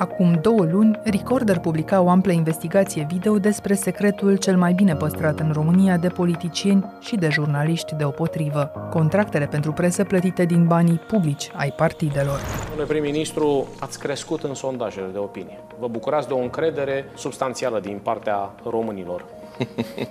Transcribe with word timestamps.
Acum 0.00 0.38
două 0.42 0.64
luni, 0.64 1.00
Recorder 1.04 1.58
publica 1.58 2.00
o 2.00 2.08
amplă 2.08 2.32
investigație 2.32 3.06
video 3.08 3.38
despre 3.38 3.74
secretul 3.74 4.36
cel 4.36 4.56
mai 4.56 4.72
bine 4.72 4.94
păstrat 4.94 5.40
în 5.40 5.52
România 5.52 5.96
de 5.96 6.08
politicieni 6.08 6.84
și 7.00 7.16
de 7.16 7.28
jurnaliști 7.28 7.94
deopotrivă, 7.94 8.88
contractele 8.90 9.46
pentru 9.46 9.72
presă 9.72 10.04
plătite 10.04 10.44
din 10.44 10.66
banii 10.66 10.96
publici 10.96 11.50
ai 11.54 11.70
partidelor. 11.70 12.40
Domnule 12.68 12.88
prim-ministru, 12.88 13.66
ați 13.80 13.98
crescut 13.98 14.42
în 14.42 14.54
sondajele 14.54 15.06
de 15.12 15.18
opinie. 15.18 15.58
Vă 15.78 15.88
bucurați 15.88 16.28
de 16.28 16.34
o 16.34 16.38
încredere 16.38 17.04
substanțială 17.16 17.80
din 17.80 18.00
partea 18.02 18.50
românilor. 18.64 19.24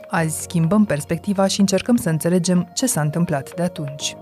Azi 0.08 0.42
schimbăm 0.42 0.86
perspectiva 0.86 1.48
și 1.48 1.60
încercăm 1.60 1.96
să 1.96 2.10
înțelegem 2.10 2.70
ce 2.74 2.86
s-a 2.86 3.02
întâmplat 3.02 3.56
de 3.56 3.62
atunci. 3.62 4.16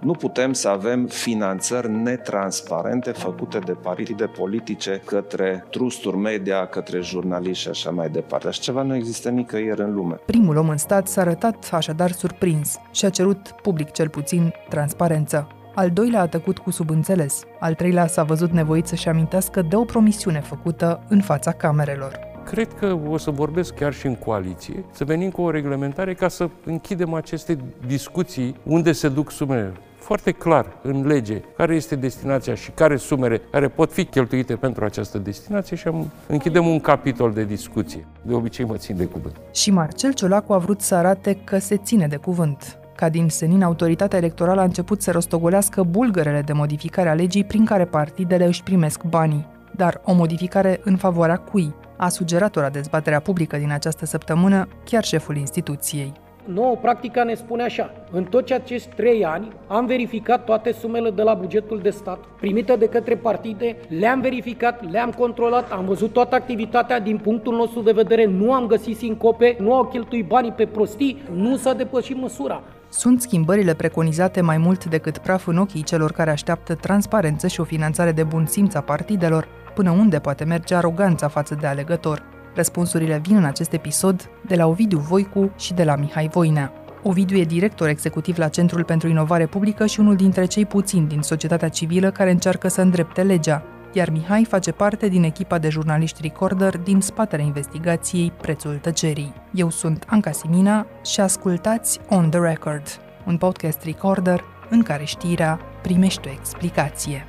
Nu 0.00 0.12
putem 0.12 0.52
să 0.52 0.68
avem 0.68 1.06
finanțări 1.06 1.90
netransparente 1.90 3.10
făcute 3.10 3.58
de 3.58 3.72
partide 3.72 4.24
politice 4.24 5.02
către 5.04 5.64
trusturi 5.70 6.16
media, 6.16 6.66
către 6.66 7.00
jurnaliști 7.00 7.62
și 7.62 7.68
așa 7.68 7.90
mai 7.90 8.08
departe. 8.08 8.46
Așa 8.46 8.60
ceva 8.60 8.82
nu 8.82 8.94
există 8.94 9.28
nicăieri 9.28 9.80
în 9.80 9.94
lume. 9.94 10.14
Primul 10.14 10.56
om 10.56 10.68
în 10.68 10.76
stat 10.76 11.08
s-a 11.08 11.20
arătat 11.20 11.68
așadar 11.72 12.10
surprins 12.10 12.78
și 12.90 13.04
a 13.04 13.10
cerut, 13.10 13.54
public 13.62 13.90
cel 13.90 14.08
puțin, 14.08 14.52
transparență. 14.68 15.46
Al 15.74 15.90
doilea 15.90 16.20
a 16.20 16.26
tăcut 16.26 16.58
cu 16.58 16.70
subînțeles. 16.70 17.42
Al 17.58 17.74
treilea 17.74 18.06
s-a 18.06 18.22
văzut 18.22 18.50
nevoit 18.50 18.86
să-și 18.86 19.08
amintească 19.08 19.62
de 19.62 19.76
o 19.76 19.84
promisiune 19.84 20.40
făcută 20.40 21.02
în 21.08 21.20
fața 21.20 21.52
camerelor. 21.52 22.18
Cred 22.44 22.72
că 22.72 22.98
o 23.08 23.16
să 23.16 23.30
vorbesc 23.30 23.74
chiar 23.74 23.92
și 23.92 24.06
în 24.06 24.16
coaliție, 24.16 24.84
să 24.90 25.04
venim 25.04 25.30
cu 25.30 25.42
o 25.42 25.50
reglementare 25.50 26.14
ca 26.14 26.28
să 26.28 26.48
închidem 26.64 27.14
aceste 27.14 27.58
discuții 27.86 28.54
unde 28.62 28.92
se 28.92 29.08
duc 29.08 29.30
sumele 29.30 29.72
foarte 30.00 30.32
clar 30.32 30.66
în 30.82 31.06
lege 31.06 31.40
care 31.56 31.74
este 31.74 31.96
destinația 31.96 32.54
și 32.54 32.70
care 32.70 32.96
sumere 32.96 33.40
care 33.50 33.68
pot 33.68 33.92
fi 33.92 34.04
cheltuite 34.04 34.56
pentru 34.56 34.84
această 34.84 35.18
destinație 35.18 35.76
și 35.76 35.88
am, 35.88 36.10
închidem 36.26 36.66
un 36.66 36.80
capitol 36.80 37.32
de 37.32 37.44
discuție. 37.44 38.06
De 38.22 38.34
obicei 38.34 38.64
mă 38.64 38.76
țin 38.76 38.96
de 38.96 39.04
cuvânt. 39.04 39.36
Și 39.52 39.70
Marcel 39.70 40.12
Ciolacu 40.12 40.52
a 40.52 40.58
vrut 40.58 40.80
să 40.80 40.94
arate 40.94 41.38
că 41.44 41.58
se 41.58 41.76
ține 41.76 42.06
de 42.06 42.16
cuvânt. 42.16 42.78
Ca 42.96 43.08
din 43.08 43.28
senin, 43.28 43.62
autoritatea 43.62 44.18
electorală 44.18 44.60
a 44.60 44.64
început 44.64 45.02
să 45.02 45.10
rostogolească 45.10 45.82
bulgărele 45.82 46.42
de 46.42 46.52
modificare 46.52 47.08
a 47.08 47.14
legii 47.14 47.44
prin 47.44 47.64
care 47.64 47.84
partidele 47.84 48.46
își 48.46 48.62
primesc 48.62 49.02
banii. 49.02 49.46
Dar 49.76 50.00
o 50.04 50.12
modificare 50.12 50.80
în 50.84 50.96
favoarea 50.96 51.36
cui? 51.36 51.74
A 51.96 52.08
sugerat 52.08 52.56
ora 52.56 52.68
dezbaterea 52.68 53.20
publică 53.20 53.56
din 53.56 53.72
această 53.72 54.06
săptămână 54.06 54.68
chiar 54.84 55.04
șeful 55.04 55.36
instituției 55.36 56.12
nouă 56.44 56.76
practica 56.76 57.24
ne 57.24 57.34
spune 57.34 57.62
așa. 57.62 57.92
În 58.10 58.24
toți 58.24 58.52
acești 58.52 58.94
trei 58.94 59.24
ani 59.24 59.52
am 59.66 59.86
verificat 59.86 60.44
toate 60.44 60.72
sumele 60.72 61.10
de 61.10 61.22
la 61.22 61.34
bugetul 61.34 61.78
de 61.82 61.90
stat 61.90 62.18
primite 62.40 62.76
de 62.76 62.86
către 62.86 63.16
partide, 63.16 63.76
le-am 63.88 64.20
verificat, 64.20 64.90
le-am 64.90 65.10
controlat, 65.10 65.72
am 65.72 65.84
văzut 65.84 66.12
toată 66.12 66.34
activitatea 66.34 67.00
din 67.00 67.18
punctul 67.18 67.54
nostru 67.54 67.80
de 67.80 67.92
vedere, 67.92 68.24
nu 68.24 68.52
am 68.52 68.66
găsit 68.66 68.96
sincope, 68.96 69.56
nu 69.58 69.74
au 69.74 69.84
cheltuit 69.84 70.26
banii 70.26 70.52
pe 70.52 70.66
prostii, 70.66 71.22
nu 71.34 71.56
s-a 71.56 71.72
depășit 71.72 72.16
măsura. 72.16 72.62
Sunt 72.88 73.20
schimbările 73.20 73.74
preconizate 73.74 74.40
mai 74.40 74.58
mult 74.58 74.84
decât 74.84 75.18
praf 75.18 75.46
în 75.46 75.58
ochii 75.58 75.82
celor 75.82 76.12
care 76.12 76.30
așteaptă 76.30 76.74
transparență 76.74 77.46
și 77.46 77.60
o 77.60 77.64
finanțare 77.64 78.12
de 78.12 78.22
bun 78.22 78.46
simț 78.46 78.74
a 78.74 78.80
partidelor, 78.80 79.48
până 79.74 79.90
unde 79.90 80.18
poate 80.18 80.44
merge 80.44 80.74
aroganța 80.74 81.28
față 81.28 81.56
de 81.60 81.66
alegător. 81.66 82.39
Răspunsurile 82.54 83.18
vin 83.22 83.36
în 83.36 83.44
acest 83.44 83.72
episod 83.72 84.30
de 84.46 84.54
la 84.54 84.66
Ovidiu 84.66 84.98
Voicu 84.98 85.52
și 85.56 85.74
de 85.74 85.84
la 85.84 85.96
Mihai 85.96 86.28
Voinea. 86.28 86.72
Ovidiu 87.02 87.36
e 87.36 87.44
director 87.44 87.88
executiv 87.88 88.38
la 88.38 88.48
Centrul 88.48 88.84
pentru 88.84 89.08
Inovare 89.08 89.46
Publică 89.46 89.86
și 89.86 90.00
unul 90.00 90.16
dintre 90.16 90.44
cei 90.44 90.66
puțini 90.66 91.08
din 91.08 91.20
societatea 91.20 91.68
civilă 91.68 92.10
care 92.10 92.30
încearcă 92.30 92.68
să 92.68 92.80
îndrepte 92.80 93.22
legea, 93.22 93.62
iar 93.92 94.10
Mihai 94.10 94.44
face 94.44 94.72
parte 94.72 95.08
din 95.08 95.22
echipa 95.22 95.58
de 95.58 95.68
jurnaliști 95.68 96.22
Recorder 96.22 96.78
din 96.78 97.00
spatele 97.00 97.42
investigației 97.42 98.32
Prețul 98.40 98.78
Tăcerii. 98.82 99.34
Eu 99.54 99.70
sunt 99.70 100.04
Anca 100.06 100.30
Simina 100.30 100.86
și 101.04 101.20
ascultați 101.20 102.00
On 102.08 102.30
The 102.30 102.40
Record, 102.40 102.82
un 103.26 103.36
podcast 103.36 103.82
Recorder 103.84 104.44
în 104.70 104.82
care 104.82 105.04
știrea 105.04 105.60
primește 105.82 106.28
o 106.28 106.32
explicație. 106.38 107.24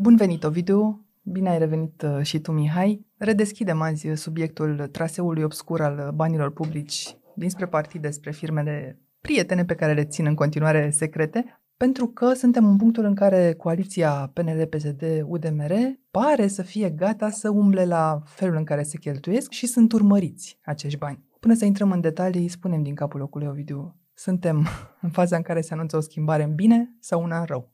Bun 0.00 0.16
venit, 0.16 0.44
Ovidiu! 0.44 1.06
Bine 1.22 1.48
ai 1.48 1.58
revenit 1.58 2.02
uh, 2.02 2.22
și 2.22 2.38
tu, 2.38 2.52
Mihai. 2.52 3.06
Redeschidem 3.16 3.80
azi 3.80 4.08
subiectul 4.14 4.88
traseului 4.92 5.42
obscur 5.42 5.80
al 5.80 6.12
banilor 6.14 6.52
publici 6.52 7.16
dinspre 7.34 7.66
partide 7.66 8.10
spre 8.10 8.30
firmele 8.30 9.00
prietene 9.20 9.64
pe 9.64 9.74
care 9.74 9.92
le 9.92 10.04
țin 10.04 10.26
în 10.26 10.34
continuare 10.34 10.90
secrete, 10.90 11.60
pentru 11.76 12.06
că 12.06 12.32
suntem 12.32 12.64
în 12.64 12.76
punctul 12.76 13.04
în 13.04 13.14
care 13.14 13.54
coaliția 13.54 14.30
PNL-PSD-UDMR 14.34 15.72
pare 16.10 16.46
să 16.46 16.62
fie 16.62 16.90
gata 16.90 17.30
să 17.30 17.50
umble 17.50 17.84
la 17.84 18.22
felul 18.24 18.56
în 18.56 18.64
care 18.64 18.82
se 18.82 18.98
cheltuiesc 18.98 19.50
și 19.50 19.66
sunt 19.66 19.92
urmăriți 19.92 20.58
acești 20.64 20.98
bani. 20.98 21.24
Până 21.40 21.54
să 21.54 21.64
intrăm 21.64 21.92
în 21.92 22.00
detalii, 22.00 22.48
spunem 22.48 22.82
din 22.82 22.94
capul 22.94 23.20
locului, 23.20 23.46
Ovidiu, 23.46 23.96
suntem 24.14 24.66
în 25.02 25.10
faza 25.10 25.36
în 25.36 25.42
care 25.42 25.60
se 25.60 25.72
anunță 25.72 25.96
o 25.96 26.00
schimbare 26.00 26.42
în 26.42 26.54
bine 26.54 26.96
sau 27.00 27.22
una 27.22 27.38
în 27.38 27.44
rău? 27.44 27.72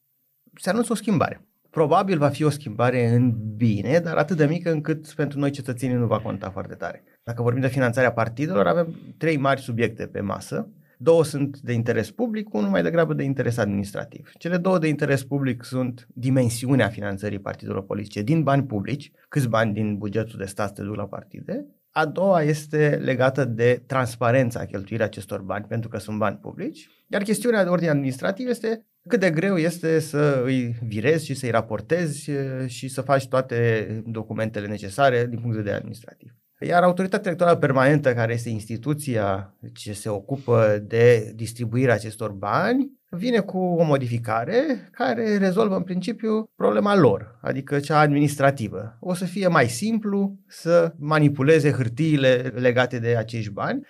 Se 0.55 0.71
anunță 0.71 0.93
o 0.93 0.97
schimbare. 0.97 1.49
Probabil 1.75 2.19
va 2.19 2.29
fi 2.29 2.45
o 2.45 2.51
schimbare 2.51 3.09
în 3.09 3.35
bine, 3.57 3.99
dar 3.99 4.17
atât 4.17 4.37
de 4.37 4.47
mică 4.47 4.71
încât 4.71 5.13
pentru 5.13 5.39
noi 5.39 5.51
cetățenii 5.51 5.97
nu 5.97 6.07
va 6.07 6.21
conta 6.21 6.51
foarte 6.51 6.75
tare. 6.75 7.05
Dacă 7.23 7.43
vorbim 7.43 7.61
de 7.61 7.69
finanțarea 7.69 8.13
partidelor, 8.13 8.67
avem 8.67 8.95
trei 9.19 9.37
mari 9.37 9.61
subiecte 9.61 10.07
pe 10.07 10.21
masă. 10.21 10.69
Două 10.99 11.25
sunt 11.25 11.61
de 11.61 11.73
interes 11.73 12.11
public, 12.11 12.55
unul 12.55 12.71
mai 12.71 12.83
degrabă 12.83 13.15
de 13.15 13.23
interes 13.23 13.57
administrativ. 13.57 14.31
Cele 14.39 14.57
două 14.57 14.79
de 14.79 14.89
interes 14.89 15.25
public 15.25 15.65
sunt 15.65 16.07
dimensiunea 16.09 16.89
finanțării 16.89 17.39
partidelor 17.39 17.85
politice 17.85 18.23
din 18.23 18.43
bani 18.43 18.65
publici, 18.65 19.13
câți 19.29 19.49
bani 19.49 19.73
din 19.73 19.97
bugetul 19.99 20.39
de 20.39 20.45
stat 20.45 20.77
se 20.77 20.83
duc 20.83 20.95
la 20.95 21.07
partide. 21.07 21.67
A 21.91 22.07
doua 22.07 22.43
este 22.43 23.01
legată 23.03 23.45
de 23.45 23.83
transparența 23.87 24.65
cheltuirii 24.65 25.07
acestor 25.07 25.41
bani, 25.41 25.65
pentru 25.69 25.89
că 25.89 25.99
sunt 25.99 26.19
bani 26.19 26.37
publici. 26.37 26.89
Iar 27.07 27.23
chestiunea 27.23 27.63
de 27.63 27.69
ordine 27.69 27.91
administrativ 27.91 28.49
este 28.49 28.87
cât 29.09 29.21
de 29.21 29.31
greu 29.31 29.57
este 29.57 29.99
să 29.99 30.43
îi 30.45 30.77
virezi 30.87 31.25
și 31.25 31.35
să-i 31.35 31.51
raportezi 31.51 32.31
și 32.67 32.89
să 32.89 33.01
faci 33.01 33.29
toate 33.29 33.87
documentele 34.07 34.67
necesare 34.67 35.27
din 35.27 35.39
punct 35.39 35.51
de 35.51 35.59
vedere 35.59 35.77
administrativ. 35.77 36.35
Iar 36.61 36.83
autoritatea 36.83 37.27
electorală 37.27 37.59
permanentă, 37.59 38.15
care 38.15 38.33
este 38.33 38.49
instituția 38.49 39.57
ce 39.75 39.93
se 39.93 40.09
ocupă 40.09 40.85
de 40.87 41.33
distribuirea 41.35 41.95
acestor 41.95 42.33
bani, 42.33 42.91
vine 43.11 43.41
cu 43.41 43.59
o 43.59 43.85
modificare 43.85 44.89
care 44.93 45.37
rezolvă 45.37 45.77
în 45.77 45.83
principiu 45.83 46.45
problema 46.57 46.97
lor, 46.97 47.39
adică 47.43 47.81
cea 47.81 47.99
administrativă. 47.99 48.97
O 49.01 49.15
să 49.15 49.25
fie 49.25 49.49
mai 49.49 49.69
simplu 49.69 50.39
să 50.49 50.93
manipuleze 50.99 51.71
hârtiile 51.71 52.53
legate 52.55 52.99
de 52.99 53.17
acești 53.17 53.51
bani 53.51 53.87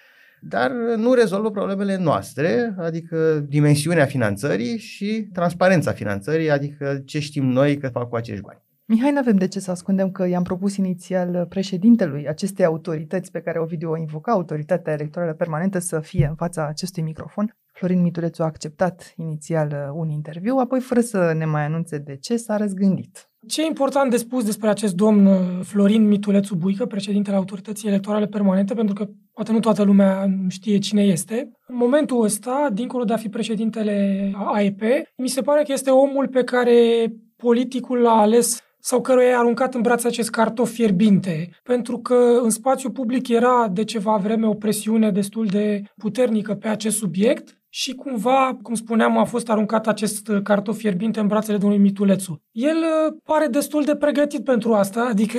dar 0.48 0.70
nu 0.96 1.12
rezolvă 1.12 1.50
problemele 1.50 1.96
noastre, 1.96 2.74
adică 2.78 3.44
dimensiunea 3.48 4.04
finanțării 4.04 4.78
și 4.78 5.28
transparența 5.32 5.92
finanțării, 5.92 6.50
adică 6.50 7.02
ce 7.04 7.18
știm 7.18 7.46
noi 7.46 7.78
că 7.78 7.88
fac 7.88 8.08
cu 8.08 8.16
acești 8.16 8.42
bani. 8.42 8.62
Mihai, 8.86 9.12
nu 9.12 9.18
avem 9.18 9.36
de 9.36 9.48
ce 9.48 9.60
să 9.60 9.70
ascundem 9.70 10.10
că 10.10 10.26
i-am 10.26 10.42
propus 10.42 10.76
inițial 10.76 11.46
președintelui 11.48 12.28
acestei 12.28 12.64
autorități 12.64 13.30
pe 13.30 13.40
care 13.40 13.58
Ovidiu 13.58 13.90
o 13.90 13.96
invoca, 13.96 14.32
autoritatea 14.32 14.92
electorală 14.92 15.32
permanentă, 15.32 15.78
să 15.78 16.00
fie 16.00 16.26
în 16.26 16.34
fața 16.34 16.66
acestui 16.66 17.02
microfon. 17.02 17.56
Florin 17.72 18.00
Mitulețu 18.00 18.42
a 18.42 18.44
acceptat 18.44 19.12
inițial 19.16 19.92
un 19.94 20.08
interviu, 20.08 20.56
apoi, 20.56 20.80
fără 20.80 21.00
să 21.00 21.32
ne 21.36 21.44
mai 21.44 21.64
anunțe 21.64 21.98
de 21.98 22.16
ce, 22.16 22.36
s-a 22.36 22.56
răzgândit. 22.56 23.28
Ce 23.46 23.62
e 23.62 23.66
important 23.66 24.10
de 24.10 24.16
spus 24.16 24.44
despre 24.44 24.68
acest 24.68 24.94
domn 24.94 25.26
uh, 25.26 25.60
Florin 25.62 26.06
Mitulețu 26.06 26.54
Buică, 26.54 26.86
președintele 26.86 27.36
Autorității 27.36 27.88
Electorale 27.88 28.26
Permanente, 28.26 28.74
pentru 28.74 28.94
că 28.94 29.08
poate 29.34 29.52
nu 29.52 29.60
toată 29.60 29.82
lumea 29.82 30.28
știe 30.48 30.78
cine 30.78 31.02
este. 31.02 31.50
În 31.66 31.76
momentul 31.76 32.24
ăsta, 32.24 32.68
dincolo 32.72 33.04
de 33.04 33.12
a 33.12 33.16
fi 33.16 33.28
președintele 33.28 34.30
AEP, 34.54 34.80
mi 35.16 35.28
se 35.28 35.40
pare 35.40 35.62
că 35.62 35.72
este 35.72 35.90
omul 35.90 36.28
pe 36.28 36.44
care 36.44 37.06
politicul 37.36 37.98
l-a 37.98 38.20
ales 38.20 38.62
sau 38.78 39.00
căruia 39.00 39.28
i-a 39.28 39.38
aruncat 39.38 39.74
în 39.74 39.80
brațe 39.80 40.06
acest 40.06 40.30
cartof 40.30 40.70
fierbinte, 40.70 41.50
pentru 41.62 41.98
că 41.98 42.38
în 42.42 42.50
spațiu 42.50 42.90
public 42.90 43.28
era 43.28 43.68
de 43.68 43.84
ceva 43.84 44.16
vreme 44.16 44.46
o 44.46 44.54
presiune 44.54 45.10
destul 45.10 45.46
de 45.46 45.82
puternică 45.96 46.54
pe 46.54 46.68
acest 46.68 46.96
subiect 46.96 47.58
și 47.76 47.94
cumva, 47.94 48.58
cum 48.62 48.74
spuneam, 48.74 49.18
a 49.18 49.24
fost 49.24 49.50
aruncat 49.50 49.86
acest 49.86 50.30
cartof 50.42 50.76
fierbinte 50.76 51.20
în 51.20 51.26
brațele 51.26 51.56
domnului 51.56 51.84
Mitulețu. 51.84 52.42
El 52.50 52.76
uh, 52.76 53.16
pare 53.24 53.46
destul 53.46 53.84
de 53.84 53.96
pregătit 53.96 54.44
pentru 54.44 54.74
asta, 54.74 55.06
adică 55.10 55.38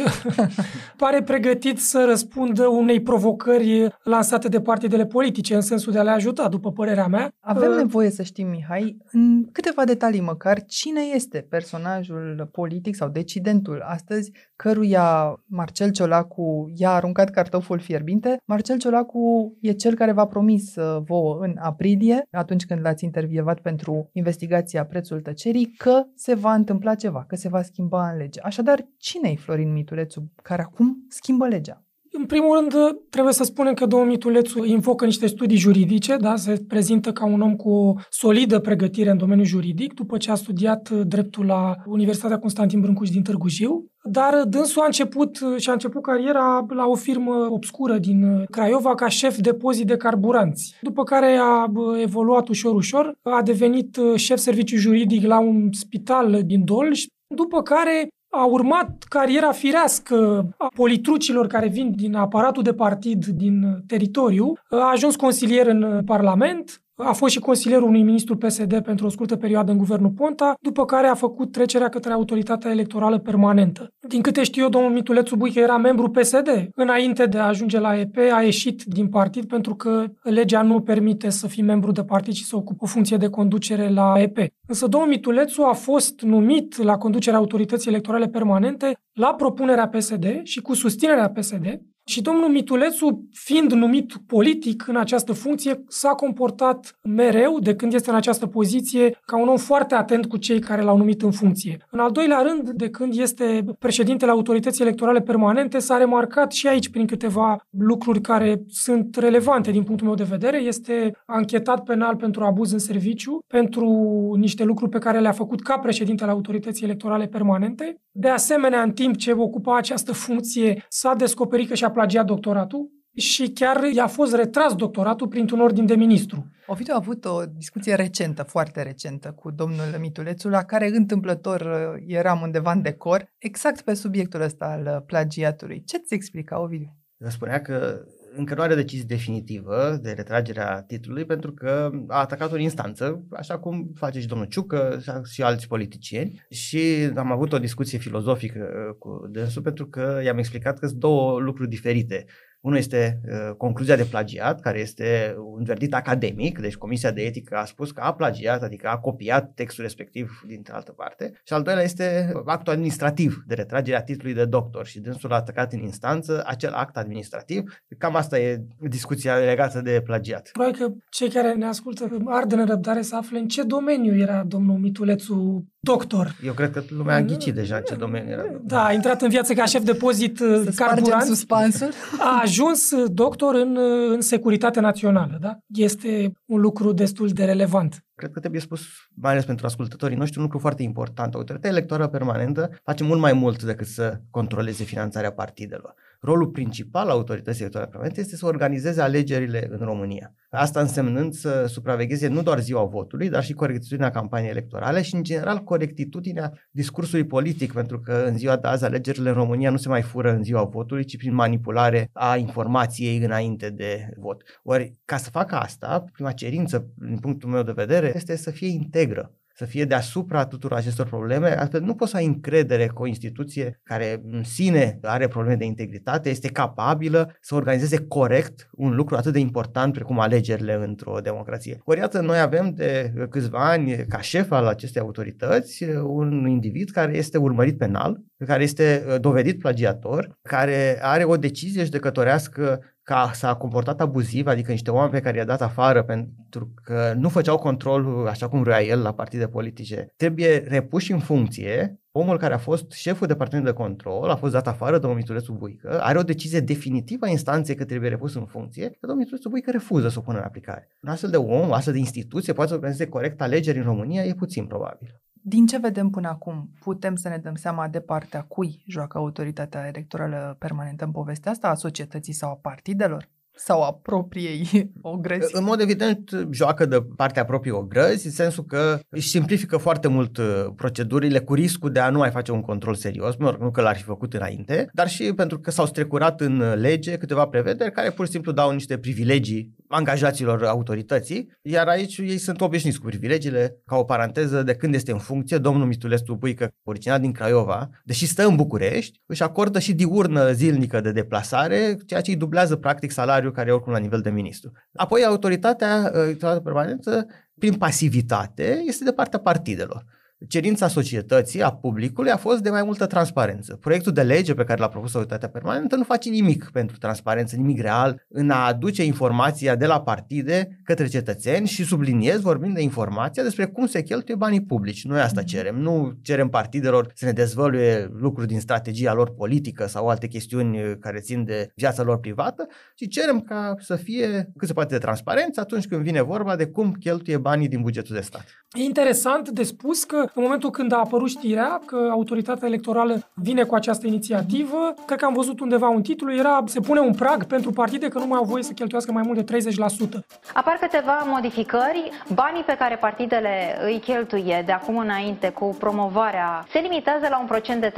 pare 0.97 1.21
pregătit 1.21 1.79
să 1.79 2.05
răspundă 2.07 2.67
unei 2.67 3.01
provocări 3.01 3.87
lansate 4.03 4.47
de 4.47 4.61
partidele 4.61 5.05
politice, 5.05 5.55
în 5.55 5.61
sensul 5.61 5.91
de 5.91 5.99
a 5.99 6.03
le 6.03 6.09
ajuta, 6.09 6.49
după 6.49 6.71
părerea 6.71 7.07
mea. 7.07 7.31
Avem 7.39 7.71
uh, 7.71 7.77
nevoie 7.77 8.09
să 8.09 8.23
știm, 8.23 8.47
Mihai, 8.47 8.97
în 9.11 9.51
câteva 9.51 9.83
detalii 9.83 10.21
măcar, 10.21 10.63
cine 10.65 11.01
este 11.13 11.45
personajul 11.49 12.49
politic 12.51 12.95
sau 12.95 13.09
decidentul 13.09 13.83
astăzi 13.87 14.31
căruia 14.55 15.39
Marcel 15.45 15.91
Ciolacu 15.91 16.71
i-a 16.75 16.91
aruncat 16.91 17.29
cartoful 17.29 17.79
fierbinte. 17.79 18.37
Marcel 18.45 18.77
Ciolacu 18.77 19.57
e 19.61 19.71
cel 19.71 19.95
care 19.95 20.11
v-a 20.11 20.25
promis 20.25 20.75
uh, 20.75 21.01
vouă 21.05 21.37
în 21.41 21.55
aprilie 21.61 22.24
atunci 22.31 22.65
când 22.65 22.81
l-ați 22.81 23.03
intervievat 23.03 23.59
pentru 23.59 24.09
investigația 24.11 24.85
prețul 24.85 25.21
tăcerii, 25.21 25.73
că 25.77 26.03
se 26.15 26.33
va 26.33 26.53
întâmpla 26.53 26.95
ceva, 26.95 27.25
că 27.27 27.35
se 27.35 27.49
va 27.49 27.61
schimba 27.61 28.09
în 28.09 28.17
lege. 28.17 28.39
Așadar, 28.39 28.87
cine 28.97 29.29
e 29.29 29.35
Florin 29.35 29.71
Mitulețu 29.71 30.31
care 30.43 30.61
acum 30.61 31.05
schimbă 31.09 31.47
legea? 31.47 31.85
În 32.17 32.25
primul 32.25 32.57
rând, 32.59 32.73
trebuie 33.09 33.33
să 33.33 33.43
spunem 33.43 33.73
că 33.73 33.85
domnul 33.85 34.09
Mitulețu 34.09 34.63
invocă 34.63 35.05
niște 35.05 35.27
studii 35.27 35.57
juridice, 35.57 36.17
da? 36.17 36.35
se 36.35 36.63
prezintă 36.67 37.11
ca 37.11 37.25
un 37.25 37.41
om 37.41 37.55
cu 37.55 37.69
o 37.69 37.93
solidă 38.09 38.59
pregătire 38.59 39.09
în 39.09 39.17
domeniul 39.17 39.45
juridic, 39.45 39.93
după 39.93 40.17
ce 40.17 40.31
a 40.31 40.35
studiat 40.35 40.89
dreptul 40.89 41.45
la 41.45 41.75
Universitatea 41.85 42.39
Constantin 42.39 42.79
Brâncuș 42.79 43.09
din 43.09 43.23
Târgu 43.23 43.47
Jiu, 43.47 43.91
dar 44.09 44.43
dânsul 44.43 44.81
a 44.81 44.85
început 44.85 45.39
și 45.57 45.69
a 45.69 45.73
început 45.73 46.01
cariera 46.01 46.65
la 46.69 46.85
o 46.85 46.95
firmă 46.95 47.47
obscură 47.49 47.97
din 47.97 48.45
Craiova 48.49 48.95
ca 48.95 49.07
șef 49.07 49.37
depozit 49.37 49.87
de 49.87 49.97
carburanți. 49.97 50.75
După 50.81 51.03
care 51.03 51.39
a 51.41 51.71
evoluat 52.01 52.47
ușor, 52.47 52.75
ușor, 52.75 53.17
a 53.21 53.41
devenit 53.41 53.99
șef 54.15 54.37
serviciu 54.37 54.77
juridic 54.77 55.25
la 55.25 55.39
un 55.39 55.71
spital 55.71 56.41
din 56.43 56.65
Dolj, 56.65 57.05
după 57.35 57.61
care 57.61 58.07
a 58.29 58.45
urmat 58.45 59.03
cariera 59.09 59.51
firească 59.51 60.47
a 60.57 60.67
politrucilor 60.75 61.47
care 61.47 61.67
vin 61.67 61.93
din 61.95 62.15
aparatul 62.15 62.63
de 62.63 62.73
partid 62.73 63.25
din 63.25 63.83
teritoriu, 63.87 64.53
a 64.69 64.89
ajuns 64.91 65.15
consilier 65.15 65.67
în 65.67 66.01
Parlament, 66.05 66.81
a 66.97 67.11
fost 67.11 67.33
și 67.33 67.39
consilierul 67.39 67.87
unui 67.87 68.03
ministru 68.03 68.37
PSD 68.37 68.79
pentru 68.79 69.05
o 69.05 69.09
scurtă 69.09 69.35
perioadă 69.35 69.71
în 69.71 69.77
guvernul 69.77 70.09
Ponta, 70.09 70.53
după 70.61 70.85
care 70.85 71.07
a 71.07 71.13
făcut 71.13 71.51
trecerea 71.51 71.89
către 71.89 72.11
autoritatea 72.11 72.71
electorală 72.71 73.19
permanentă. 73.19 73.93
Din 74.07 74.21
câte 74.21 74.43
știu 74.43 74.63
eu, 74.63 74.69
domnul 74.69 74.91
Mitulețu 74.91 75.35
Buică 75.35 75.59
era 75.59 75.77
membru 75.77 76.09
PSD. 76.09 76.69
Înainte 76.75 77.25
de 77.25 77.37
a 77.37 77.47
ajunge 77.47 77.79
la 77.79 77.99
EP, 77.99 78.17
a 78.33 78.41
ieșit 78.41 78.83
din 78.83 79.07
partid 79.07 79.45
pentru 79.45 79.75
că 79.75 80.05
legea 80.21 80.61
nu 80.61 80.81
permite 80.81 81.29
să 81.29 81.47
fii 81.47 81.63
membru 81.63 81.91
de 81.91 82.03
partid 82.03 82.33
și 82.33 82.45
să 82.45 82.55
ocupe 82.55 82.83
o 82.83 82.87
funcție 82.87 83.17
de 83.17 83.29
conducere 83.29 83.89
la 83.89 84.13
EP. 84.17 84.37
Însă 84.67 84.87
domnul 84.87 85.09
Mitulețu 85.09 85.61
a 85.61 85.73
fost 85.73 86.21
numit 86.21 86.83
la 86.83 86.97
conducerea 86.97 87.39
autorității 87.39 87.89
electorale 87.91 88.27
permanente 88.27 88.97
la 89.13 89.33
propunerea 89.33 89.87
PSD 89.87 90.25
și 90.43 90.61
cu 90.61 90.73
susținerea 90.73 91.29
PSD 91.29 91.81
și 92.07 92.21
domnul 92.21 92.49
Mitulețu, 92.49 93.27
fiind 93.31 93.71
numit 93.71 94.13
politic 94.27 94.87
în 94.87 94.95
această 94.95 95.33
funcție, 95.33 95.83
s-a 95.87 96.09
comportat 96.09 96.99
mereu, 97.03 97.59
de 97.59 97.75
când 97.75 97.93
este 97.93 98.09
în 98.09 98.15
această 98.15 98.47
poziție, 98.47 99.19
ca 99.25 99.37
un 99.37 99.47
om 99.47 99.57
foarte 99.57 99.95
atent 99.95 100.25
cu 100.25 100.37
cei 100.37 100.59
care 100.59 100.81
l-au 100.81 100.97
numit 100.97 101.21
în 101.21 101.31
funcție. 101.31 101.77
În 101.89 101.99
al 101.99 102.11
doilea 102.11 102.41
rând, 102.41 102.69
de 102.69 102.89
când 102.89 103.17
este 103.17 103.65
președintele 103.79 104.31
autorității 104.31 104.83
electorale 104.83 105.21
permanente, 105.21 105.79
s-a 105.79 105.97
remarcat 105.97 106.51
și 106.51 106.67
aici 106.67 106.89
prin 106.89 107.05
câteva 107.05 107.65
lucruri 107.69 108.21
care 108.21 108.63
sunt 108.67 109.15
relevante 109.15 109.71
din 109.71 109.83
punctul 109.83 110.07
meu 110.07 110.15
de 110.15 110.23
vedere. 110.23 110.57
Este 110.57 111.15
anchetat 111.25 111.83
penal 111.83 112.15
pentru 112.15 112.43
abuz 112.43 112.71
în 112.71 112.79
serviciu, 112.79 113.39
pentru 113.47 113.89
niște 114.37 114.63
lucruri 114.63 114.91
pe 114.91 114.97
care 114.97 115.19
le-a 115.19 115.31
făcut 115.31 115.61
ca 115.61 115.77
președintele 115.77 116.31
autorității 116.31 116.85
electorale 116.85 117.25
permanente. 117.25 117.99
De 118.11 118.29
asemenea, 118.29 118.81
în 118.81 118.91
timp 118.91 119.15
ce 119.15 119.31
ocupa 119.31 119.77
această 119.77 120.13
funcție, 120.13 120.85
s-a 120.89 121.13
descoperit 121.13 121.67
că 121.67 121.75
și-a 121.75 121.89
plagiat 121.95 122.25
doctoratul 122.25 122.89
și 123.15 123.49
chiar 123.49 123.83
i-a 123.83 124.07
fost 124.07 124.35
retras 124.35 124.75
doctoratul 124.75 125.27
printr-un 125.27 125.59
ordin 125.59 125.85
de 125.85 125.95
ministru. 125.95 126.45
Ovidiu 126.67 126.93
a 126.93 126.97
avut 126.97 127.25
o 127.25 127.45
discuție 127.57 127.95
recentă, 127.95 128.43
foarte 128.43 128.81
recentă, 128.81 129.31
cu 129.31 129.51
domnul 129.51 129.95
Mitulețu, 129.99 130.49
la 130.49 130.63
care 130.63 130.87
întâmplător 130.87 131.61
uh, 131.61 132.03
eram 132.07 132.41
undeva 132.41 132.71
în 132.71 132.81
decor, 132.81 133.25
exact 133.37 133.81
pe 133.81 133.93
subiectul 133.93 134.41
ăsta 134.41 134.65
al 134.65 134.95
uh, 134.95 135.03
plagiatului. 135.05 135.83
Ce 135.83 135.97
ți 135.97 136.13
explica, 136.13 136.61
Ovidiu? 136.61 136.97
Spunea 137.27 137.61
că 137.61 138.05
încă 138.35 138.55
nu 138.55 138.61
are 138.61 138.75
decizie 138.75 139.05
definitivă 139.07 139.99
de 140.01 140.11
retragerea 140.11 140.81
titlului 140.81 141.25
pentru 141.25 141.53
că 141.53 141.89
a 142.07 142.19
atacat 142.19 142.51
o 142.51 142.57
instanță, 142.57 143.25
așa 143.31 143.59
cum 143.59 143.91
face 143.95 144.19
și 144.19 144.27
domnul 144.27 144.47
Ciucă 144.47 144.99
și 145.31 145.41
alți 145.41 145.67
politicieni 145.67 146.45
și 146.49 147.11
am 147.15 147.31
avut 147.31 147.53
o 147.53 147.59
discuție 147.59 147.97
filozofică 147.97 148.59
uh, 148.59 148.95
cu 148.99 149.27
dânsul 149.31 149.61
pentru 149.61 149.87
că 149.87 150.21
i-am 150.23 150.37
explicat 150.37 150.79
că 150.79 150.87
sunt 150.87 150.99
două 150.99 151.39
lucruri 151.39 151.69
diferite. 151.69 152.25
Unul 152.65 152.77
este 152.77 153.21
uh, 153.25 153.55
concluzia 153.57 153.95
de 153.95 154.07
plagiat, 154.09 154.61
care 154.61 154.79
este 154.79 155.35
un 155.37 155.63
verdict 155.63 155.93
academic, 155.93 156.59
deci 156.59 156.75
Comisia 156.75 157.11
de 157.11 157.21
Etică 157.21 157.55
a 157.55 157.65
spus 157.65 157.91
că 157.91 158.01
a 158.01 158.13
plagiat, 158.13 158.63
adică 158.63 158.87
a 158.87 158.97
copiat 158.97 159.53
textul 159.53 159.83
respectiv 159.83 160.43
dintr 160.47 160.71
altă 160.71 160.91
parte. 160.91 161.31
Și 161.43 161.53
al 161.53 161.61
doilea 161.61 161.83
este 161.83 162.31
actul 162.45 162.73
administrativ 162.73 163.43
de 163.47 163.53
retragere 163.53 163.97
a 163.97 164.03
titlului 164.03 164.35
de 164.35 164.45
doctor 164.45 164.85
și 164.85 164.99
dânsul 164.99 165.31
a 165.31 165.35
atacat 165.35 165.73
în 165.73 165.79
instanță 165.79 166.43
acel 166.45 166.71
act 166.73 166.97
administrativ. 166.97 167.83
Cam 167.97 168.15
asta 168.15 168.39
e 168.39 168.61
discuția 168.89 169.35
legată 169.35 169.81
de 169.81 170.01
plagiat. 170.03 170.49
Probabil 170.51 170.79
că 170.79 170.93
cei 171.09 171.29
care 171.29 171.53
ne 171.53 171.65
ascultă 171.65 172.17
arde 172.25 172.55
răbdare 172.55 173.01
să 173.01 173.15
afle 173.15 173.39
în 173.39 173.47
ce 173.47 173.63
domeniu 173.63 174.17
era 174.17 174.43
domnul 174.43 174.77
Mitulețu 174.77 175.65
doctor. 175.85 176.35
Eu 176.43 176.53
cred 176.53 176.71
că 176.71 176.83
lumea 176.89 177.15
a 177.15 177.21
ghicit 177.21 177.53
deja 177.53 177.75
în 177.75 177.83
ce 177.85 177.95
domeniu 177.95 178.31
era. 178.31 178.43
Da, 178.61 178.85
a 178.85 178.93
intrat 178.93 179.21
în 179.21 179.29
viață 179.29 179.53
ca 179.53 179.65
șef 179.65 179.83
de 179.83 179.93
pozit 179.93 180.39
carburant. 180.75 181.23
suspansul. 181.23 181.89
A 182.19 182.39
ajuns 182.41 183.05
doctor 183.05 183.55
în, 183.55 183.77
în 184.11 184.21
securitate 184.21 184.79
națională, 184.79 185.37
da? 185.41 185.57
Este 185.67 186.31
un 186.45 186.59
lucru 186.59 186.91
destul 186.91 187.27
de 187.27 187.45
relevant. 187.45 188.05
Cred 188.15 188.31
că 188.31 188.39
trebuie 188.39 188.61
spus, 188.61 188.81
mai 189.15 189.31
ales 189.31 189.45
pentru 189.45 189.65
ascultătorii 189.65 190.17
noștri, 190.17 190.37
un 190.37 190.43
lucru 190.43 190.59
foarte 190.59 190.83
important. 190.83 191.33
Autoritatea 191.33 191.69
electorală 191.69 192.09
permanentă 192.09 192.69
face 192.83 193.03
mult 193.03 193.19
mai 193.19 193.33
mult 193.33 193.63
decât 193.63 193.87
să 193.87 194.19
controleze 194.29 194.83
finanțarea 194.83 195.31
partidelor. 195.31 195.93
Rolul 196.25 196.47
principal 196.47 197.03
al 197.03 197.09
autorității 197.09 197.59
electorale 197.59 197.89
permanente 197.89 198.19
este 198.19 198.35
să 198.35 198.45
organizeze 198.45 199.01
alegerile 199.01 199.67
în 199.71 199.85
România. 199.85 200.33
Asta 200.49 200.79
însemnând 200.79 201.33
să 201.33 201.65
supravegheze 201.65 202.27
nu 202.27 202.41
doar 202.41 202.59
ziua 202.59 202.83
votului, 202.83 203.29
dar 203.29 203.43
și 203.43 203.53
corectitudinea 203.53 204.09
campaniei 204.09 204.49
electorale 204.49 205.01
și, 205.01 205.15
în 205.15 205.23
general, 205.23 205.57
corectitudinea 205.57 206.53
discursului 206.71 207.25
politic, 207.25 207.73
pentru 207.73 207.99
că 207.99 208.23
în 208.27 208.37
ziua 208.37 208.57
de 208.57 208.67
azi 208.67 208.85
alegerile 208.85 209.29
în 209.29 209.35
România 209.35 209.69
nu 209.69 209.77
se 209.77 209.89
mai 209.89 210.01
fură 210.01 210.31
în 210.31 210.43
ziua 210.43 210.63
votului, 210.63 211.05
ci 211.05 211.17
prin 211.17 211.33
manipulare 211.33 212.09
a 212.13 212.37
informației 212.37 213.17
înainte 213.17 213.69
de 213.69 214.09
vot. 214.17 214.43
Ori, 214.63 214.95
ca 215.05 215.17
să 215.17 215.29
facă 215.29 215.55
asta, 215.55 216.05
prima 216.13 216.31
cerință, 216.31 216.87
din 216.95 217.17
punctul 217.17 217.49
meu 217.49 217.63
de 217.63 217.71
vedere, 217.71 218.11
este 218.15 218.35
să 218.35 218.51
fie 218.51 218.67
integră 218.67 219.33
să 219.57 219.65
fie 219.65 219.85
deasupra 219.85 220.45
tuturor 220.45 220.77
acestor 220.77 221.07
probleme, 221.07 221.49
astfel 221.49 221.81
nu 221.81 221.95
poți 221.95 222.11
să 222.11 222.17
ai 222.17 222.25
încredere 222.25 222.85
că 222.85 223.01
o 223.01 223.07
instituție 223.07 223.79
care 223.83 224.21
în 224.31 224.43
sine 224.43 224.99
are 225.01 225.27
probleme 225.27 225.55
de 225.55 225.65
integritate 225.65 226.29
este 226.29 226.47
capabilă 226.47 227.35
să 227.41 227.55
organizeze 227.55 228.05
corect 228.07 228.69
un 228.71 228.95
lucru 228.95 229.15
atât 229.15 229.33
de 229.33 229.39
important 229.39 229.93
precum 229.93 230.19
alegerile 230.19 230.73
într-o 230.73 231.19
democrație. 231.23 231.79
Ori 231.83 231.99
iată, 231.99 232.21
noi 232.21 232.39
avem 232.39 232.73
de 232.73 233.13
câțiva 233.29 233.69
ani 233.69 234.05
ca 234.05 234.21
șef 234.21 234.51
al 234.51 234.65
acestei 234.67 235.01
autorități 235.01 235.83
un 236.03 236.47
individ 236.47 236.89
care 236.89 237.17
este 237.17 237.37
urmărit 237.37 237.77
penal, 237.77 238.21
care 238.45 238.63
este 238.63 239.05
dovedit 239.21 239.59
plagiator, 239.59 240.37
care 240.41 240.99
are 241.01 241.23
o 241.23 241.37
decizie 241.37 241.83
judecătorească 241.83 242.81
ca 243.05 243.31
s-a 243.33 243.55
comportat 243.55 244.01
abuziv, 244.01 244.47
adică 244.47 244.71
niște 244.71 244.91
oameni 244.91 245.11
pe 245.11 245.19
care 245.19 245.37
i-a 245.37 245.45
dat 245.45 245.61
afară 245.61 246.03
pentru 246.03 246.73
că 246.83 247.13
nu 247.17 247.29
făceau 247.29 247.57
control 247.57 248.27
așa 248.27 248.49
cum 248.49 248.63
vrea 248.63 248.83
el 248.83 249.01
la 249.01 249.13
partide 249.13 249.47
politice, 249.47 250.13
trebuie 250.15 250.57
repuși 250.57 251.11
în 251.11 251.19
funcție. 251.19 251.99
Omul 252.11 252.37
care 252.37 252.53
a 252.53 252.57
fost 252.57 252.91
șeful 252.91 253.27
departamentului 253.27 253.77
de 253.77 253.83
control 253.83 254.29
a 254.29 254.35
fost 254.35 254.53
dat 254.53 254.67
afară, 254.67 254.97
domnul 254.97 255.19
Mitulețu 255.19 255.53
Buică, 255.53 256.01
are 256.01 256.17
o 256.17 256.23
decizie 256.23 256.59
definitivă 256.59 257.25
a 257.25 257.29
instanței 257.29 257.75
că 257.75 257.85
trebuie 257.85 258.09
repus 258.09 258.35
în 258.35 258.45
funcție, 258.45 258.89
că 258.89 258.97
domnul 258.99 259.19
Mitulețu 259.19 259.49
Buică 259.49 259.71
refuză 259.71 260.09
să 260.09 260.19
o 260.19 260.21
pună 260.21 260.37
în 260.37 260.43
aplicare. 260.43 260.87
Un 261.01 261.09
astfel 261.09 261.29
de 261.29 261.37
om, 261.37 261.69
o 261.69 261.73
astfel 261.73 261.93
de 261.93 261.99
instituție 261.99 262.53
poate 262.53 262.69
să 262.69 262.75
organizeze 262.75 263.09
corect 263.09 263.41
alegeri 263.41 263.77
în 263.77 263.83
România, 263.83 264.23
e 264.23 264.33
puțin 264.33 264.65
probabil. 264.65 265.21
Din 265.47 265.65
ce 265.65 265.77
vedem 265.77 266.09
până 266.09 266.27
acum, 266.27 266.69
putem 266.79 267.15
să 267.15 267.29
ne 267.29 267.37
dăm 267.37 267.55
seama 267.55 267.87
de 267.87 267.99
partea 267.99 268.41
cui 268.41 268.83
joacă 268.87 269.17
autoritatea 269.17 269.87
electorală 269.87 270.55
permanentă 270.59 271.05
în 271.05 271.11
povestea 271.11 271.51
asta, 271.51 271.69
a 271.69 271.73
societății 271.73 272.33
sau 272.33 272.49
a 272.49 272.55
partidelor? 272.55 273.29
sau 273.57 273.83
a 273.83 273.93
propriei 273.93 274.67
ogrăzi? 275.01 275.55
În 275.55 275.63
mod 275.63 275.79
evident, 275.81 276.29
joacă 276.51 276.85
de 276.85 277.05
partea 277.15 277.45
propriei 277.45 277.75
ogrăzi, 277.75 278.25
în 278.25 278.31
sensul 278.31 278.63
că 278.63 278.99
își 279.09 279.29
simplifică 279.29 279.77
foarte 279.77 280.07
mult 280.07 280.37
uh, 280.37 280.65
procedurile 280.75 281.39
cu 281.39 281.53
riscul 281.53 281.91
de 281.91 281.99
a 281.99 282.09
nu 282.09 282.17
mai 282.17 282.29
face 282.29 282.51
un 282.51 282.61
control 282.61 282.95
serios, 282.95 283.35
mă 283.35 283.49
rog, 283.49 283.61
nu 283.61 283.71
că 283.71 283.81
l-ar 283.81 283.95
fi 283.95 284.03
făcut 284.03 284.33
înainte, 284.33 284.89
dar 284.93 285.07
și 285.07 285.33
pentru 285.33 285.59
că 285.59 285.71
s-au 285.71 285.85
strecurat 285.85 286.41
în 286.41 286.73
lege 286.79 287.17
câteva 287.17 287.45
prevederi 287.45 287.91
care 287.91 288.11
pur 288.11 288.25
și 288.25 288.31
simplu 288.31 288.51
dau 288.51 288.71
niște 288.71 288.97
privilegii 288.97 289.75
angajaților 289.95 290.63
autorității, 290.63 291.57
iar 291.61 291.87
aici 291.87 292.17
ei 292.17 292.37
sunt 292.37 292.61
obișnuiți 292.61 292.99
cu 292.99 293.05
privilegiile. 293.05 293.81
Ca 293.85 293.95
o 293.95 294.03
paranteză, 294.03 294.63
de 294.63 294.75
când 294.75 294.93
este 294.93 295.11
în 295.11 295.17
funcție, 295.17 295.57
domnul 295.57 295.87
Mitulescu 295.87 296.35
Buică, 296.35 296.71
original 296.83 297.19
din 297.19 297.31
Craiova, 297.31 297.89
deși 298.03 298.25
stă 298.25 298.47
în 298.47 298.55
București, 298.55 299.21
își 299.25 299.43
acordă 299.43 299.79
și 299.79 299.93
diurnă 299.93 300.51
zilnică 300.51 301.01
de 301.01 301.11
deplasare, 301.11 301.97
ceea 302.05 302.21
ce 302.21 302.31
îi 302.31 302.37
dublează 302.37 302.75
practic 302.75 303.11
salariul 303.11 303.51
care 303.51 303.69
e 303.69 303.73
oricum 303.73 303.91
la 303.91 303.97
nivel 303.99 304.21
de 304.21 304.29
ministru. 304.29 304.71
Apoi 304.93 305.25
autoritatea, 305.25 305.95
autoritatea 305.95 306.61
permanentă, 306.61 307.25
prin 307.59 307.73
pasivitate, 307.73 308.83
este 308.85 309.03
de 309.03 309.11
partea 309.11 309.39
partidelor. 309.39 310.05
Cerința 310.47 310.87
societății, 310.87 311.61
a 311.61 311.71
publicului, 311.71 312.31
a 312.31 312.37
fost 312.37 312.61
de 312.61 312.69
mai 312.69 312.83
multă 312.83 313.05
transparență. 313.05 313.75
Proiectul 313.75 314.11
de 314.11 314.21
lege 314.21 314.53
pe 314.53 314.63
care 314.63 314.79
l-a 314.79 314.87
propus 314.87 315.13
Autoritatea 315.13 315.49
Permanentă 315.49 315.95
nu 315.95 316.03
face 316.03 316.29
nimic 316.29 316.69
pentru 316.71 316.97
transparență, 316.97 317.55
nimic 317.55 317.81
real, 317.81 318.25
în 318.27 318.49
a 318.49 318.65
aduce 318.65 319.03
informația 319.03 319.75
de 319.75 319.85
la 319.85 320.01
partide 320.01 320.79
către 320.83 321.07
cetățeni 321.07 321.67
și 321.67 321.83
subliniez, 321.83 322.39
vorbind 322.39 322.73
de 322.73 322.81
informația 322.81 323.43
despre 323.43 323.65
cum 323.65 323.85
se 323.85 324.03
cheltuie 324.03 324.35
banii 324.35 324.63
publici. 324.63 325.05
Noi 325.05 325.19
asta 325.19 325.39
mhm. 325.39 325.49
cerem. 325.49 325.75
Nu 325.75 326.13
cerem 326.21 326.49
partidelor 326.49 327.11
să 327.13 327.25
ne 327.25 327.31
dezvăluie 327.31 328.09
lucruri 328.13 328.47
din 328.47 328.59
strategia 328.59 329.13
lor 329.13 329.33
politică 329.33 329.87
sau 329.87 330.07
alte 330.07 330.27
chestiuni 330.27 330.97
care 330.99 331.19
țin 331.19 331.43
de 331.43 331.71
viața 331.75 332.03
lor 332.03 332.19
privată, 332.19 332.67
ci 332.95 333.09
cerem 333.09 333.39
ca 333.41 333.75
să 333.79 333.95
fie 333.95 334.51
cât 334.57 334.67
se 334.67 334.73
poate 334.73 334.93
de 334.93 334.99
transparență 334.99 335.59
atunci 335.59 335.87
când 335.87 336.01
vine 336.01 336.21
vorba 336.21 336.55
de 336.55 336.67
cum 336.67 336.91
cheltuie 336.91 337.37
banii 337.37 337.67
din 337.67 337.81
bugetul 337.81 338.15
de 338.15 338.21
stat. 338.21 338.45
E 338.73 338.83
interesant 338.83 339.49
de 339.49 339.63
spus 339.63 340.03
că 340.03 340.24
în 340.33 340.43
momentul 340.43 340.69
când 340.69 340.93
a 340.93 340.97
apărut 340.97 341.29
știrea 341.29 341.81
că 341.85 342.07
autoritatea 342.11 342.67
electorală 342.67 343.19
vine 343.33 343.63
cu 343.63 343.75
această 343.75 344.07
inițiativă, 344.07 344.93
cred 345.05 345.19
că 345.19 345.25
am 345.25 345.33
văzut 345.33 345.59
undeva 345.59 345.87
un 345.87 346.01
titlu, 346.01 346.33
era 346.33 346.63
se 346.65 346.79
pune 346.79 346.99
un 346.99 347.13
prag 347.13 347.43
pentru 347.43 347.71
partide 347.71 348.07
că 348.07 348.19
nu 348.19 348.27
mai 348.27 348.37
au 348.37 348.45
voie 348.45 348.63
să 348.63 348.71
cheltuiască 348.71 349.11
mai 349.11 349.23
mult 349.25 349.45
de 349.45 349.57
30%. 349.57 350.19
Apar 350.53 350.77
câteva 350.79 351.23
modificări. 351.25 352.11
Banii 352.33 352.63
pe 352.63 352.75
care 352.79 352.95
partidele 352.95 353.77
îi 353.85 353.99
cheltuie 353.99 354.63
de 354.65 354.71
acum 354.71 354.97
înainte 354.97 355.49
cu 355.49 355.75
promovarea 355.79 356.65
se 356.71 356.79
limitează 356.79 357.25
la 357.29 357.39
un 357.39 357.45
procent 357.45 357.81
de 357.81 357.93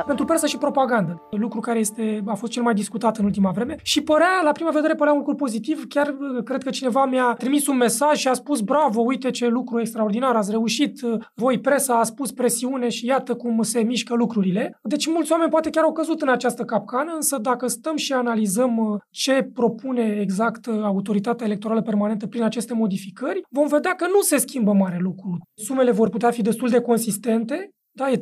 30%. 0.00 0.06
Pentru 0.06 0.24
presă 0.24 0.46
și 0.46 0.58
propagandă, 0.58 1.22
lucru 1.30 1.60
care 1.60 1.78
este, 1.78 2.22
a 2.26 2.34
fost 2.34 2.52
cel 2.52 2.62
mai 2.62 2.74
discutat 2.74 3.16
în 3.16 3.24
ultima 3.24 3.50
vreme 3.50 3.76
și 3.82 4.02
părea, 4.02 4.40
la 4.44 4.52
prima 4.52 4.70
vedere, 4.70 4.94
părea 4.94 5.12
un 5.12 5.18
lucru 5.18 5.34
pozitiv. 5.34 5.86
Chiar 5.88 6.14
cred 6.44 6.62
că 6.62 6.70
cineva 6.70 7.04
mi-a 7.04 7.34
trimis 7.38 7.66
un 7.66 7.76
mesaj 7.76 8.18
și 8.18 8.28
a 8.28 8.32
spus 8.32 8.60
bravo, 8.60 9.00
uite 9.00 9.30
ce 9.30 9.46
lucru 9.46 9.80
extraordinar, 9.80 10.36
ați 10.36 10.50
reușit, 10.50 11.00
voi 11.42 11.60
presa 11.60 11.94
a 11.98 12.02
spus 12.02 12.32
presiune 12.32 12.88
și 12.88 13.06
iată 13.06 13.34
cum 13.34 13.62
se 13.62 13.80
mișcă 13.80 14.14
lucrurile. 14.14 14.78
Deci 14.82 15.06
mulți 15.06 15.32
oameni 15.32 15.50
poate 15.50 15.70
chiar 15.70 15.84
au 15.84 15.92
căzut 15.92 16.20
în 16.22 16.28
această 16.28 16.64
capcană, 16.64 17.12
însă 17.14 17.38
dacă 17.38 17.66
stăm 17.66 17.96
și 17.96 18.12
analizăm 18.12 18.76
uh, 18.76 19.00
ce 19.10 19.50
propune 19.54 20.18
exact 20.20 20.66
uh, 20.66 20.82
autoritatea 20.82 21.46
electorală 21.46 21.82
permanentă 21.82 22.26
prin 22.26 22.42
aceste 22.42 22.74
modificări, 22.74 23.42
vom 23.50 23.66
vedea 23.66 23.94
că 23.94 24.06
nu 24.06 24.20
se 24.20 24.36
schimbă 24.36 24.72
mare 24.72 24.98
lucru. 25.00 25.38
Sumele 25.54 25.90
vor 25.90 26.08
putea 26.08 26.30
fi 26.30 26.42
destul 26.42 26.68
de 26.68 26.80
consistente, 26.80 27.70
da, 27.94 28.10
e 28.10 28.20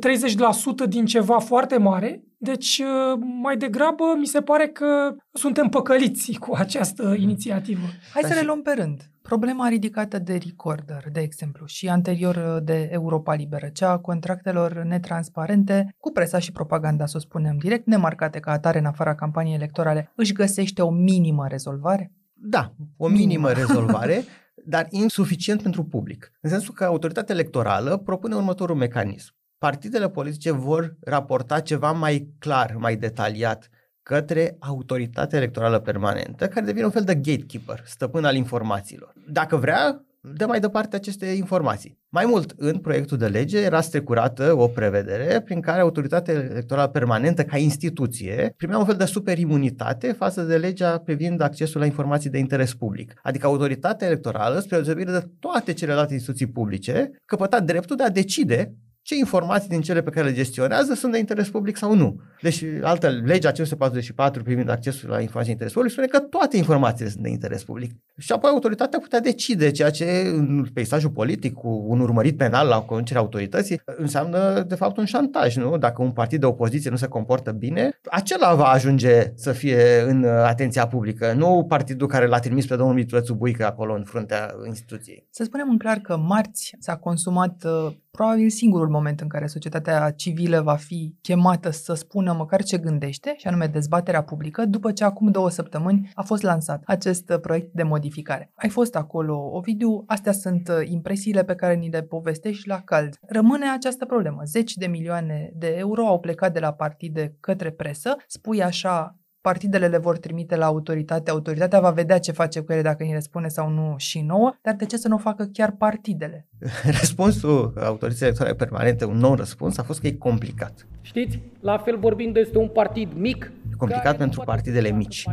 30% 0.85 0.87
din 0.89 1.05
ceva 1.05 1.39
foarte 1.39 1.77
mare, 1.77 2.23
deci 2.37 2.81
uh, 2.83 3.19
mai 3.41 3.57
degrabă 3.57 4.03
mi 4.17 4.25
se 4.25 4.41
pare 4.41 4.67
că 4.67 5.15
suntem 5.33 5.67
păcăliți 5.67 6.33
cu 6.33 6.55
această 6.55 7.15
inițiativă. 7.17 7.85
Hai 8.13 8.23
să 8.23 8.33
le 8.33 8.41
luăm 8.41 8.61
pe 8.61 8.71
rând. 8.71 9.01
Problema 9.21 9.67
ridicată 9.67 10.19
de 10.19 10.39
Recorder, 10.45 11.03
de 11.11 11.19
exemplu, 11.19 11.65
și 11.65 11.89
anterior 11.89 12.35
uh, 12.35 12.63
de 12.63 12.89
Europa 12.91 13.33
Liberă, 13.33 13.69
cea 13.73 13.89
a 13.89 13.97
contractelor 13.97 14.83
netransparente, 14.83 15.95
cu 15.97 16.11
presa 16.11 16.39
și 16.39 16.51
propaganda, 16.51 17.05
să 17.05 17.17
o 17.17 17.19
spunem 17.19 17.57
direct, 17.57 17.85
nemarcate 17.85 18.39
ca 18.39 18.51
atare 18.51 18.79
în 18.79 18.85
afara 18.85 19.15
campaniei 19.15 19.55
electorale, 19.55 20.11
își 20.15 20.33
găsește 20.33 20.81
o 20.81 20.89
minimă 20.89 21.47
rezolvare? 21.47 22.11
Da, 22.33 22.73
o 22.97 23.07
minimă, 23.07 23.27
minimă 23.27 23.51
rezolvare, 23.65 24.23
dar 24.73 24.87
insuficient 24.89 25.61
pentru 25.61 25.83
public. 25.83 26.31
În 26.41 26.49
sensul 26.49 26.73
că 26.73 26.83
autoritatea 26.83 27.35
electorală 27.35 27.97
propune 27.97 28.35
următorul 28.35 28.75
mecanism. 28.75 29.33
Partidele 29.67 30.09
politice 30.09 30.51
vor 30.51 30.95
raporta 30.99 31.59
ceva 31.59 31.91
mai 31.91 32.33
clar, 32.39 32.75
mai 32.77 32.95
detaliat 32.95 33.69
către 34.03 34.55
autoritatea 34.59 35.37
electorală 35.37 35.79
permanentă, 35.79 36.47
care 36.47 36.65
devine 36.65 36.85
un 36.85 36.91
fel 36.91 37.03
de 37.03 37.15
gatekeeper, 37.15 37.83
stăpân 37.85 38.25
al 38.25 38.35
informațiilor. 38.35 39.13
Dacă 39.27 39.55
vrea, 39.55 40.05
dă 40.21 40.45
mai 40.45 40.59
departe 40.59 40.95
aceste 40.95 41.25
informații. 41.25 41.99
Mai 42.09 42.25
mult, 42.25 42.53
în 42.57 42.77
proiectul 42.77 43.17
de 43.17 43.27
lege 43.27 43.59
era 43.59 43.81
strecurată 43.81 44.53
o 44.57 44.67
prevedere 44.67 45.41
prin 45.41 45.61
care 45.61 45.81
autoritatea 45.81 46.33
electorală 46.33 46.87
permanentă 46.87 47.43
ca 47.43 47.57
instituție 47.57 48.53
primea 48.57 48.77
un 48.77 48.85
fel 48.85 48.95
de 48.95 49.05
superimunitate 49.05 50.11
față 50.11 50.41
de 50.43 50.57
legea 50.57 50.97
privind 50.97 51.41
accesul 51.41 51.79
la 51.79 51.85
informații 51.85 52.29
de 52.29 52.37
interes 52.37 52.73
public. 52.73 53.13
Adică 53.23 53.47
autoritatea 53.47 54.07
electorală, 54.07 54.59
spre 54.59 54.75
deosebire 54.75 55.11
de 55.11 55.29
toate 55.39 55.73
celelalte 55.73 56.13
instituții 56.13 56.47
publice, 56.47 57.11
căpăta 57.25 57.59
dreptul 57.59 57.95
de 57.95 58.03
a 58.03 58.09
decide 58.09 58.75
ce 59.11 59.17
informații 59.17 59.69
din 59.69 59.81
cele 59.81 60.01
pe 60.01 60.09
care 60.09 60.27
le 60.27 60.33
gestionează 60.33 60.93
sunt 60.93 61.11
de 61.11 61.17
interes 61.17 61.49
public 61.49 61.77
sau 61.77 61.95
nu. 61.95 62.19
Deci, 62.41 62.63
altă 62.81 63.07
legea 63.07 63.51
544 63.51 64.43
privind 64.43 64.69
accesul 64.69 65.09
la 65.09 65.21
informații 65.21 65.55
de 65.55 65.63
interes 65.63 65.73
public 65.73 65.91
spune 65.91 66.07
că 66.07 66.19
toate 66.19 66.57
informațiile 66.57 67.09
sunt 67.09 67.23
de 67.23 67.29
interes 67.29 67.63
public. 67.63 67.91
Și 68.17 68.31
apoi 68.31 68.49
autoritatea 68.49 68.99
putea 68.99 69.19
decide 69.19 69.71
ceea 69.71 69.89
ce 69.89 70.05
în 70.25 70.65
peisajul 70.73 71.09
politic 71.09 71.53
cu 71.53 71.85
un 71.87 71.99
urmărit 71.99 72.37
penal 72.37 72.67
la 72.67 72.79
conducerea 72.79 73.21
autorității 73.21 73.81
înseamnă 73.97 74.65
de 74.67 74.75
fapt 74.75 74.97
un 74.97 75.05
șantaj, 75.05 75.55
nu? 75.55 75.77
Dacă 75.77 76.01
un 76.01 76.11
partid 76.11 76.39
de 76.39 76.45
opoziție 76.45 76.89
nu 76.89 76.95
se 76.95 77.07
comportă 77.07 77.51
bine, 77.51 77.99
acela 78.09 78.55
va 78.55 78.65
ajunge 78.65 79.31
să 79.35 79.51
fie 79.51 80.01
în 80.07 80.25
atenția 80.25 80.87
publică, 80.87 81.33
nu 81.33 81.65
partidul 81.67 82.07
care 82.07 82.27
l-a 82.27 82.39
trimis 82.39 82.65
pe 82.65 82.75
domnul 82.75 82.95
Mitulățu 82.95 83.33
Buică 83.33 83.65
acolo 83.65 83.93
în 83.93 84.03
fruntea 84.03 84.55
instituției. 84.65 85.27
Să 85.29 85.43
spunem 85.43 85.69
în 85.69 85.77
clar 85.77 85.97
că 85.97 86.17
marți 86.17 86.75
s-a 86.79 86.95
consumat 86.95 87.63
uh, 87.65 87.93
probabil 88.11 88.49
singurul 88.49 88.89
moment 88.89 89.00
în 89.05 89.27
care 89.27 89.47
societatea 89.47 90.11
civilă 90.11 90.61
va 90.61 90.75
fi 90.75 91.15
chemată 91.21 91.69
să 91.69 91.93
spună 91.93 92.33
măcar 92.33 92.63
ce 92.63 92.77
gândește, 92.77 93.33
și 93.37 93.47
anume 93.47 93.65
dezbaterea 93.67 94.23
publică, 94.23 94.65
după 94.65 94.91
ce 94.91 95.03
acum 95.03 95.31
două 95.31 95.49
săptămâni 95.49 96.11
a 96.13 96.21
fost 96.21 96.41
lansat 96.41 96.81
acest 96.85 97.29
uh, 97.29 97.39
proiect 97.39 97.73
de 97.73 97.83
modificare. 97.83 98.51
Ai 98.55 98.69
fost 98.69 98.95
acolo, 98.95 99.49
Ovidiu, 99.51 100.03
astea 100.07 100.31
sunt 100.31 100.67
uh, 100.67 100.89
impresiile 100.89 101.43
pe 101.43 101.55
care 101.55 101.75
ni 101.75 101.89
le 101.89 102.01
povestești 102.01 102.67
la 102.67 102.81
cald. 102.81 103.17
Rămâne 103.27 103.69
această 103.69 104.05
problemă. 104.05 104.41
Zeci 104.43 104.73
de 104.73 104.87
milioane 104.87 105.51
de 105.55 105.75
euro 105.77 106.07
au 106.07 106.19
plecat 106.19 106.53
de 106.53 106.59
la 106.59 106.73
partide 106.73 107.35
către 107.39 107.71
presă, 107.71 108.15
spui 108.27 108.63
așa, 108.63 109.20
partidele 109.41 109.87
le 109.87 109.97
vor 109.97 110.17
trimite 110.17 110.55
la 110.55 110.65
autoritate, 110.65 111.31
autoritatea 111.31 111.79
va 111.79 111.89
vedea 111.89 112.19
ce 112.19 112.31
face 112.31 112.59
cu 112.59 112.71
ele 112.71 112.81
dacă 112.81 113.03
îi 113.03 113.13
răspunde 113.13 113.47
sau 113.47 113.69
nu 113.69 113.95
și 113.97 114.21
nouă, 114.21 114.53
dar 114.61 114.75
de 114.75 114.85
ce 114.85 114.97
să 114.97 115.07
nu 115.07 115.15
o 115.15 115.17
facă 115.17 115.49
chiar 115.53 115.71
partidele? 115.71 116.47
Răspunsul 116.99 117.73
autorității 117.75 118.25
electorale 118.25 118.55
permanente, 118.55 119.05
un 119.05 119.17
nou 119.17 119.35
răspuns, 119.35 119.77
a 119.77 119.83
fost 119.83 119.99
că 119.99 120.07
e 120.07 120.11
complicat. 120.11 120.87
Știți, 121.01 121.39
la 121.59 121.77
fel 121.77 121.97
vorbim 121.97 122.31
despre 122.31 122.59
un 122.59 122.67
partid 122.67 123.11
mic. 123.15 123.51
E 123.71 123.75
complicat 123.77 124.17
pentru 124.17 124.41
partidele 124.45 124.91
mici 124.91 125.25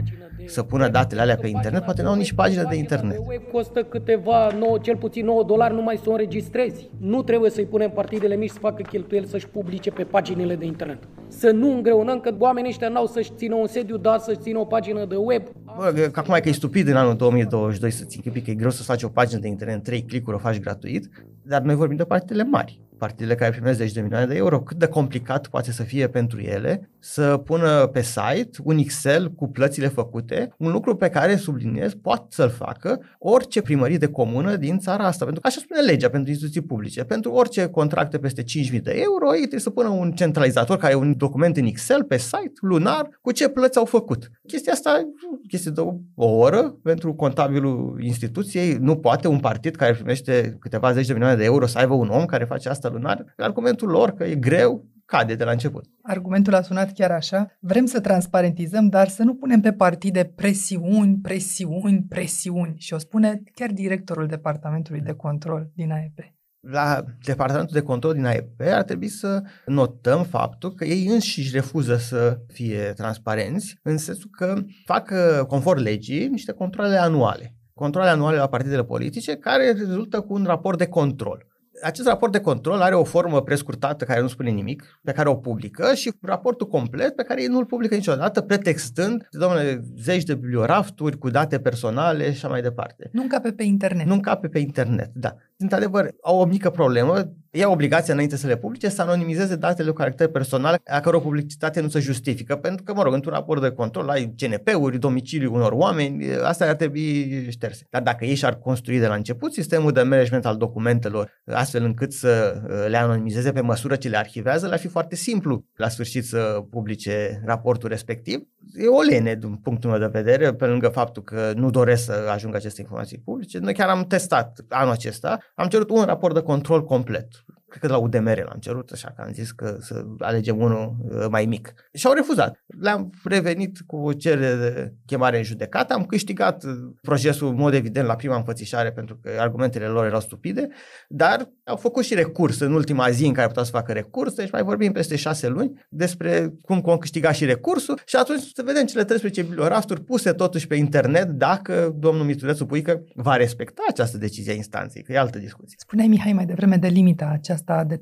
să 0.48 0.62
pună 0.62 0.88
datele 0.88 1.20
alea 1.20 1.36
pe 1.36 1.46
internet, 1.46 1.84
poate 1.84 2.02
nu 2.02 2.08
au 2.08 2.14
nici 2.14 2.32
pagină 2.32 2.66
de 2.68 2.76
internet. 2.76 3.18
Web 3.26 3.42
costă 3.52 3.82
câteva, 3.82 4.48
9, 4.58 4.78
cel 4.78 4.96
puțin 4.96 5.24
9 5.24 5.42
dolari 5.42 5.74
numai 5.74 6.00
să 6.02 6.08
o 6.08 6.12
înregistrezi. 6.12 6.90
Nu 7.00 7.22
trebuie 7.22 7.50
să-i 7.50 7.66
punem 7.66 7.90
partidele 7.90 8.36
mici 8.36 8.50
să 8.50 8.58
facă 8.58 8.82
cheltuieli 8.82 9.26
să-și 9.26 9.48
publice 9.48 9.90
pe 9.90 10.02
paginile 10.02 10.54
de 10.54 10.64
internet. 10.64 10.98
Să 11.28 11.50
nu 11.50 11.72
îngreunăm 11.72 12.20
că 12.20 12.34
oamenii 12.38 12.70
ăștia 12.70 12.88
n-au 12.88 13.06
să-și 13.06 13.32
țină 13.36 13.54
un 13.54 13.66
sediu, 13.66 13.96
dar 13.96 14.18
să-și 14.18 14.38
țină 14.38 14.58
o 14.58 14.64
pagină 14.64 15.04
de 15.04 15.16
web. 15.16 15.42
Bă, 15.76 16.08
că 16.12 16.20
acum 16.20 16.34
e 16.34 16.40
că 16.40 16.48
e 16.48 16.52
stupid 16.52 16.88
în 16.88 16.96
anul 16.96 17.16
2022 17.16 17.90
să-ți 17.90 18.16
închipi 18.16 18.40
că 18.40 18.50
e 18.50 18.54
greu 18.54 18.70
să 18.70 18.82
faci 18.82 19.02
o 19.02 19.08
pagină 19.08 19.40
de 19.40 19.48
internet, 19.48 19.82
3 19.82 20.02
clicuri 20.02 20.36
o 20.36 20.38
faci 20.38 20.60
gratuit, 20.60 21.08
dar 21.42 21.60
noi 21.60 21.74
vorbim 21.74 21.96
de 21.96 22.04
partidele 22.04 22.44
mari 22.44 22.80
partidele 22.98 23.34
care 23.34 23.50
primesc 23.50 23.78
10 23.78 23.92
de 23.92 24.00
milioane 24.00 24.26
de 24.26 24.36
euro, 24.36 24.60
cât 24.60 24.76
de 24.76 24.86
complicat 24.86 25.46
poate 25.46 25.72
să 25.72 25.82
fie 25.82 26.08
pentru 26.08 26.40
ele 26.40 26.90
să 26.98 27.36
pună 27.36 27.86
pe 27.86 28.02
site 28.02 28.58
un 28.62 28.78
Excel 28.78 29.30
cu 29.30 29.48
plățile 29.48 29.88
făcute, 29.88 30.54
un 30.58 30.70
lucru 30.70 30.96
pe 30.96 31.08
care, 31.08 31.36
subliniez, 31.36 31.94
poate 31.94 32.26
să-l 32.28 32.50
facă 32.50 33.00
orice 33.18 33.60
primărie 33.60 33.98
de 33.98 34.06
comună 34.06 34.56
din 34.56 34.78
țara 34.78 35.04
asta. 35.04 35.24
Pentru 35.24 35.40
că 35.40 35.46
așa 35.46 35.60
spune 35.60 35.80
legea 35.80 36.08
pentru 36.08 36.30
instituții 36.30 36.60
publice. 36.60 37.04
Pentru 37.04 37.30
orice 37.30 37.66
contracte 37.66 38.18
peste 38.18 38.42
5.000 38.42 38.46
de 38.82 38.92
euro, 38.94 39.32
ei 39.32 39.38
trebuie 39.38 39.60
să 39.60 39.70
pună 39.70 39.88
un 39.88 40.12
centralizator 40.12 40.76
care 40.76 40.92
e 40.92 40.96
un 40.96 41.16
document 41.16 41.56
în 41.56 41.64
Excel 41.64 42.04
pe 42.04 42.16
site, 42.16 42.52
lunar, 42.60 43.08
cu 43.20 43.32
ce 43.32 43.48
plăți 43.48 43.78
au 43.78 43.84
făcut. 43.84 44.30
Chestia 44.46 44.72
asta, 44.72 45.00
chestie 45.48 45.70
de 45.70 45.80
o 46.14 46.26
oră 46.30 46.76
pentru 46.82 47.14
contabilul 47.14 47.98
instituției, 48.02 48.76
nu 48.80 48.96
poate 48.96 49.28
un 49.28 49.38
partid 49.38 49.76
care 49.76 49.92
primește 49.92 50.56
câteva 50.60 50.92
zeci 50.92 51.06
de 51.06 51.12
milioane 51.12 51.36
de 51.36 51.44
euro 51.44 51.66
să 51.66 51.78
aibă 51.78 51.94
un 51.94 52.08
om 52.08 52.24
care 52.24 52.44
face 52.44 52.68
asta 52.68 52.87
lunar. 52.88 53.34
Argumentul 53.36 53.88
lor 53.88 54.10
că 54.10 54.24
e 54.24 54.34
greu, 54.34 54.86
cade 55.04 55.34
de 55.34 55.44
la 55.44 55.50
început. 55.50 55.84
Argumentul 56.02 56.54
a 56.54 56.62
sunat 56.62 56.92
chiar 56.92 57.10
așa. 57.10 57.56
Vrem 57.60 57.86
să 57.86 58.00
transparentizăm, 58.00 58.88
dar 58.88 59.08
să 59.08 59.22
nu 59.22 59.34
punem 59.34 59.60
pe 59.60 59.72
partide 59.72 60.24
presiuni, 60.24 61.18
presiuni, 61.22 62.04
presiuni. 62.08 62.74
Și 62.78 62.94
o 62.94 62.98
spune 62.98 63.42
chiar 63.54 63.70
directorul 63.70 64.26
Departamentului 64.26 65.00
de 65.00 65.12
Control 65.12 65.70
din 65.74 65.92
AEP. 65.92 66.18
La 66.60 67.04
Departamentul 67.24 67.74
de 67.74 67.82
Control 67.82 68.12
din 68.12 68.24
AEP 68.24 68.60
ar 68.60 68.82
trebui 68.82 69.08
să 69.08 69.42
notăm 69.66 70.22
faptul 70.22 70.74
că 70.74 70.84
ei 70.84 71.06
înșiși 71.06 71.54
refuză 71.54 71.96
să 71.96 72.40
fie 72.46 72.92
transparenți, 72.96 73.78
în 73.82 73.96
sensul 73.96 74.30
că 74.30 74.60
fac, 74.84 75.12
conform 75.46 75.80
legii, 75.80 76.28
niște 76.28 76.52
controle 76.52 76.96
anuale. 76.96 77.54
Controle 77.74 78.08
anuale 78.08 78.36
la 78.36 78.48
partidele 78.48 78.84
politice 78.84 79.36
care 79.36 79.72
rezultă 79.72 80.20
cu 80.20 80.34
un 80.34 80.44
raport 80.44 80.78
de 80.78 80.86
control 80.86 81.47
acest 81.82 82.06
raport 82.06 82.32
de 82.32 82.40
control 82.40 82.80
are 82.80 82.94
o 82.94 83.04
formă 83.04 83.42
prescurtată 83.42 84.04
care 84.04 84.20
nu 84.20 84.28
spune 84.28 84.50
nimic, 84.50 85.00
pe 85.02 85.12
care 85.12 85.28
o 85.28 85.34
publică 85.34 85.94
și 85.94 86.12
raportul 86.22 86.66
complet 86.66 87.14
pe 87.14 87.22
care 87.22 87.42
ei 87.42 87.46
nu-l 87.46 87.64
publică 87.64 87.94
niciodată, 87.94 88.40
pretextând, 88.40 89.28
domnule, 89.30 89.82
zeci 89.96 90.22
de 90.22 90.34
bibliorafturi 90.34 91.18
cu 91.18 91.30
date 91.30 91.58
personale 91.58 92.24
și 92.24 92.30
așa 92.30 92.48
mai 92.48 92.62
departe. 92.62 93.08
Nu 93.12 93.22
încape 93.22 93.52
pe 93.52 93.62
internet. 93.62 94.06
Nu 94.06 94.14
încape 94.14 94.48
pe 94.48 94.58
internet, 94.58 95.10
da. 95.14 95.36
Într-adevăr, 95.58 96.14
au 96.22 96.38
o 96.38 96.44
mică 96.44 96.70
problemă 96.70 97.32
ia 97.50 97.68
obligația 97.68 98.14
înainte 98.14 98.36
să 98.36 98.46
le 98.46 98.56
publice 98.56 98.88
să 98.88 99.02
anonimizeze 99.02 99.56
datele 99.56 99.88
cu 99.88 99.94
caracter 99.94 100.28
personal 100.28 100.80
a 100.86 101.00
căror 101.00 101.22
publicitate 101.22 101.80
nu 101.80 101.88
se 101.88 102.00
justifică. 102.00 102.56
Pentru 102.56 102.84
că, 102.84 102.94
mă 102.94 103.02
rog, 103.02 103.12
într-un 103.12 103.32
raport 103.32 103.62
de 103.62 103.70
control 103.70 104.08
ai 104.08 104.34
CNP-uri, 104.36 104.98
domiciliul 104.98 105.54
unor 105.54 105.72
oameni, 105.72 106.34
asta 106.34 106.68
ar 106.68 106.74
trebui 106.74 107.46
șterse. 107.50 107.86
Dar 107.90 108.02
dacă 108.02 108.24
ei 108.24 108.34
și-ar 108.34 108.58
construi 108.58 108.98
de 108.98 109.06
la 109.06 109.14
început 109.14 109.52
sistemul 109.52 109.92
de 109.92 110.02
management 110.02 110.46
al 110.46 110.56
documentelor 110.56 111.30
astfel 111.44 111.84
încât 111.84 112.12
să 112.12 112.62
uh, 112.62 112.86
le 112.88 112.96
anonimizeze 112.96 113.52
pe 113.52 113.60
măsură 113.60 113.96
ce 113.96 114.08
le 114.08 114.16
arhivează, 114.16 114.66
le-ar 114.66 114.78
fi 114.78 114.88
foarte 114.88 115.14
simplu 115.14 115.64
la 115.74 115.88
sfârșit 115.88 116.24
să 116.24 116.64
publice 116.70 117.42
raportul 117.44 117.88
respectiv. 117.88 118.40
E 118.74 118.86
o 118.86 119.00
lene 119.00 119.34
din 119.34 119.56
punctul 119.56 119.90
meu 119.90 119.98
de 119.98 120.06
vedere, 120.06 120.54
pe 120.54 120.66
lângă 120.66 120.88
faptul 120.88 121.22
că 121.22 121.52
nu 121.56 121.70
doresc 121.70 122.04
să 122.04 122.28
ajungă 122.32 122.56
aceste 122.56 122.80
informații 122.80 123.18
publice. 123.18 123.58
Noi 123.58 123.74
chiar 123.74 123.88
am 123.88 124.04
testat 124.04 124.60
anul 124.68 124.92
acesta, 124.92 125.38
am 125.54 125.68
cerut 125.68 125.90
un 125.90 126.04
raport 126.04 126.34
de 126.34 126.40
control 126.40 126.84
complet 126.84 127.28
cred 127.68 127.80
că 127.80 127.86
de 127.86 127.92
la 127.92 127.98
UDMR 127.98 128.44
l-am 128.44 128.58
cerut, 128.60 128.90
așa 128.90 129.12
că 129.16 129.22
am 129.22 129.32
zis 129.32 129.50
că 129.50 129.76
să 129.80 130.04
alegem 130.18 130.60
unul 130.60 130.96
uh, 131.00 131.26
mai 131.30 131.46
mic. 131.46 131.74
Și 131.92 132.06
au 132.06 132.12
refuzat. 132.12 132.64
Le-am 132.80 133.10
revenit 133.24 133.78
cu 133.86 133.96
o 133.96 134.12
cerere 134.12 134.54
de 134.54 134.94
chemare 135.06 135.36
în 135.36 135.42
judecată, 135.42 135.94
am 135.94 136.04
câștigat 136.04 136.64
uh, 136.64 136.70
procesul 137.02 137.48
în 137.48 137.54
mod 137.54 137.74
evident 137.74 138.06
la 138.06 138.16
prima 138.16 138.36
înfățișare 138.36 138.92
pentru 138.92 139.18
că 139.22 139.30
argumentele 139.38 139.86
lor 139.86 140.04
erau 140.04 140.20
stupide, 140.20 140.68
dar 141.08 141.52
au 141.64 141.76
făcut 141.76 142.04
și 142.04 142.14
recurs 142.14 142.60
în 142.60 142.72
ultima 142.72 143.10
zi 143.10 143.26
în 143.26 143.32
care 143.32 143.46
puteau 143.46 143.64
să 143.64 143.70
facă 143.70 143.92
recurs, 143.92 144.34
deci 144.34 144.50
mai 144.50 144.62
vorbim 144.62 144.92
peste 144.92 145.16
șase 145.16 145.48
luni 145.48 145.86
despre 145.88 146.52
cum 146.62 146.80
vom 146.80 146.96
câștiga 146.96 147.32
și 147.32 147.44
recursul 147.44 148.00
și 148.04 148.16
atunci 148.16 148.40
să 148.54 148.62
vedem 148.64 148.84
cele 148.84 149.04
13 149.04 149.42
bibliorasturi 149.42 150.04
puse 150.04 150.32
totuși 150.32 150.66
pe 150.66 150.74
internet 150.74 151.28
dacă 151.28 151.94
domnul 151.98 152.24
Mitulețu 152.24 152.66
Puică 152.66 153.04
va 153.14 153.36
respecta 153.36 153.82
această 153.88 154.18
decizie 154.18 154.52
a 154.52 154.54
instanței, 154.54 155.02
că 155.02 155.12
e 155.12 155.18
altă 155.18 155.38
discuție. 155.38 155.76
Spuneai, 155.80 156.08
Mihai, 156.08 156.32
mai 156.32 156.46
devreme 156.46 156.76
de 156.76 156.88
limita 156.88 157.30
aceasta 157.32 157.57
asta 157.58 157.84
de 157.84 158.00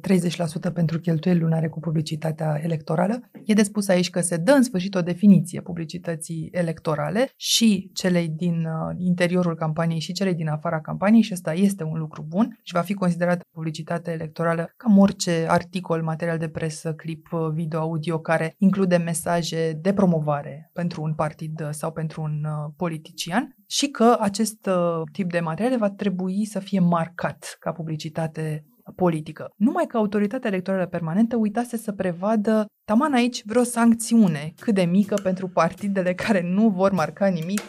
30% 0.71 0.73
pentru 0.73 0.99
cheltuieli 0.99 1.41
lunare 1.41 1.69
cu 1.69 1.81
publicitatea 1.81 2.61
electorală. 2.63 3.21
E 3.45 3.53
de 3.53 3.63
spus 3.63 3.89
aici 3.89 4.11
că 4.11 4.21
se 4.21 4.37
dă 4.37 4.53
în 4.53 4.63
sfârșit 4.63 4.95
o 4.95 5.01
definiție 5.01 5.61
publicității 5.61 6.49
electorale 6.53 7.31
și 7.37 7.91
celei 7.95 8.29
din 8.29 8.65
uh, 8.65 8.95
interiorul 8.99 9.55
campaniei 9.55 10.01
și 10.01 10.13
celei 10.13 10.35
din 10.35 10.49
afara 10.49 10.81
campaniei 10.81 11.23
și 11.23 11.33
ăsta 11.33 11.53
este 11.53 11.85
un 11.85 11.99
lucru 11.99 12.25
bun 12.29 12.59
și 12.63 12.73
va 12.73 12.81
fi 12.81 12.95
considerată 12.95 13.45
publicitate 13.53 14.11
electorală 14.11 14.73
cam 14.77 14.99
orice 14.99 15.47
articol, 15.49 16.03
material 16.03 16.39
de 16.39 16.49
presă, 16.49 16.95
clip, 16.95 17.33
uh, 17.33 17.49
video, 17.53 17.81
audio 17.81 18.19
care 18.19 18.55
include 18.59 18.97
mesaje 18.97 19.79
de 19.83 19.93
promovare 19.93 20.71
pentru 20.73 21.03
un 21.03 21.15
partid 21.15 21.61
uh, 21.61 21.69
sau 21.71 21.93
pentru 21.93 22.23
un 22.23 22.47
politician 22.77 23.57
și 23.67 23.87
că 23.89 24.17
acest 24.21 24.69
tip 25.13 25.31
de 25.31 25.41
materiale 25.41 25.77
va 25.77 25.91
trebui 25.91 26.45
să 26.45 26.59
fie 26.59 26.81
marcat 26.81 27.57
ca 27.61 27.73
publicitate 27.73 28.65
politică. 28.95 29.51
Numai 29.57 29.85
că 29.87 29.97
autoritatea 29.97 30.51
electorală 30.51 30.87
permanentă 30.87 31.37
uitase 31.37 31.77
să 31.77 31.93
prevadă 31.93 32.67
taman 32.85 33.13
aici 33.13 33.43
vreo 33.45 33.63
sancțiune 33.63 34.53
cât 34.61 34.75
de 34.75 34.83
mică 34.83 35.15
pentru 35.23 35.49
partidele 35.49 36.15
care 36.27 36.43
nu 36.43 36.69
vor 36.69 36.93
marca 36.93 37.27
nimic, 37.27 37.61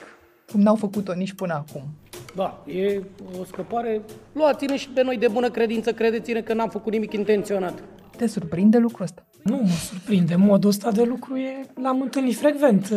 cum 0.52 0.62
n-au 0.62 0.76
făcut-o 0.76 1.14
nici 1.14 1.34
până 1.34 1.54
acum. 1.54 1.84
Da, 2.36 2.64
e 2.66 3.02
o 3.40 3.44
scăpare. 3.44 4.02
Luați-ne 4.34 4.76
și 4.76 4.90
pe 4.90 5.04
noi 5.04 5.18
de 5.18 5.28
bună 5.28 5.50
credință, 5.50 5.94
credeți-ne 5.94 6.42
că 6.42 6.54
n-am 6.54 6.70
făcut 6.70 6.92
nimic 6.92 7.14
intenționat. 7.14 7.84
Te 8.18 8.28
surprinde 8.28 8.78
lucrul 8.78 9.04
ăsta? 9.04 9.28
Nu 9.44 9.56
mă 9.56 9.70
surprinde. 9.90 10.36
Modul 10.36 10.70
ăsta 10.70 10.92
de 10.92 11.04
lucru 11.04 11.36
e, 11.36 11.66
l-am 11.82 12.02
întâlnit 12.02 12.36
frecvent. 12.36 12.94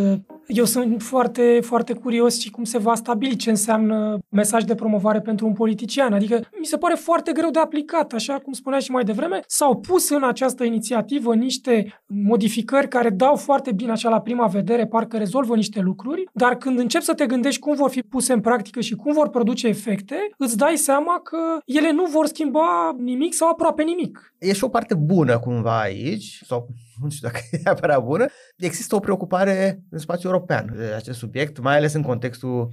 Eu 0.46 0.64
sunt 0.64 1.02
foarte, 1.02 1.60
foarte 1.62 1.92
curios 1.92 2.40
și 2.40 2.50
cum 2.50 2.64
se 2.64 2.78
va 2.78 2.94
stabili 2.94 3.36
ce 3.36 3.50
înseamnă 3.50 4.18
mesaj 4.28 4.64
de 4.64 4.74
promovare 4.74 5.20
pentru 5.20 5.46
un 5.46 5.52
politician. 5.52 6.12
Adică 6.12 6.40
mi 6.58 6.66
se 6.66 6.76
pare 6.76 6.94
foarte 6.94 7.32
greu 7.32 7.50
de 7.50 7.58
aplicat, 7.58 8.12
așa 8.12 8.38
cum 8.38 8.52
spunea 8.52 8.78
și 8.78 8.90
mai 8.90 9.04
devreme. 9.04 9.40
S-au 9.46 9.76
pus 9.76 10.10
în 10.10 10.24
această 10.24 10.64
inițiativă 10.64 11.34
niște 11.34 12.02
modificări 12.06 12.88
care 12.88 13.10
dau 13.10 13.36
foarte 13.36 13.72
bine 13.72 13.90
așa 13.90 14.08
la 14.08 14.20
prima 14.20 14.46
vedere, 14.46 14.86
parcă 14.86 15.16
rezolvă 15.16 15.56
niște 15.56 15.80
lucruri, 15.80 16.24
dar 16.32 16.56
când 16.56 16.78
începi 16.78 17.04
să 17.04 17.14
te 17.14 17.26
gândești 17.26 17.60
cum 17.60 17.74
vor 17.74 17.90
fi 17.90 18.00
puse 18.00 18.32
în 18.32 18.40
practică 18.40 18.80
și 18.80 18.94
cum 18.94 19.12
vor 19.12 19.28
produce 19.28 19.66
efecte, 19.66 20.16
îți 20.38 20.56
dai 20.56 20.76
seama 20.76 21.20
că 21.22 21.38
ele 21.64 21.92
nu 21.92 22.04
vor 22.04 22.26
schimba 22.26 22.96
nimic 22.98 23.34
sau 23.34 23.48
aproape 23.48 23.82
nimic. 23.82 24.34
E 24.38 24.52
și 24.52 24.64
o 24.64 24.68
parte 24.68 24.94
bună 24.94 25.38
cumva 25.38 25.80
aici, 25.80 26.29
sau 26.46 26.68
nu 27.02 27.10
știu 27.10 27.28
dacă 27.28 27.40
e 27.50 27.60
neapărat 27.64 28.04
bună, 28.04 28.26
există 28.56 28.94
o 28.94 28.98
preocupare 29.00 29.82
în 29.90 29.98
spațiul 29.98 30.32
european 30.32 30.74
de 30.76 30.92
acest 30.96 31.18
subiect, 31.18 31.60
mai 31.60 31.76
ales 31.76 31.92
în 31.92 32.02
contextul 32.02 32.68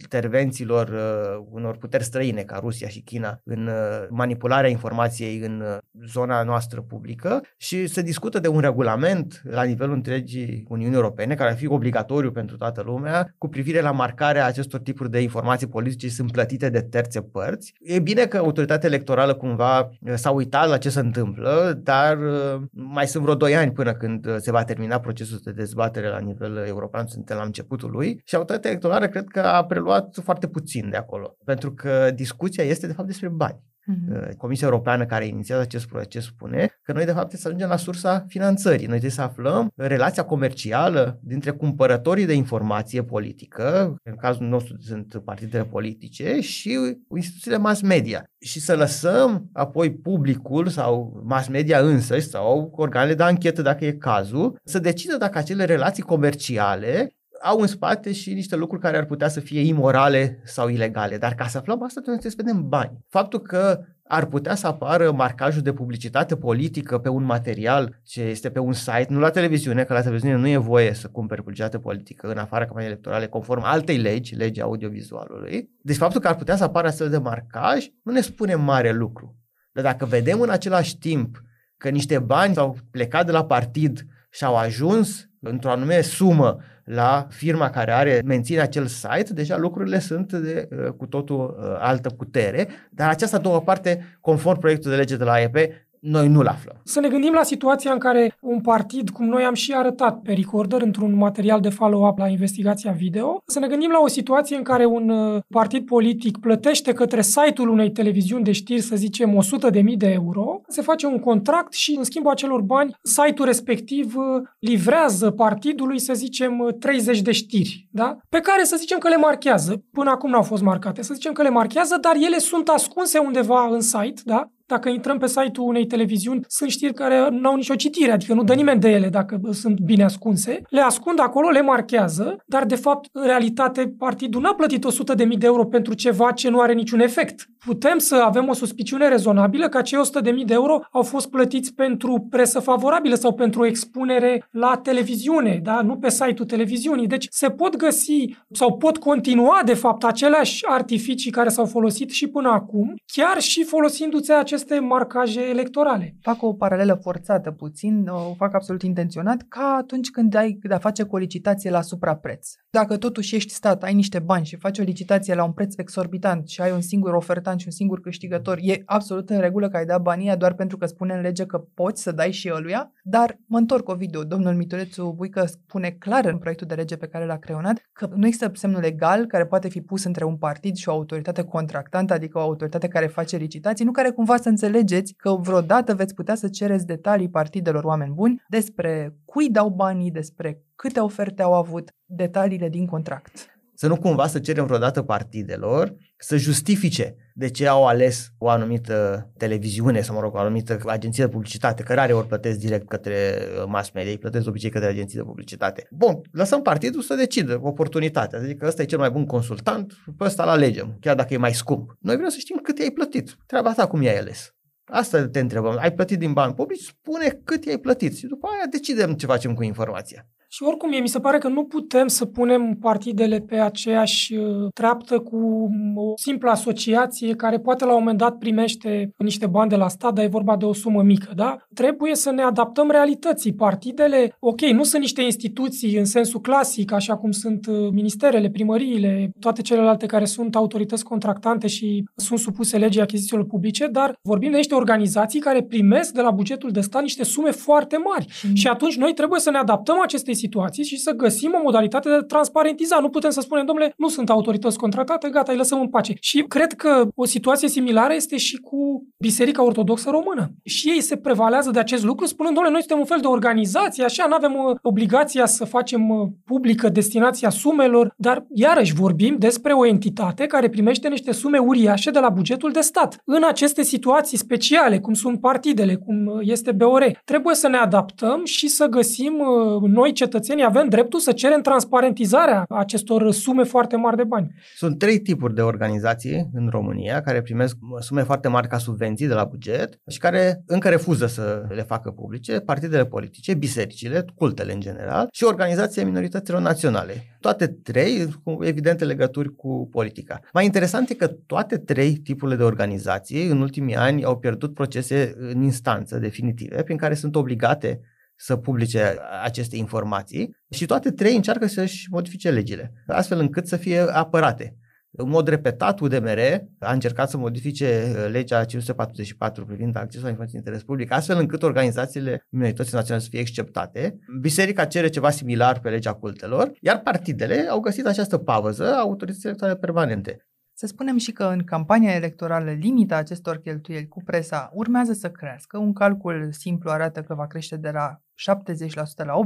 intervențiilor 0.00 0.88
uh, 0.88 1.46
unor 1.50 1.76
puteri 1.76 2.04
străine 2.04 2.42
ca 2.42 2.58
Rusia 2.60 2.88
și 2.88 3.00
China 3.00 3.40
în 3.44 3.66
uh, 3.66 4.06
manipularea 4.10 4.70
informației 4.70 5.38
în 5.38 5.60
uh, 5.60 5.76
zona 6.06 6.42
noastră 6.42 6.80
publică 6.80 7.42
și 7.56 7.86
se 7.86 8.02
discută 8.02 8.38
de 8.38 8.48
un 8.48 8.60
regulament 8.60 9.42
la 9.44 9.62
nivelul 9.62 9.94
întregii 9.94 10.64
Uniunii 10.68 10.96
Europene 10.96 11.34
care 11.34 11.50
ar 11.50 11.56
fi 11.56 11.66
obligatoriu 11.66 12.30
pentru 12.30 12.56
toată 12.56 12.82
lumea 12.86 13.34
cu 13.38 13.48
privire 13.48 13.80
la 13.80 13.90
marcarea 13.90 14.46
acestor 14.46 14.80
tipuri 14.80 15.10
de 15.10 15.20
informații 15.20 15.66
politice 15.66 16.08
sunt 16.08 16.32
plătite 16.32 16.68
de 16.68 16.80
terțe 16.80 17.20
părți. 17.20 17.74
E 17.80 17.98
bine 17.98 18.26
că 18.26 18.36
autoritatea 18.36 18.88
electorală 18.88 19.34
cumva 19.34 19.80
uh, 19.80 20.12
s-a 20.14 20.30
uitat 20.30 20.68
la 20.68 20.78
ce 20.78 20.90
se 20.90 21.00
întâmplă, 21.00 21.80
dar 21.82 22.18
uh, 22.18 22.62
mai 22.70 23.06
sunt 23.06 23.22
vreo 23.22 23.34
2 23.34 23.56
ani 23.56 23.67
ani 23.68 23.76
până 23.76 23.94
când 23.94 24.26
uh, 24.26 24.36
se 24.38 24.50
va 24.50 24.64
termina 24.64 25.00
procesul 25.00 25.40
de 25.42 25.52
dezbatere 25.52 26.08
la 26.08 26.18
nivel 26.18 26.56
european, 26.56 27.06
suntem 27.06 27.36
la 27.36 27.42
începutul 27.44 27.90
lui 27.90 28.20
și 28.24 28.34
autoritatea 28.34 28.70
electorală 28.70 29.08
cred 29.08 29.24
că 29.28 29.40
a 29.40 29.64
preluat 29.64 30.18
foarte 30.22 30.48
puțin 30.48 30.90
de 30.90 30.96
acolo, 30.96 31.36
pentru 31.44 31.72
că 31.74 32.10
discuția 32.14 32.64
este 32.64 32.86
de 32.86 32.92
fapt 32.92 33.08
despre 33.08 33.28
bani. 33.28 33.62
Uh-huh. 33.88 34.36
Comisia 34.36 34.66
Europeană 34.66 35.06
care 35.06 35.26
inițiază 35.26 35.62
acest 35.62 35.86
proces 35.86 36.24
spune 36.24 36.68
că 36.82 36.92
noi 36.92 37.04
de 37.04 37.12
fapt 37.12 37.28
trebuie 37.28 37.40
să 37.40 37.46
ajungem 37.46 37.68
la 37.68 37.76
sursa 37.76 38.24
finanțării. 38.28 38.78
Noi 38.78 38.98
trebuie 38.98 39.10
să 39.10 39.22
aflăm 39.22 39.70
relația 39.74 40.22
comercială 40.24 41.18
dintre 41.22 41.50
cumpărătorii 41.50 42.26
de 42.26 42.34
informație 42.34 43.02
politică, 43.02 43.96
în 44.02 44.16
cazul 44.16 44.46
nostru 44.46 44.76
sunt 44.80 45.22
partidele 45.24 45.64
politice, 45.64 46.40
și 46.40 46.78
instituțiile 47.16 47.56
mass 47.56 47.80
media. 47.80 48.24
Și 48.40 48.60
să 48.60 48.76
lăsăm 48.76 49.48
apoi 49.52 49.92
publicul 49.92 50.68
sau 50.68 51.22
mass 51.24 51.48
media 51.48 51.78
însăși 51.80 52.26
sau 52.26 52.72
organele 52.76 53.14
de 53.14 53.22
anchetă, 53.22 53.62
dacă 53.62 53.84
e 53.84 53.92
cazul, 53.92 54.60
să 54.64 54.78
decidă 54.78 55.16
dacă 55.16 55.38
acele 55.38 55.64
relații 55.64 56.02
comerciale 56.02 57.12
au 57.42 57.60
în 57.60 57.66
spate 57.66 58.12
și 58.12 58.34
niște 58.34 58.56
lucruri 58.56 58.82
care 58.82 58.96
ar 58.96 59.04
putea 59.04 59.28
să 59.28 59.40
fie 59.40 59.60
imorale 59.60 60.40
sau 60.44 60.68
ilegale. 60.68 61.18
Dar 61.18 61.34
ca 61.34 61.46
să 61.46 61.58
aflăm 61.58 61.82
asta, 61.82 62.00
trebuie 62.00 62.30
să 62.30 62.36
vedem 62.36 62.68
bani. 62.68 62.98
Faptul 63.08 63.40
că 63.40 63.80
ar 64.08 64.26
putea 64.26 64.54
să 64.54 64.66
apară 64.66 65.12
marcajul 65.12 65.62
de 65.62 65.72
publicitate 65.72 66.36
politică 66.36 66.98
pe 66.98 67.08
un 67.08 67.22
material 67.22 68.00
ce 68.04 68.22
este 68.22 68.50
pe 68.50 68.58
un 68.58 68.72
site, 68.72 69.06
nu 69.08 69.18
la 69.18 69.30
televiziune, 69.30 69.84
că 69.84 69.92
la 69.92 70.00
televiziune 70.00 70.36
nu 70.36 70.48
e 70.48 70.56
voie 70.56 70.92
să 70.92 71.08
cumperi 71.08 71.40
publicitate 71.40 71.78
politică 71.78 72.30
în 72.30 72.38
afara 72.38 72.64
campaniei 72.64 72.90
electorale 72.90 73.26
conform 73.26 73.62
altei 73.64 73.96
legi, 73.96 74.34
legii 74.34 74.62
audiovizualului. 74.62 75.70
Deci 75.82 75.96
faptul 75.96 76.20
că 76.20 76.28
ar 76.28 76.36
putea 76.36 76.56
să 76.56 76.64
apară 76.64 76.86
astfel 76.86 77.10
de 77.10 77.18
marcaj 77.18 77.86
nu 78.02 78.12
ne 78.12 78.20
spune 78.20 78.54
mare 78.54 78.92
lucru. 78.92 79.36
Dar 79.72 79.84
dacă 79.84 80.04
vedem 80.04 80.40
în 80.40 80.50
același 80.50 80.98
timp 80.98 81.42
că 81.76 81.88
niște 81.88 82.18
bani 82.18 82.56
au 82.56 82.76
plecat 82.90 83.26
de 83.26 83.32
la 83.32 83.44
partid 83.44 84.06
și 84.30 84.44
au 84.44 84.56
ajuns 84.56 85.28
într-o 85.40 85.70
anume 85.70 86.00
sumă 86.00 86.58
la 86.88 87.26
firma 87.30 87.70
care 87.70 87.92
are 87.92 88.22
menține 88.24 88.60
acel 88.60 88.86
site, 88.86 89.32
deja 89.32 89.56
lucrurile 89.56 89.98
sunt 89.98 90.32
de 90.32 90.68
uh, 90.70 90.88
cu 90.88 91.06
totul 91.06 91.56
uh, 91.58 91.76
altă 91.78 92.10
putere, 92.10 92.68
dar 92.90 93.08
această 93.08 93.36
a 93.36 93.40
doua 93.40 93.60
parte, 93.60 94.18
conform 94.20 94.58
proiectului 94.58 94.96
de 94.96 95.02
lege 95.02 95.16
de 95.16 95.24
la 95.24 95.32
AEP, 95.32 95.56
noi 96.00 96.28
nu-l 96.28 96.46
aflăm. 96.46 96.76
Să 96.84 97.00
ne 97.00 97.08
gândim 97.08 97.32
la 97.32 97.42
situația 97.42 97.92
în 97.92 97.98
care 97.98 98.36
un 98.40 98.60
partid, 98.60 99.10
cum 99.10 99.26
noi 99.26 99.44
am 99.44 99.54
și 99.54 99.72
arătat 99.72 100.20
pe 100.20 100.32
Recorder 100.32 100.82
într-un 100.82 101.16
material 101.16 101.60
de 101.60 101.68
follow-up 101.68 102.18
la 102.18 102.28
investigația 102.28 102.92
video, 102.92 103.42
să 103.46 103.58
ne 103.58 103.66
gândim 103.66 103.90
la 103.90 103.98
o 103.98 104.08
situație 104.08 104.56
în 104.56 104.62
care 104.62 104.84
un 104.84 105.08
uh, 105.08 105.42
partid 105.48 105.86
politic 105.86 106.38
plătește 106.38 106.92
către 106.92 107.22
site-ul 107.22 107.68
unei 107.68 107.90
televiziuni 107.90 108.44
de 108.44 108.52
știri, 108.52 108.80
să 108.80 108.96
zicem, 108.96 109.38
100.000 109.72 109.82
de 109.96 110.06
euro, 110.06 110.60
se 110.68 110.82
face 110.82 111.06
un 111.06 111.18
contract 111.18 111.72
și 111.72 111.94
în 111.98 112.04
schimbul 112.04 112.30
acelor 112.30 112.60
bani, 112.60 112.94
site-ul 113.02 113.46
respectiv 113.46 114.16
uh, 114.16 114.24
livrează 114.58 115.30
partidului, 115.30 115.98
să 115.98 116.14
zicem, 116.14 116.76
30 116.78 117.16
uh, 117.16 117.22
de 117.22 117.32
știri, 117.32 117.88
da? 117.90 118.16
pe 118.28 118.40
care 118.40 118.64
să 118.64 118.76
zicem 118.76 118.98
că 118.98 119.08
le 119.08 119.16
marchează. 119.16 119.82
Până 119.92 120.10
acum 120.10 120.30
n-au 120.30 120.42
fost 120.42 120.62
marcate. 120.62 121.02
Să 121.02 121.14
zicem 121.14 121.32
că 121.32 121.42
le 121.42 121.48
marchează, 121.48 121.98
dar 122.00 122.14
ele 122.16 122.38
sunt 122.38 122.68
ascunse 122.68 123.18
undeva 123.18 123.68
în 123.70 123.80
site, 123.80 124.22
da? 124.24 124.50
Dacă 124.68 124.88
intrăm 124.88 125.18
pe 125.18 125.26
site-ul 125.26 125.68
unei 125.68 125.86
televiziuni, 125.86 126.44
sunt 126.48 126.70
știri 126.70 126.94
care 126.94 127.28
nu 127.30 127.48
au 127.48 127.56
nicio 127.56 127.74
citire, 127.74 128.12
adică 128.12 128.34
nu 128.34 128.44
dă 128.44 128.54
nimeni 128.54 128.80
de 128.80 128.88
ele 128.88 129.08
dacă 129.08 129.40
sunt 129.50 129.80
bine 129.80 130.04
ascunse. 130.04 130.62
Le 130.68 130.80
ascund 130.80 131.20
acolo, 131.20 131.48
le 131.48 131.62
marchează, 131.62 132.36
dar 132.46 132.64
de 132.64 132.74
fapt, 132.74 133.08
în 133.12 133.24
realitate, 133.24 133.94
partidul 133.98 134.40
n-a 134.40 134.54
plătit 134.54 134.86
100.000 135.18 135.38
de 135.38 135.46
euro 135.46 135.64
pentru 135.64 135.94
ceva 135.94 136.32
ce 136.32 136.48
nu 136.48 136.60
are 136.60 136.72
niciun 136.72 137.00
efect. 137.00 137.46
putem 137.64 137.98
să 137.98 138.14
avem 138.14 138.48
o 138.48 138.52
suspiciune 138.52 139.08
rezonabilă 139.08 139.68
că 139.68 139.78
acei 139.78 139.98
100.000 140.22 140.44
de 140.44 140.52
euro 140.54 140.80
au 140.90 141.02
fost 141.02 141.30
plătiți 141.30 141.74
pentru 141.74 142.26
presă 142.30 142.60
favorabilă 142.60 143.14
sau 143.14 143.34
pentru 143.34 143.66
expunere 143.66 144.48
la 144.50 144.80
televiziune, 144.82 145.60
da? 145.62 145.80
nu 145.80 145.96
pe 145.96 146.10
site-ul 146.10 146.48
televiziunii. 146.48 147.06
Deci 147.06 147.26
se 147.30 147.50
pot 147.50 147.76
găsi 147.76 148.36
sau 148.52 148.76
pot 148.76 148.98
continua, 148.98 149.60
de 149.64 149.74
fapt, 149.74 150.04
aceleași 150.04 150.66
artificii 150.66 151.30
care 151.30 151.48
s-au 151.48 151.66
folosit 151.66 152.10
și 152.10 152.26
până 152.26 152.48
acum, 152.48 152.94
chiar 153.06 153.40
și 153.40 153.64
folosindu-se 153.64 154.32
aceste 154.58 154.86
marcaje 154.86 155.40
electorale. 155.40 156.16
Fac 156.20 156.42
o 156.42 156.54
paralelă 156.54 156.94
forțată 157.02 157.50
puțin, 157.50 158.08
o 158.08 158.34
fac 158.34 158.54
absolut 158.54 158.82
intenționat, 158.82 159.44
ca 159.48 159.76
atunci 159.78 160.10
când 160.10 160.34
ai 160.34 160.58
de-a 160.62 160.78
face 160.78 161.02
cu 161.02 161.14
o 161.14 161.18
licitație 161.18 161.70
la 161.70 161.82
suprapreț. 161.82 162.48
Dacă 162.70 162.96
totuși 162.96 163.34
ești 163.36 163.52
stat, 163.52 163.82
ai 163.82 163.94
niște 163.94 164.18
bani 164.18 164.44
și 164.44 164.56
faci 164.56 164.78
o 164.78 164.82
licitație 164.82 165.34
la 165.34 165.44
un 165.44 165.52
preț 165.52 165.76
exorbitant 165.76 166.48
și 166.48 166.60
ai 166.60 166.72
un 166.72 166.80
singur 166.80 167.12
ofertant 167.14 167.60
și 167.60 167.66
un 167.66 167.72
singur 167.72 168.00
câștigător, 168.00 168.58
e 168.60 168.82
absolut 168.84 169.30
în 169.30 169.40
regulă 169.40 169.68
că 169.68 169.76
ai 169.76 169.84
dat 169.84 170.02
banii 170.02 170.36
doar 170.36 170.54
pentru 170.54 170.76
că 170.76 170.86
spune 170.86 171.14
în 171.14 171.20
lege 171.20 171.46
că 171.46 171.58
poți 171.74 172.02
să 172.02 172.12
dai 172.12 172.32
și 172.32 172.50
ăluia, 172.54 172.92
dar 173.02 173.38
mă 173.46 173.58
întorc 173.58 173.88
o 173.88 173.94
video. 173.94 174.24
Domnul 174.24 174.54
Mitulețu 174.54 175.14
Buică 175.16 175.44
spune 175.44 175.90
clar 175.90 176.24
în 176.24 176.38
proiectul 176.38 176.66
de 176.66 176.74
lege 176.74 176.96
pe 176.96 177.06
care 177.06 177.26
l-a 177.26 177.38
creionat 177.38 177.88
că 177.92 178.08
nu 178.14 178.26
există 178.26 178.50
semnul 178.54 178.80
legal 178.80 179.26
care 179.26 179.46
poate 179.46 179.68
fi 179.68 179.80
pus 179.80 180.04
între 180.04 180.24
un 180.24 180.36
partid 180.36 180.76
și 180.76 180.88
o 180.88 180.92
autoritate 180.92 181.42
contractantă, 181.42 182.12
adică 182.12 182.38
o 182.38 182.40
autoritate 182.40 182.88
care 182.88 183.06
face 183.06 183.36
licitații, 183.36 183.84
nu 183.84 183.90
care 183.90 184.10
cumva 184.10 184.36
să 184.36 184.47
înțelegeți 184.48 185.14
că 185.14 185.34
vreodată 185.34 185.94
veți 185.94 186.14
putea 186.14 186.34
să 186.34 186.48
cereți 186.48 186.86
detalii 186.86 187.30
partidelor 187.30 187.84
oameni 187.84 188.14
buni 188.14 188.42
despre 188.48 189.16
cui 189.24 189.50
dau 189.50 189.68
banii, 189.68 190.10
despre 190.10 190.62
câte 190.74 191.00
oferte 191.00 191.42
au 191.42 191.54
avut, 191.54 191.94
detaliile 192.04 192.68
din 192.68 192.86
contract. 192.86 193.57
Să 193.80 193.86
nu 193.86 193.96
cumva 193.96 194.26
să 194.26 194.38
cerem 194.38 194.66
vreodată 194.66 195.02
partidelor 195.02 195.94
să 196.16 196.36
justifice 196.36 197.16
de 197.34 197.50
ce 197.50 197.66
au 197.66 197.86
ales 197.86 198.32
o 198.38 198.48
anumită 198.48 199.28
televiziune 199.36 200.00
sau, 200.00 200.14
mă 200.14 200.20
rog, 200.20 200.34
o 200.34 200.38
anumită 200.38 200.78
agenție 200.86 201.24
de 201.24 201.30
publicitate, 201.30 201.82
care 201.82 202.00
are 202.00 202.12
ori 202.12 202.26
plătesc 202.26 202.58
direct 202.58 202.88
către 202.88 203.14
uh, 203.40 203.64
mass 203.66 203.90
media, 203.90 204.10
îi 204.10 204.18
plătesc 204.18 204.44
de 204.44 204.50
obicei 204.50 204.70
către 204.70 204.88
agenții 204.88 205.18
de 205.18 205.24
publicitate. 205.24 205.86
Bun, 205.90 206.20
lăsăm 206.32 206.62
partidul 206.62 207.02
să 207.02 207.14
decidă 207.14 207.58
oportunitatea, 207.62 208.38
adică 208.38 208.66
ăsta 208.66 208.82
e 208.82 208.84
cel 208.84 208.98
mai 208.98 209.10
bun 209.10 209.26
consultant, 209.26 209.92
pe 210.16 210.24
ăsta 210.24 210.42
îl 210.42 210.48
alegem, 210.48 210.96
chiar 211.00 211.14
dacă 211.16 211.34
e 211.34 211.36
mai 211.36 211.54
scump. 211.54 211.96
Noi 212.00 212.16
vrem 212.16 212.28
să 212.28 212.38
știm 212.38 212.56
cât 212.62 212.78
i-ai 212.78 212.90
plătit, 212.90 213.36
treaba 213.46 213.72
ta 213.72 213.86
cum 213.86 214.02
i-ai 214.02 214.18
ales. 214.18 214.54
Asta 214.84 215.28
te 215.28 215.40
întrebăm. 215.40 215.76
Ai 215.78 215.92
plătit 215.92 216.18
din 216.18 216.32
bani 216.32 216.54
publici? 216.54 216.82
Spune 216.82 217.40
cât 217.44 217.64
i-ai 217.64 217.78
plătit 217.78 218.16
și 218.16 218.26
după 218.26 218.46
aia 218.46 218.66
decidem 218.70 219.14
ce 219.14 219.26
facem 219.26 219.54
cu 219.54 219.62
informația. 219.62 220.26
Și 220.50 220.62
oricum, 220.62 220.88
mie 220.88 221.00
mi 221.00 221.08
se 221.08 221.20
pare 221.20 221.38
că 221.38 221.48
nu 221.48 221.64
putem 221.64 222.06
să 222.06 222.24
punem 222.24 222.76
partidele 222.80 223.40
pe 223.40 223.56
aceeași 223.56 224.34
uh, 224.34 224.68
treaptă 224.74 225.18
cu 225.18 225.68
o 225.94 226.12
simplă 226.16 226.50
asociație 226.50 227.34
care 227.34 227.58
poate 227.58 227.84
la 227.84 227.92
un 227.92 227.98
moment 227.98 228.18
dat 228.18 228.38
primește 228.38 229.10
niște 229.16 229.46
bani 229.46 229.68
de 229.68 229.76
la 229.76 229.88
stat, 229.88 230.14
dar 230.14 230.24
e 230.24 230.28
vorba 230.28 230.56
de 230.56 230.64
o 230.64 230.72
sumă 230.72 231.02
mică, 231.02 231.32
da? 231.36 231.56
Trebuie 231.74 232.14
să 232.14 232.30
ne 232.30 232.42
adaptăm 232.42 232.90
realității. 232.90 233.54
Partidele, 233.54 234.36
ok, 234.38 234.60
nu 234.60 234.82
sunt 234.82 235.02
niște 235.02 235.22
instituții 235.22 235.96
în 235.96 236.04
sensul 236.04 236.40
clasic, 236.40 236.92
așa 236.92 237.16
cum 237.16 237.30
sunt 237.30 237.66
uh, 237.66 237.88
ministerele, 237.92 238.50
primăriile, 238.50 239.30
toate 239.40 239.62
celelalte 239.62 240.06
care 240.06 240.24
sunt 240.24 240.56
autorități 240.56 241.04
contractante 241.04 241.66
și 241.66 242.04
sunt 242.14 242.38
supuse 242.38 242.78
legii 242.78 243.00
achizițiilor 243.00 243.46
publice, 243.46 243.86
dar 243.86 244.18
vorbim 244.22 244.50
de 244.50 244.56
niște 244.56 244.74
organizații 244.74 245.40
care 245.40 245.62
primesc 245.62 246.12
de 246.12 246.20
la 246.20 246.30
bugetul 246.30 246.70
de 246.70 246.80
stat 246.80 247.02
niște 247.02 247.24
sume 247.24 247.50
foarte 247.50 247.96
mari. 247.96 248.26
Mm. 248.48 248.54
Și 248.54 248.66
atunci 248.66 248.96
noi 248.96 249.14
trebuie 249.14 249.40
să 249.40 249.50
ne 249.50 249.58
adaptăm 249.58 250.00
acestei 250.02 250.36
situații 250.38 250.84
și 250.84 250.98
să 250.98 251.12
găsim 251.12 251.52
o 251.54 251.62
modalitate 251.62 252.08
de 252.08 252.14
a 252.14 252.20
transparentiza. 252.20 252.98
Nu 253.00 253.08
putem 253.08 253.30
să 253.30 253.40
spunem, 253.40 253.64
domnule, 253.64 253.92
nu 253.96 254.08
sunt 254.08 254.30
autorități 254.30 254.78
contractate, 254.78 255.28
gata, 255.28 255.52
îi 255.52 255.58
lăsăm 255.58 255.80
în 255.80 255.88
pace. 255.88 256.12
Și 256.20 256.42
cred 256.42 256.72
că 256.72 257.08
o 257.14 257.24
situație 257.24 257.68
similară 257.68 258.14
este 258.14 258.36
și 258.36 258.56
cu 258.56 259.06
Biserica 259.18 259.64
Ortodoxă 259.64 260.10
Română. 260.10 260.50
Și 260.64 260.88
ei 260.88 261.00
se 261.00 261.16
prevalează 261.16 261.70
de 261.70 261.78
acest 261.78 262.04
lucru, 262.04 262.26
spunând, 262.26 262.54
domnule, 262.54 262.72
noi 262.72 262.84
suntem 262.86 262.98
un 262.98 263.12
fel 263.14 263.20
de 263.20 263.26
organizație, 263.26 264.04
așa, 264.04 264.26
nu 264.28 264.34
avem 264.34 264.54
uh, 264.54 264.76
obligația 264.82 265.46
să 265.46 265.64
facem 265.64 266.08
uh, 266.08 266.28
publică 266.44 266.88
destinația 266.88 267.50
sumelor, 267.50 268.14
dar 268.16 268.46
iarăși 268.54 268.94
vorbim 268.94 269.36
despre 269.38 269.72
o 269.72 269.86
entitate 269.86 270.46
care 270.46 270.68
primește 270.68 271.08
niște 271.08 271.32
sume 271.32 271.58
uriașe 271.58 272.10
de 272.10 272.18
la 272.18 272.28
bugetul 272.28 272.70
de 272.70 272.80
stat. 272.80 273.22
În 273.24 273.42
aceste 273.48 273.82
situații 273.82 274.36
speciale, 274.36 274.98
cum 274.98 275.14
sunt 275.14 275.40
partidele, 275.40 275.94
cum 275.94 276.26
uh, 276.26 276.38
este 276.40 276.72
BOR, 276.72 277.20
trebuie 277.24 277.54
să 277.54 277.68
ne 277.68 277.76
adaptăm 277.76 278.44
și 278.44 278.68
să 278.68 278.86
găsim 278.86 279.42
noi 279.80 280.12
ce 280.12 280.26
cetățenii 280.28 280.64
avem 280.64 280.88
dreptul 280.88 281.20
să 281.20 281.32
cerem 281.32 281.60
transparentizarea 281.60 282.64
acestor 282.68 283.32
sume 283.32 283.64
foarte 283.64 283.96
mari 283.96 284.16
de 284.16 284.24
bani. 284.24 284.54
Sunt 284.76 284.98
trei 284.98 285.18
tipuri 285.18 285.54
de 285.54 285.62
organizații 285.62 286.48
în 286.52 286.68
România 286.70 287.20
care 287.20 287.42
primesc 287.42 287.76
sume 287.98 288.22
foarte 288.22 288.48
mari 288.48 288.68
ca 288.68 288.78
subvenții 288.78 289.26
de 289.26 289.34
la 289.34 289.44
buget 289.44 290.00
și 290.08 290.18
care 290.18 290.62
încă 290.66 290.88
refuză 290.88 291.26
să 291.26 291.64
le 291.68 291.82
facă 291.82 292.10
publice, 292.10 292.60
partidele 292.60 293.04
politice, 293.04 293.54
bisericile, 293.54 294.24
cultele 294.34 294.72
în 294.72 294.80
general 294.80 295.28
și 295.32 295.44
organizația 295.44 296.04
minorităților 296.04 296.60
naționale. 296.60 297.12
Toate 297.40 297.66
trei 297.66 298.26
cu 298.44 298.58
evidente 298.60 299.04
legături 299.04 299.54
cu 299.54 299.88
politica. 299.90 300.40
Mai 300.52 300.64
interesant 300.64 301.10
e 301.10 301.14
că 301.14 301.26
toate 301.26 301.76
trei 301.76 302.12
tipurile 302.12 302.56
de 302.56 302.62
organizații 302.62 303.46
în 303.46 303.60
ultimii 303.60 303.96
ani 303.96 304.24
au 304.24 304.38
pierdut 304.38 304.74
procese 304.74 305.34
în 305.38 305.62
instanță 305.62 306.18
definitive 306.18 306.82
prin 306.82 306.96
care 306.96 307.14
sunt 307.14 307.36
obligate 307.36 308.00
să 308.38 308.56
publice 308.56 309.16
aceste 309.42 309.76
informații 309.76 310.56
și 310.70 310.86
toate 310.86 311.10
trei 311.10 311.34
încearcă 311.34 311.66
să-și 311.66 312.06
modifice 312.10 312.50
legile, 312.50 312.92
astfel 313.06 313.38
încât 313.38 313.66
să 313.66 313.76
fie 313.76 314.00
apărate. 314.00 314.76
În 315.10 315.28
mod 315.28 315.48
repetat, 315.48 316.00
UDMR 316.00 316.38
a 316.78 316.92
încercat 316.92 317.30
să 317.30 317.36
modifice 317.36 318.14
uh, 318.16 318.28
legea 318.30 318.64
544 318.64 319.64
privind 319.64 319.96
accesul 319.96 320.22
la 320.22 320.28
informații 320.28 320.52
de 320.52 320.58
interes 320.58 320.86
public, 320.86 321.12
astfel 321.12 321.38
încât 321.38 321.62
organizațiile 321.62 322.46
minorității 322.48 322.94
naționale 322.94 323.22
să 323.22 323.30
fie 323.30 323.40
exceptate. 323.40 324.18
Biserica 324.40 324.84
cere 324.84 325.08
ceva 325.08 325.30
similar 325.30 325.80
pe 325.80 325.88
legea 325.88 326.12
cultelor, 326.12 326.70
iar 326.80 327.00
partidele 327.00 327.66
au 327.70 327.80
găsit 327.80 328.06
această 328.06 328.36
pauză 328.38 328.94
a 328.94 328.98
autorității 328.98 329.48
electorale 329.48 329.78
permanente. 329.78 330.46
Să 330.80 330.86
spunem 330.86 331.16
și 331.16 331.32
că 331.32 331.44
în 331.44 331.64
campania 331.64 332.14
electorală 332.14 332.70
limita 332.70 333.16
acestor 333.16 333.56
cheltuieli 333.56 334.08
cu 334.08 334.22
presa 334.22 334.70
urmează 334.72 335.12
să 335.12 335.30
crească. 335.30 335.78
Un 335.78 335.92
calcul 335.92 336.52
simplu 336.52 336.90
arată 336.90 337.22
că 337.22 337.34
va 337.34 337.46
crește 337.46 337.76
de 337.76 337.90
la 337.90 338.20
70% 338.20 339.24
la 339.24 339.40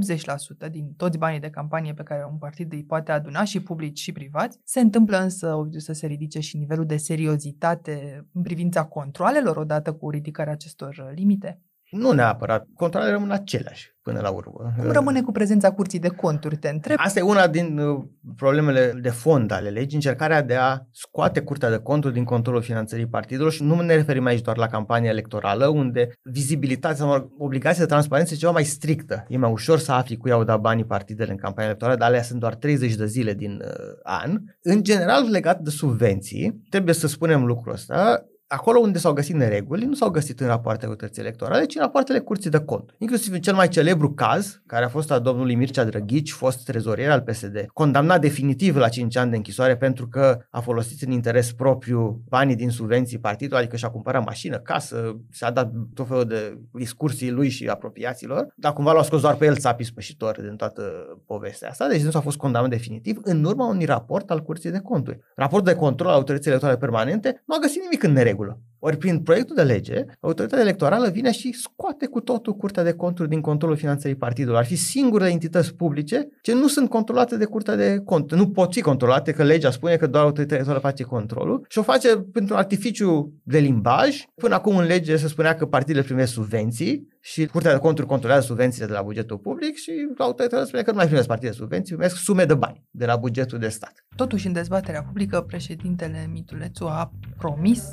80% 0.66 0.70
din 0.70 0.92
toți 0.96 1.18
banii 1.18 1.40
de 1.40 1.50
campanie 1.50 1.94
pe 1.94 2.02
care 2.02 2.26
un 2.30 2.38
partid 2.38 2.72
îi 2.72 2.84
poate 2.84 3.12
aduna 3.12 3.44
și 3.44 3.62
publici 3.62 4.00
și 4.00 4.12
privați. 4.12 4.58
Se 4.64 4.80
întâmplă 4.80 5.16
însă 5.16 5.68
să 5.76 5.92
se 5.92 6.06
ridice 6.06 6.40
și 6.40 6.56
nivelul 6.56 6.86
de 6.86 6.96
seriozitate 6.96 8.26
în 8.32 8.42
privința 8.42 8.84
controlelor 8.84 9.56
odată 9.56 9.92
cu 9.92 10.10
ridicarea 10.10 10.52
acestor 10.52 11.12
limite. 11.14 11.60
Nu 11.92 12.12
neapărat. 12.12 12.66
Controlele 12.74 13.12
rămân 13.12 13.30
aceleași 13.30 13.92
până 14.02 14.20
la 14.20 14.30
urmă. 14.30 14.72
Cum 14.78 14.90
rămâne 14.90 15.22
cu 15.22 15.32
prezența 15.32 15.72
curții 15.72 15.98
de 15.98 16.08
conturi, 16.08 16.56
te 16.56 16.68
întreb? 16.68 16.96
Asta 17.00 17.18
e 17.18 17.22
una 17.22 17.46
din 17.46 17.78
uh, 17.78 18.04
problemele 18.36 18.98
de 19.02 19.08
fond 19.08 19.52
ale 19.52 19.68
legii, 19.68 19.94
încercarea 19.94 20.42
de 20.42 20.54
a 20.54 20.78
scoate 20.90 21.40
curtea 21.40 21.70
de 21.70 21.78
conturi 21.78 22.14
din 22.14 22.24
controlul 22.24 22.62
finanțării 22.62 23.06
partidelor 23.06 23.52
și 23.52 23.62
nu 23.62 23.80
ne 23.80 23.94
referim 23.94 24.24
aici 24.24 24.40
doar 24.40 24.56
la 24.56 24.66
campania 24.66 25.10
electorală, 25.10 25.66
unde 25.66 26.12
vizibilitatea 26.22 26.96
sau 26.96 27.32
obligația 27.38 27.82
de 27.82 27.90
transparență 27.90 28.34
e 28.34 28.36
ceva 28.36 28.52
mai 28.52 28.64
strictă. 28.64 29.24
E 29.28 29.36
mai 29.36 29.50
ușor 29.50 29.78
să 29.78 29.92
afli 29.92 30.16
cu 30.16 30.28
au 30.28 30.44
dat 30.44 30.60
banii 30.60 30.84
partidele 30.84 31.30
în 31.30 31.36
campania 31.36 31.68
electorală, 31.68 31.98
dar 31.98 32.08
alea 32.08 32.22
sunt 32.22 32.40
doar 32.40 32.54
30 32.54 32.94
de 32.94 33.06
zile 33.06 33.34
din 33.34 33.62
uh, 33.64 33.74
an. 34.02 34.38
În 34.62 34.82
general, 34.82 35.30
legat 35.30 35.60
de 35.60 35.70
subvenții, 35.70 36.62
trebuie 36.70 36.94
să 36.94 37.06
spunem 37.06 37.44
lucrul 37.44 37.72
ăsta, 37.72 38.24
acolo 38.52 38.78
unde 38.78 38.98
s-au 38.98 39.12
găsit 39.12 39.34
nereguli, 39.34 39.84
nu 39.84 39.94
s-au 39.94 40.10
găsit 40.10 40.40
în 40.40 40.46
rapoartele 40.46 40.90
autorității 40.90 41.22
electorale, 41.22 41.64
ci 41.64 41.74
în 41.74 41.80
rapoartele 41.80 42.18
curții 42.18 42.50
de 42.50 42.58
cont. 42.58 42.94
Inclusiv 42.98 43.32
în 43.32 43.40
cel 43.40 43.54
mai 43.54 43.68
celebru 43.68 44.14
caz, 44.14 44.62
care 44.66 44.84
a 44.84 44.88
fost 44.88 45.10
al 45.10 45.20
domnului 45.20 45.54
Mircea 45.54 45.84
Drăghici, 45.84 46.32
fost 46.32 46.64
trezorier 46.64 47.10
al 47.10 47.20
PSD, 47.20 47.66
condamnat 47.72 48.20
definitiv 48.20 48.76
la 48.76 48.88
5 48.88 49.16
ani 49.16 49.30
de 49.30 49.36
închisoare 49.36 49.76
pentru 49.76 50.08
că 50.08 50.38
a 50.50 50.60
folosit 50.60 51.02
în 51.02 51.12
interes 51.12 51.52
propriu 51.52 52.22
banii 52.28 52.56
din 52.56 52.70
subvenții 52.70 53.18
partidului, 53.18 53.60
adică 53.60 53.76
și-a 53.76 53.90
cumpărat 53.90 54.24
mașină, 54.24 54.58
casă, 54.58 55.16
și-a 55.32 55.50
dat 55.50 55.72
tot 55.94 56.08
felul 56.08 56.24
de 56.24 56.58
discursii 56.72 57.30
lui 57.30 57.48
și 57.48 57.66
apropiaților, 57.66 58.46
dar 58.56 58.72
cumva 58.72 58.92
l-au 58.92 59.02
scos 59.02 59.20
doar 59.20 59.34
pe 59.34 59.44
el 59.44 59.56
țapii 59.56 59.84
spășitor 59.84 60.40
din 60.40 60.56
toată 60.56 60.82
povestea 61.26 61.68
asta, 61.68 61.88
deci 61.88 62.02
nu 62.02 62.10
s-a 62.10 62.20
fost 62.20 62.36
condamnat 62.36 62.70
definitiv 62.70 63.18
în 63.22 63.44
urma 63.44 63.66
unui 63.66 63.84
raport 63.84 64.30
al 64.30 64.40
curții 64.40 64.70
de 64.70 64.78
conturi. 64.78 65.18
Raportul 65.34 65.72
de 65.72 65.78
control 65.78 66.08
al 66.08 66.14
autorității 66.14 66.50
electorale 66.50 66.78
permanente 66.78 67.42
nu 67.46 67.54
a 67.54 67.58
găsit 67.58 67.82
nimic 67.82 68.02
în 68.02 68.12
neregulă 68.12 68.41
regulă. 68.42 68.60
Ori 68.84 68.96
prin 68.96 69.18
proiectul 69.18 69.56
de 69.56 69.62
lege, 69.62 70.04
autoritatea 70.20 70.64
electorală 70.64 71.08
vine 71.08 71.32
și 71.32 71.52
scoate 71.52 72.06
cu 72.06 72.20
totul 72.20 72.52
Curtea 72.52 72.82
de 72.82 72.92
Conturi 72.92 73.28
din 73.28 73.40
controlul 73.40 73.76
finanțării 73.76 74.16
partidului. 74.16 74.58
Ar 74.58 74.64
fi 74.64 74.76
singurele 74.76 75.30
entități 75.30 75.74
publice 75.74 76.28
ce 76.40 76.54
nu 76.54 76.68
sunt 76.68 76.88
controlate 76.88 77.36
de 77.36 77.44
Curtea 77.44 77.76
de 77.76 77.98
Conturi. 78.04 78.40
Nu 78.40 78.48
pot 78.48 78.72
fi 78.72 78.80
controlate, 78.80 79.32
că 79.32 79.42
legea 79.42 79.70
spune 79.70 79.96
că 79.96 80.06
doar 80.06 80.24
autoritatea 80.24 80.56
electorală 80.56 80.86
face 80.86 81.02
controlul 81.02 81.66
și 81.68 81.78
o 81.78 81.82
face 81.82 82.08
pentru 82.32 82.54
artificiu 82.54 83.32
de 83.42 83.58
limbaj. 83.58 84.24
Până 84.34 84.54
acum 84.54 84.76
în 84.76 84.86
lege 84.86 85.16
se 85.16 85.28
spunea 85.28 85.54
că 85.54 85.66
partidele 85.66 86.04
primesc 86.04 86.32
subvenții 86.32 87.08
și 87.24 87.46
Curtea 87.46 87.72
de 87.72 87.78
Conturi 87.78 88.06
controlează 88.06 88.46
subvențiile 88.46 88.86
de 88.86 88.92
la 88.92 89.02
bugetul 89.02 89.38
public 89.38 89.76
și 89.76 89.92
autoritatea 90.18 90.64
spune 90.66 90.82
că 90.82 90.90
nu 90.90 90.96
mai 90.96 91.06
primesc 91.06 91.26
partide 91.26 91.52
subvenții, 91.52 91.94
primesc 91.94 92.16
sume 92.16 92.44
de 92.44 92.54
bani 92.54 92.86
de 92.90 93.06
la 93.06 93.16
bugetul 93.16 93.58
de 93.58 93.68
stat. 93.68 94.04
Totuși, 94.16 94.46
în 94.46 94.52
dezbaterea 94.52 95.02
publică, 95.02 95.40
președintele 95.40 96.28
Mitulețu 96.32 96.84
a 96.84 97.12
promis 97.38 97.88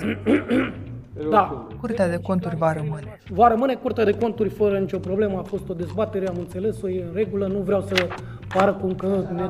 Da. 1.29 1.67
Curtea 1.79 2.09
de 2.09 2.17
Conturi 2.17 2.55
va 2.55 2.73
rămâne. 2.73 3.19
Va 3.29 3.47
rămâne 3.47 3.75
Curtea 3.75 4.05
de 4.05 4.11
Conturi 4.11 4.49
fără 4.49 4.79
nicio 4.79 4.99
problemă. 4.99 5.37
A 5.37 5.43
fost 5.43 5.69
o 5.69 5.73
dezbatere, 5.73 6.27
am 6.27 6.37
înțeles-o, 6.37 6.89
e 6.89 7.03
în 7.03 7.13
regulă. 7.13 7.47
Nu 7.47 7.59
vreau 7.59 7.81
să 7.81 8.07
pară 8.53 8.73
cum 8.73 8.95
că 8.95 9.27
ne 9.33 9.49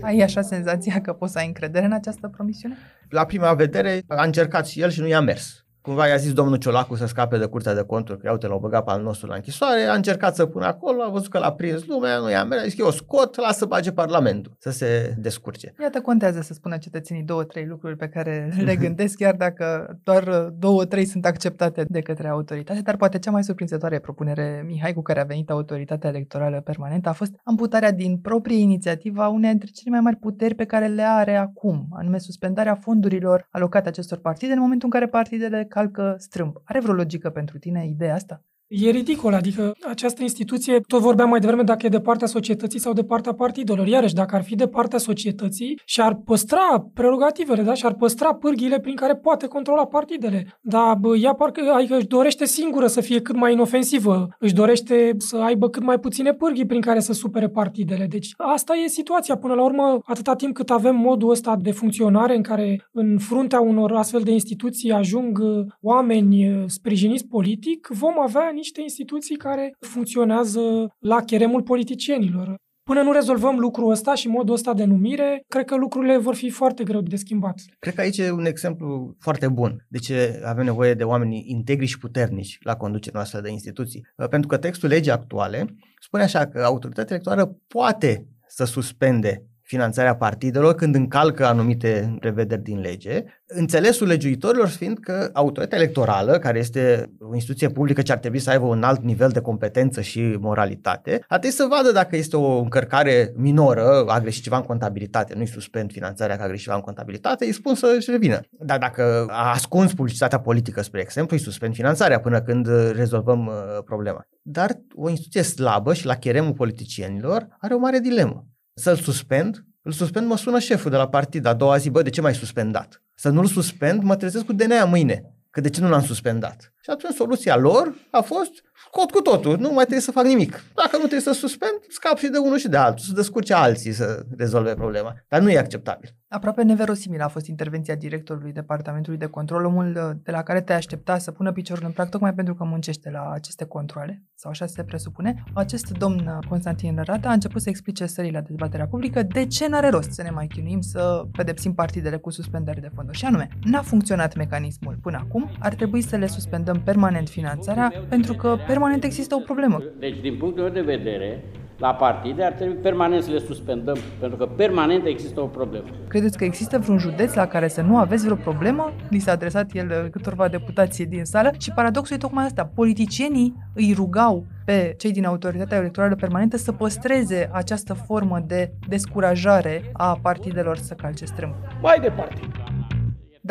Ai 0.00 0.18
așa 0.20 0.40
senzația 0.40 1.00
că 1.00 1.12
poți 1.12 1.32
să 1.32 1.38
ai 1.38 1.46
încredere 1.46 1.84
în 1.84 1.92
această 1.92 2.28
promisiune? 2.28 2.76
La 3.08 3.24
prima 3.24 3.54
vedere 3.54 4.02
a 4.06 4.24
încercat 4.24 4.66
și 4.66 4.80
el 4.80 4.90
și 4.90 5.00
nu 5.00 5.06
i-a 5.06 5.20
mers. 5.20 5.66
Cumva 5.80 6.06
i-a 6.06 6.16
zis 6.16 6.32
domnul 6.32 6.56
Ciolacu 6.56 6.94
să 6.94 7.06
scape 7.06 7.38
de 7.38 7.46
curtea 7.46 7.74
de 7.74 7.82
conturi, 7.82 8.18
că 8.18 8.26
iau 8.26 8.36
te 8.36 8.46
l-au 8.46 8.58
băgat 8.58 8.84
pe 8.84 8.90
al 8.90 9.02
nostru 9.02 9.26
la 9.26 9.34
închisoare, 9.34 9.82
a 9.84 9.94
încercat 9.94 10.34
să 10.34 10.46
pună 10.46 10.66
acolo, 10.66 11.02
a 11.02 11.08
văzut 11.08 11.28
că 11.28 11.38
l-a 11.38 11.52
prins 11.52 11.86
lumea, 11.86 12.18
nu 12.18 12.30
i-a 12.30 12.44
mers, 12.44 12.60
a 12.60 12.64
zis 12.64 12.74
că 12.74 12.82
eu 12.84 12.90
scot, 12.90 13.36
lasă 13.36 13.58
să 13.58 13.64
bage 13.64 13.92
Parlamentul, 13.92 14.56
să 14.58 14.70
se 14.70 15.14
descurce. 15.18 15.74
Iată, 15.80 16.00
contează 16.00 16.40
să 16.40 16.52
spună 16.52 16.76
cetățenii 16.76 17.22
două, 17.22 17.44
trei 17.44 17.66
lucruri 17.66 17.96
pe 17.96 18.08
care 18.08 18.52
le 18.68 18.76
gândesc, 18.76 19.16
chiar 19.16 19.34
dacă 19.34 19.96
doar 20.02 20.52
două, 20.58 20.84
trei 20.84 21.04
sunt 21.04 21.26
acceptate 21.26 21.84
de 21.88 22.00
către 22.00 22.28
autoritate, 22.28 22.80
dar 22.80 22.96
poate 22.96 23.18
cea 23.18 23.30
mai 23.30 23.44
surprinzătoare 23.44 23.98
propunere, 23.98 24.62
Mihai, 24.66 24.92
cu 24.92 25.02
care 25.02 25.20
a 25.20 25.24
venit 25.24 25.50
autoritatea 25.50 26.10
electorală 26.10 26.60
permanentă, 26.60 27.08
a 27.08 27.12
fost 27.12 27.32
amputarea 27.44 27.92
din 27.92 28.18
proprie 28.18 28.58
inițiativă 28.58 29.22
a 29.22 29.28
unei 29.28 29.50
dintre 29.50 29.68
cele 29.72 29.90
mai 29.90 30.00
mari 30.00 30.16
puteri 30.16 30.54
pe 30.54 30.64
care 30.64 30.86
le 30.86 31.02
are 31.02 31.36
acum, 31.36 31.86
anume 31.90 32.18
suspendarea 32.18 32.74
fondurilor 32.74 33.46
alocate 33.50 33.88
acestor 33.88 34.18
partide 34.18 34.52
în 34.52 34.60
momentul 34.60 34.88
în 34.92 35.00
care 35.00 35.10
partidele 35.10 35.64
calcă 35.78 36.14
strâmb. 36.18 36.56
Are 36.64 36.80
vreo 36.80 36.94
logică 36.94 37.30
pentru 37.30 37.58
tine 37.58 37.86
ideea 37.86 38.14
asta? 38.14 38.44
E 38.68 38.90
ridicol, 38.90 39.34
adică 39.34 39.74
această 39.88 40.22
instituție, 40.22 40.80
tot 40.86 41.00
vorbeam 41.00 41.28
mai 41.28 41.40
devreme 41.40 41.62
dacă 41.62 41.86
e 41.86 41.88
de 41.88 42.00
partea 42.00 42.26
societății 42.26 42.78
sau 42.78 42.92
de 42.92 43.04
partea 43.04 43.34
partidelor. 43.34 43.86
Iarăși, 43.86 44.14
dacă 44.14 44.34
ar 44.34 44.42
fi 44.42 44.54
de 44.54 44.68
partea 44.68 44.98
societății 44.98 45.80
și 45.84 46.00
ar 46.00 46.14
păstra 46.24 46.90
prerogativele, 46.94 47.62
da? 47.62 47.74
și 47.74 47.86
ar 47.86 47.94
păstra 47.94 48.34
pârghile 48.34 48.80
prin 48.80 48.94
care 48.94 49.16
poate 49.16 49.46
controla 49.46 49.86
partidele. 49.86 50.58
Dar 50.60 50.96
bă, 51.00 51.16
ea 51.16 51.32
parcă 51.34 51.60
adică 51.74 51.96
își 51.96 52.06
dorește 52.06 52.44
singură 52.44 52.86
să 52.86 53.00
fie 53.00 53.20
cât 53.20 53.36
mai 53.36 53.52
inofensivă, 53.52 54.28
își 54.38 54.54
dorește 54.54 55.14
să 55.18 55.36
aibă 55.36 55.68
cât 55.68 55.82
mai 55.82 55.98
puține 55.98 56.32
pârghii 56.34 56.66
prin 56.66 56.80
care 56.80 57.00
să 57.00 57.12
supere 57.12 57.48
partidele. 57.48 58.06
Deci 58.06 58.32
asta 58.36 58.74
e 58.74 58.88
situația. 58.88 59.36
Până 59.36 59.54
la 59.54 59.64
urmă, 59.64 59.98
atâta 60.04 60.34
timp 60.34 60.54
cât 60.54 60.70
avem 60.70 60.96
modul 60.96 61.30
ăsta 61.30 61.56
de 61.60 61.70
funcționare 61.70 62.36
în 62.36 62.42
care 62.42 62.88
în 62.92 63.18
fruntea 63.18 63.60
unor 63.60 63.92
astfel 63.92 64.20
de 64.20 64.30
instituții 64.30 64.90
ajung 64.90 65.38
uh, 65.38 65.66
oameni 65.80 66.48
uh, 66.48 66.64
sprijiniți 66.66 67.26
politic, 67.26 67.88
vom 67.90 68.20
avea 68.20 68.52
niște 68.58 68.80
instituții 68.80 69.36
care 69.36 69.74
funcționează 69.80 70.60
la 70.98 71.22
cheremul 71.22 71.62
politicienilor. 71.62 72.56
Până 72.82 73.02
nu 73.02 73.12
rezolvăm 73.12 73.58
lucrul 73.58 73.90
ăsta 73.90 74.14
și 74.14 74.28
modul 74.28 74.54
ăsta 74.54 74.74
de 74.74 74.84
numire, 74.84 75.42
cred 75.48 75.64
că 75.64 75.76
lucrurile 75.76 76.16
vor 76.16 76.34
fi 76.34 76.50
foarte 76.50 76.84
greu 76.84 77.00
de 77.00 77.16
schimbat. 77.16 77.60
Cred 77.78 77.94
că 77.94 78.00
aici 78.00 78.18
e 78.18 78.30
un 78.30 78.44
exemplu 78.44 79.16
foarte 79.18 79.48
bun 79.48 79.86
de 79.88 79.98
ce 79.98 80.40
avem 80.44 80.64
nevoie 80.64 80.94
de 80.94 81.04
oameni 81.04 81.44
integri 81.46 81.86
și 81.86 81.98
puternici 81.98 82.58
la 82.60 82.76
conducerea 82.76 83.18
noastră 83.18 83.40
de 83.40 83.50
instituții. 83.50 84.06
Pentru 84.30 84.48
că 84.48 84.56
textul 84.56 84.88
legii 84.88 85.12
actuale 85.12 85.74
spune 86.00 86.22
așa 86.22 86.46
că 86.46 86.62
autoritatea 86.62 87.14
electorală 87.14 87.60
poate 87.66 88.28
să 88.46 88.64
suspende 88.64 89.46
finanțarea 89.68 90.16
partidelor 90.16 90.74
când 90.74 90.94
încalcă 90.94 91.46
anumite 91.46 92.16
prevederi 92.20 92.62
din 92.62 92.80
lege, 92.80 93.24
înțelesul 93.46 94.06
legiuitorilor 94.06 94.68
fiind 94.68 94.98
că 94.98 95.30
autoritatea 95.32 95.78
electorală, 95.78 96.38
care 96.38 96.58
este 96.58 97.12
o 97.20 97.34
instituție 97.34 97.68
publică 97.68 98.02
ce 98.02 98.12
ar 98.12 98.18
trebui 98.18 98.38
să 98.38 98.50
aibă 98.50 98.64
un 98.64 98.82
alt 98.82 99.02
nivel 99.02 99.30
de 99.30 99.40
competență 99.40 100.00
și 100.00 100.36
moralitate, 100.40 101.24
ar 101.28 101.38
trebui 101.38 101.56
să 101.56 101.66
vadă 101.70 101.92
dacă 101.92 102.16
este 102.16 102.36
o 102.36 102.58
încărcare 102.58 103.32
minoră, 103.36 104.04
a 104.06 104.20
greșit 104.20 104.42
ceva 104.42 104.56
în 104.56 104.62
contabilitate, 104.62 105.34
nu-i 105.34 105.46
suspend 105.46 105.92
finanțarea 105.92 106.36
că 106.36 106.42
a 106.42 106.46
greșit 106.46 106.64
ceva 106.64 106.76
în 106.76 106.82
contabilitate, 106.82 107.44
îi 107.44 107.52
spun 107.52 107.74
să-și 107.74 108.10
revină. 108.10 108.40
Dar 108.50 108.78
dacă 108.78 109.26
a 109.30 109.50
ascuns 109.50 109.94
publicitatea 109.94 110.40
politică, 110.40 110.82
spre 110.82 111.00
exemplu, 111.00 111.36
îi 111.36 111.42
suspend 111.42 111.74
finanțarea 111.74 112.20
până 112.20 112.40
când 112.40 112.68
rezolvăm 112.92 113.46
uh, 113.46 113.82
problema. 113.84 114.26
Dar 114.42 114.70
o 114.94 115.08
instituție 115.08 115.42
slabă 115.42 115.94
și 115.94 116.06
la 116.06 116.14
cheremul 116.14 116.52
politicienilor 116.52 117.46
are 117.60 117.74
o 117.74 117.78
mare 117.78 117.98
dilemă 117.98 118.46
să-l 118.78 118.96
suspend, 118.96 119.64
îl 119.82 119.92
suspend, 119.92 120.26
mă 120.26 120.36
sună 120.36 120.58
șeful 120.58 120.90
de 120.90 120.96
la 120.96 121.08
partid 121.08 121.46
a 121.46 121.54
doua 121.54 121.76
zi, 121.76 121.90
bă, 121.90 122.02
de 122.02 122.10
ce 122.10 122.20
m-ai 122.20 122.34
suspendat? 122.34 123.02
Să 123.14 123.28
nu-l 123.28 123.46
suspend, 123.46 124.02
mă 124.02 124.16
trezesc 124.16 124.44
cu 124.44 124.52
DNA 124.52 124.84
mâine, 124.84 125.34
că 125.50 125.60
de 125.60 125.70
ce 125.70 125.80
nu 125.80 125.88
l-am 125.88 126.04
suspendat? 126.04 126.72
Și 126.88 126.94
atunci 126.94 127.14
soluția 127.14 127.56
lor 127.56 127.94
a 128.10 128.20
fost 128.20 128.50
scot 128.86 129.10
cu 129.10 129.20
totul, 129.20 129.58
nu 129.58 129.68
mai 129.68 129.84
trebuie 129.84 130.00
să 130.00 130.10
fac 130.10 130.24
nimic. 130.24 130.52
Dacă 130.74 130.90
nu 130.92 130.98
trebuie 130.98 131.20
să 131.20 131.32
suspend, 131.32 131.72
scap 131.88 132.16
și 132.18 132.28
de 132.28 132.38
unul 132.38 132.58
și 132.58 132.68
de 132.68 132.76
altul, 132.76 133.04
să 133.04 133.12
descurce 133.12 133.54
alții 133.54 133.92
să 133.92 134.24
rezolve 134.36 134.74
problema. 134.74 135.14
Dar 135.28 135.40
nu 135.40 135.50
e 135.50 135.58
acceptabil. 135.58 136.16
Aproape 136.28 136.62
neverosimil 136.62 137.20
a 137.20 137.28
fost 137.28 137.46
intervenția 137.46 137.94
directorului 137.94 138.52
Departamentului 138.52 139.18
de 139.18 139.26
Control, 139.26 139.64
omul 139.64 139.86
uh, 139.96 140.16
de 140.22 140.30
la 140.30 140.42
care 140.42 140.60
te 140.60 140.72
aștepta 140.72 141.18
să 141.18 141.30
pună 141.30 141.52
piciorul 141.52 141.84
în 141.86 141.92
prag, 141.92 142.08
tocmai 142.08 142.34
pentru 142.34 142.54
că 142.54 142.64
muncește 142.64 143.10
la 143.10 143.30
aceste 143.30 143.64
controle, 143.64 144.22
sau 144.34 144.50
așa 144.50 144.66
se 144.66 144.84
presupune. 144.84 145.44
Acest 145.54 145.90
domn 145.90 146.18
uh, 146.18 146.46
Constantin 146.48 146.94
Lărata 146.94 147.28
a 147.28 147.32
început 147.32 147.62
să 147.62 147.68
explice 147.68 148.06
sării 148.06 148.32
la 148.32 148.40
dezbaterea 148.40 148.86
publică 148.86 149.22
de 149.22 149.46
ce 149.46 149.68
n-are 149.68 149.88
rost 149.88 150.12
să 150.12 150.22
ne 150.22 150.30
mai 150.30 150.46
chinuim 150.46 150.80
să 150.80 151.24
pedepsim 151.32 151.74
partidele 151.74 152.16
cu 152.16 152.30
suspendări 152.30 152.80
de 152.80 152.90
fonduri. 152.94 153.18
Și 153.18 153.24
anume, 153.24 153.48
n-a 153.64 153.82
funcționat 153.82 154.36
mecanismul 154.36 154.98
până 155.02 155.16
acum, 155.16 155.50
ar 155.58 155.74
trebui 155.74 156.02
să 156.02 156.16
le 156.16 156.26
suspendăm 156.26 156.77
permanent 156.84 157.28
finanțarea, 157.28 157.92
pentru 158.08 158.34
că 158.34 158.56
permanent 158.66 159.04
există 159.04 159.34
o 159.34 159.38
problemă. 159.38 159.82
Deci, 159.98 160.20
din 160.20 160.36
punctul 160.36 160.62
meu 160.62 160.72
de 160.72 160.80
vedere, 160.80 161.44
la 161.78 161.94
partide 161.94 162.44
ar 162.44 162.52
trebui 162.52 162.74
permanent 162.74 163.22
să 163.22 163.30
le 163.30 163.38
suspendăm, 163.38 163.96
pentru 164.20 164.38
că 164.38 164.46
permanent 164.46 165.06
există 165.06 165.40
o 165.40 165.46
problemă. 165.46 165.86
Credeți 166.08 166.38
că 166.38 166.44
există 166.44 166.78
vreun 166.78 166.98
județ 166.98 167.34
la 167.34 167.46
care 167.46 167.68
să 167.68 167.80
nu 167.80 167.96
aveți 167.96 168.24
vreo 168.24 168.36
problemă? 168.36 168.92
Li 169.08 169.18
s-a 169.18 169.32
adresat 169.32 169.70
el 169.72 169.88
uh, 169.90 170.10
câtorva 170.10 170.48
deputații 170.48 171.06
din 171.06 171.24
sală 171.24 171.50
și 171.58 171.72
paradoxul 171.72 172.16
e 172.16 172.18
tocmai 172.18 172.44
asta. 172.44 172.70
Politicienii 172.74 173.54
îi 173.74 173.92
rugau 173.96 174.46
pe 174.64 174.94
cei 174.98 175.12
din 175.12 175.24
autoritatea 175.24 175.78
electorală 175.78 176.14
permanentă 176.14 176.56
să 176.56 176.72
păstreze 176.72 177.50
această 177.52 177.94
formă 177.94 178.44
de 178.46 178.72
descurajare 178.88 179.90
a 179.92 180.18
partidelor 180.22 180.76
să 180.76 180.94
calce 180.94 181.24
strâmb. 181.24 181.52
Mai 181.82 181.98
departe. 182.00 182.40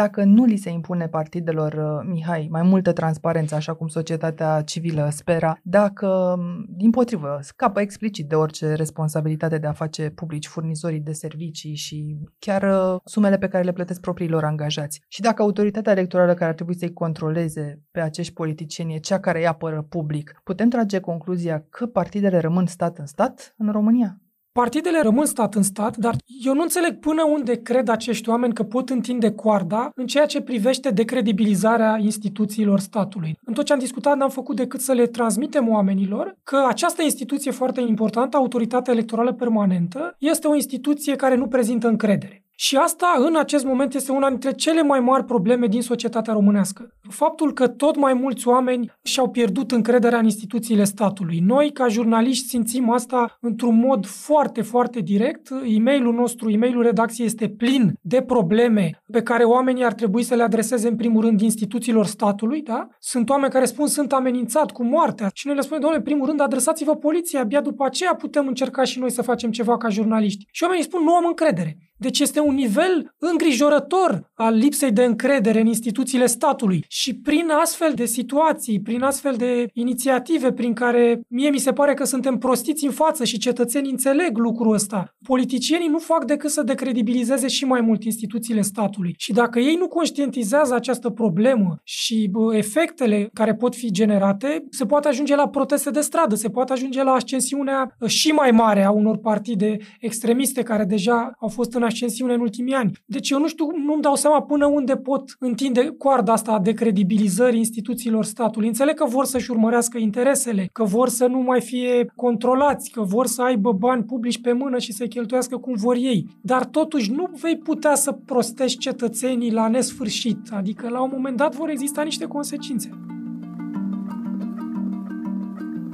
Dacă 0.04 0.24
nu 0.24 0.46
li 0.46 0.56
se 0.56 0.70
impune 0.70 1.08
partidelor, 1.08 1.74
uh, 1.74 2.10
Mihai, 2.14 2.48
mai 2.52 2.62
multă 2.62 2.94
transparență, 2.94 3.56
așa 3.56 3.74
cum 3.74 3.88
societatea 3.88 4.62
civilă 4.62 5.10
spera, 5.12 5.60
dacă, 5.64 6.36
din 6.70 6.90
potrivă, 6.90 7.40
scapă 7.42 7.82
explicit 7.82 8.30
de 8.30 8.36
orice 8.36 8.74
responsabilitate 8.74 9.58
de 9.58 9.68
a 9.68 9.72
face 9.72 10.10
publici 10.10 10.48
furnizorii 10.48 11.00
de 11.00 11.12
servicii 11.12 11.76
și 11.76 12.18
chiar 12.40 12.64
uh, 12.64 13.00
sumele 13.04 13.38
pe 13.38 13.48
care 13.48 13.64
le 13.64 13.72
plătesc 13.72 14.02
propriilor 14.02 14.44
angajați, 14.44 15.02
și 15.08 15.22
dacă 15.22 15.42
autoritatea 15.42 15.92
electorală 15.92 16.34
care 16.34 16.50
ar 16.50 16.56
trebui 16.56 16.78
să-i 16.78 16.94
controleze 16.94 17.82
pe 17.92 18.00
acești 18.00 18.34
politicieni 18.34 18.96
e 18.96 19.00
cea 19.00 19.20
care 19.20 19.40
îi 19.40 19.48
apără 19.48 19.82
public, 19.90 20.42
putem 20.44 20.70
trage 20.70 21.00
concluzia 21.00 21.66
că 21.70 21.86
partidele 21.86 22.40
rămân 22.40 22.66
stat 22.66 22.98
în 22.98 23.06
stat 23.06 23.54
în 23.58 23.72
România? 23.72 24.22
Partidele 24.64 25.02
rămân 25.02 25.26
stat 25.26 25.56
în 25.56 25.64
stat, 25.64 25.98
dar 25.98 26.16
eu 26.44 26.54
nu 26.54 26.62
înțeleg 26.62 27.00
până 27.00 27.24
unde 27.24 27.62
cred 27.62 27.90
acești 27.90 28.30
oameni 28.30 28.54
că 28.54 28.64
pot 28.64 28.90
întinde 28.90 29.32
coarda 29.32 29.90
în 29.96 30.06
ceea 30.08 30.26
ce 30.26 30.42
privește 30.42 30.90
decredibilizarea 30.90 31.98
instituțiilor 31.98 32.80
statului. 32.80 33.38
În 33.46 33.54
tot 33.54 33.66
ce 33.66 33.74
am 33.74 33.80
discutat, 33.80 34.18
n-am 34.18 34.30
făcut 34.30 34.56
decât 34.56 34.82
să 34.82 34.92
le 34.92 35.08
transmitem 35.08 35.70
oamenilor 35.70 36.38
că 36.44 36.66
această 36.68 37.02
instituție 37.02 37.52
foarte 37.52 37.82
importantă, 37.82 38.38
Autoritatea 38.38 38.94
Electorală 38.94 39.34
Permanentă, 39.34 40.16
este 40.20 40.48
o 40.48 40.56
instituție 40.56 41.16
care 41.16 41.36
nu 41.36 41.48
prezintă 41.48 41.88
încredere. 41.88 42.47
Și 42.60 42.76
asta, 42.76 43.16
în 43.20 43.36
acest 43.36 43.66
moment, 43.66 43.94
este 43.94 44.12
una 44.12 44.30
dintre 44.30 44.52
cele 44.52 44.82
mai 44.82 45.00
mari 45.00 45.26
probleme 45.26 45.68
din 45.68 45.82
societatea 45.82 46.34
românească. 46.34 46.94
Faptul 47.10 47.54
că 47.54 47.68
tot 47.68 47.96
mai 47.96 48.14
mulți 48.14 48.48
oameni 48.48 48.92
și-au 49.04 49.30
pierdut 49.30 49.72
încrederea 49.72 50.18
în 50.20 50.24
instituțiile 50.24 50.84
statului. 50.84 51.40
Noi, 51.40 51.72
ca 51.72 51.88
jurnaliști, 51.88 52.48
simțim 52.48 52.90
asta 52.90 53.38
într-un 53.42 53.80
mod 53.80 54.06
foarte, 54.06 54.62
foarte 54.62 55.00
direct. 55.00 55.50
E-mailul 55.66 56.14
nostru, 56.14 56.50
e-mailul 56.50 56.84
redacției 56.84 57.26
este 57.26 57.50
plin 57.50 57.94
de 58.02 58.22
probleme 58.22 59.02
pe 59.12 59.22
care 59.22 59.44
oamenii 59.44 59.86
ar 59.86 59.94
trebui 59.94 60.24
să 60.24 60.36
le 60.36 60.44
adreseze, 60.44 60.88
în 60.88 60.96
primul 60.96 61.22
rând, 61.24 61.42
instituțiilor 61.42 62.06
statului. 62.06 62.62
Da? 62.62 62.88
Sunt 63.00 63.30
oameni 63.30 63.52
care 63.52 63.66
spun 63.66 63.88
sunt 63.88 64.14
amenințat 64.14 64.72
cu 64.72 64.84
moartea 64.84 65.30
și 65.34 65.48
noi 65.48 65.56
le 65.56 65.62
spunem, 65.62 65.82
domnule, 65.82 66.02
în 66.02 66.08
primul 66.10 66.28
rând, 66.28 66.42
adresați-vă 66.42 66.96
poliției, 66.96 67.42
abia 67.42 67.62
după 67.62 67.86
aceea 67.86 68.16
putem 68.16 68.48
încerca 68.48 68.84
și 68.84 69.00
noi 69.00 69.12
să 69.12 69.22
facem 69.22 69.52
ceva 69.52 69.78
ca 69.78 69.90
jurnaliști. 69.90 70.46
Și 70.52 70.64
oamenii 70.64 70.86
spun, 70.86 71.04
nu 71.04 71.14
am 71.14 71.26
încredere. 71.26 71.78
Deci 71.98 72.20
este 72.20 72.40
un 72.40 72.54
nivel 72.54 73.16
îngrijorător 73.18 74.27
al 74.38 74.56
lipsei 74.56 74.92
de 74.92 75.04
încredere 75.04 75.60
în 75.60 75.68
instituțiile 75.68 76.26
statului. 76.26 76.86
Și 76.88 77.16
prin 77.16 77.50
astfel 77.62 77.92
de 77.96 78.06
situații, 78.06 78.82
prin 78.82 79.02
astfel 79.02 79.36
de 79.36 79.68
inițiative 79.74 80.52
prin 80.52 80.74
care 80.74 81.22
mie 81.28 81.50
mi 81.50 81.58
se 81.58 81.74
pare 81.74 81.94
că 81.94 82.04
suntem 82.04 82.38
prostiți 82.38 82.86
în 82.86 82.92
față 82.92 83.24
și 83.24 83.38
cetățenii 83.38 83.92
înțeleg 83.92 84.38
lucrul 84.38 84.74
ăsta, 84.74 85.16
politicienii 85.24 85.88
nu 85.88 85.98
fac 85.98 86.26
decât 86.26 86.50
să 86.50 86.64
decredibilizeze 86.64 87.48
și 87.48 87.66
mai 87.66 87.82
mult 87.82 88.04
instituțiile 88.04 88.62
statului. 88.62 89.16
Și 89.18 89.34
dacă 89.34 89.60
ei 89.60 89.76
nu 89.76 89.88
conștientizează 89.88 90.74
această 90.76 91.10
problemă 91.10 91.80
și 91.84 92.28
bă, 92.32 92.56
efectele 92.56 93.30
care 93.34 93.56
pot 93.56 93.76
fi 93.76 93.92
generate, 93.92 94.64
se 94.70 94.86
poate 94.86 95.08
ajunge 95.08 95.36
la 95.36 95.48
proteste 95.48 95.90
de 95.90 96.02
stradă, 96.02 96.36
se 96.36 96.50
poate 96.50 96.74
ajunge 96.74 97.04
la 97.04 97.12
ascensiunea 97.12 97.96
și 98.06 98.32
mai 98.32 98.52
mare 98.52 98.84
a 98.84 98.92
unor 98.92 99.18
partide 99.18 99.78
extremiste 100.00 100.64
care 100.64 100.84
deja 100.84 101.32
au 101.40 101.48
fost 101.48 101.74
în 101.74 101.84
ascensiune 101.84 102.34
în 102.34 102.40
ultimii 102.40 102.74
ani. 102.74 102.92
Deci 103.06 103.30
eu 103.30 103.40
nu 103.40 103.48
știu, 103.48 103.66
nu-mi 103.86 104.02
dau 104.02 104.16
seama 104.28 104.46
până 104.46 104.66
unde 104.66 104.96
pot 104.96 105.36
întinde 105.40 105.96
coarda 105.98 106.34
asta 106.34 106.52
a 106.52 106.60
decredibilizării 106.60 107.58
instituțiilor 107.58 108.26
statului. 108.26 108.68
Înțeleg 108.68 108.96
că 108.96 109.06
vor 109.06 109.26
să-și 109.26 109.52
urmărească 109.52 109.98
interesele, 109.98 110.70
că 110.72 110.84
vor 110.84 111.10
să 111.10 111.26
nu 111.26 111.40
mai 111.40 111.62
fie 111.62 112.12
controlați, 112.16 112.90
că 112.90 113.02
vor 113.02 113.26
să 113.26 113.42
aibă 113.42 113.72
bani 113.72 114.04
publici 114.04 114.42
pe 114.42 114.52
mână 114.52 114.78
și 114.78 114.94
să-i 114.94 115.08
cheltuiască 115.08 115.58
cum 115.58 115.74
vor 115.76 115.96
ei. 115.96 116.28
Dar 116.42 116.66
totuși 116.66 117.12
nu 117.12 117.30
vei 117.42 117.58
putea 117.58 117.96
să 117.96 118.12
prostești 118.12 118.78
cetățenii 118.78 119.52
la 119.52 119.68
nesfârșit. 119.68 120.40
Adică 120.52 120.90
la 120.90 121.02
un 121.02 121.10
moment 121.14 121.38
dat 121.38 121.56
vor 121.56 121.70
exista 121.70 122.02
niște 122.02 122.26
consecințe. 122.26 122.90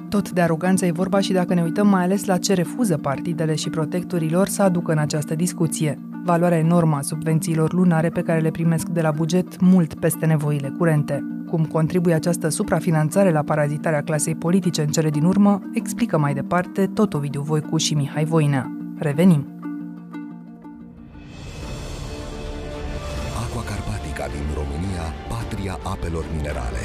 Tot 0.09 0.31
de 0.31 0.41
aroganță 0.41 0.85
e 0.85 0.91
vorba 0.91 1.19
și 1.19 1.33
dacă 1.33 1.53
ne 1.53 1.61
uităm 1.61 1.87
mai 1.87 2.03
ales 2.03 2.25
la 2.25 2.37
ce 2.37 2.53
refuză 2.53 2.97
partidele 2.97 3.55
și 3.55 3.69
protectorii 3.69 4.31
lor 4.31 4.47
să 4.47 4.61
aducă 4.61 4.91
în 4.91 4.97
această 4.97 5.35
discuție. 5.35 6.12
Valoarea 6.25 6.57
enormă 6.57 6.95
a 6.95 7.01
subvențiilor 7.01 7.73
lunare 7.73 8.09
pe 8.09 8.21
care 8.21 8.39
le 8.39 8.51
primesc 8.51 8.87
de 8.87 9.01
la 9.01 9.11
buget 9.11 9.59
mult 9.59 9.99
peste 9.99 10.25
nevoile 10.25 10.69
curente. 10.77 11.23
Cum 11.47 11.65
contribuie 11.65 12.13
această 12.13 12.49
suprafinanțare 12.49 13.31
la 13.31 13.41
parazitarea 13.41 14.03
clasei 14.03 14.35
politice 14.35 14.81
în 14.81 14.87
cele 14.87 15.09
din 15.09 15.23
urmă, 15.23 15.61
explică 15.73 16.17
mai 16.17 16.33
departe 16.33 16.87
tot 16.87 17.13
Ovidiu 17.13 17.41
Voicu 17.41 17.77
și 17.77 17.93
Mihai 17.93 18.25
Voinea. 18.25 18.71
Revenim! 18.97 19.47
Aqua 23.43 23.63
Carpatica 23.63 24.27
din 24.27 24.47
România, 24.53 25.05
patria 25.29 25.77
apelor 25.83 26.25
minerale. 26.35 26.83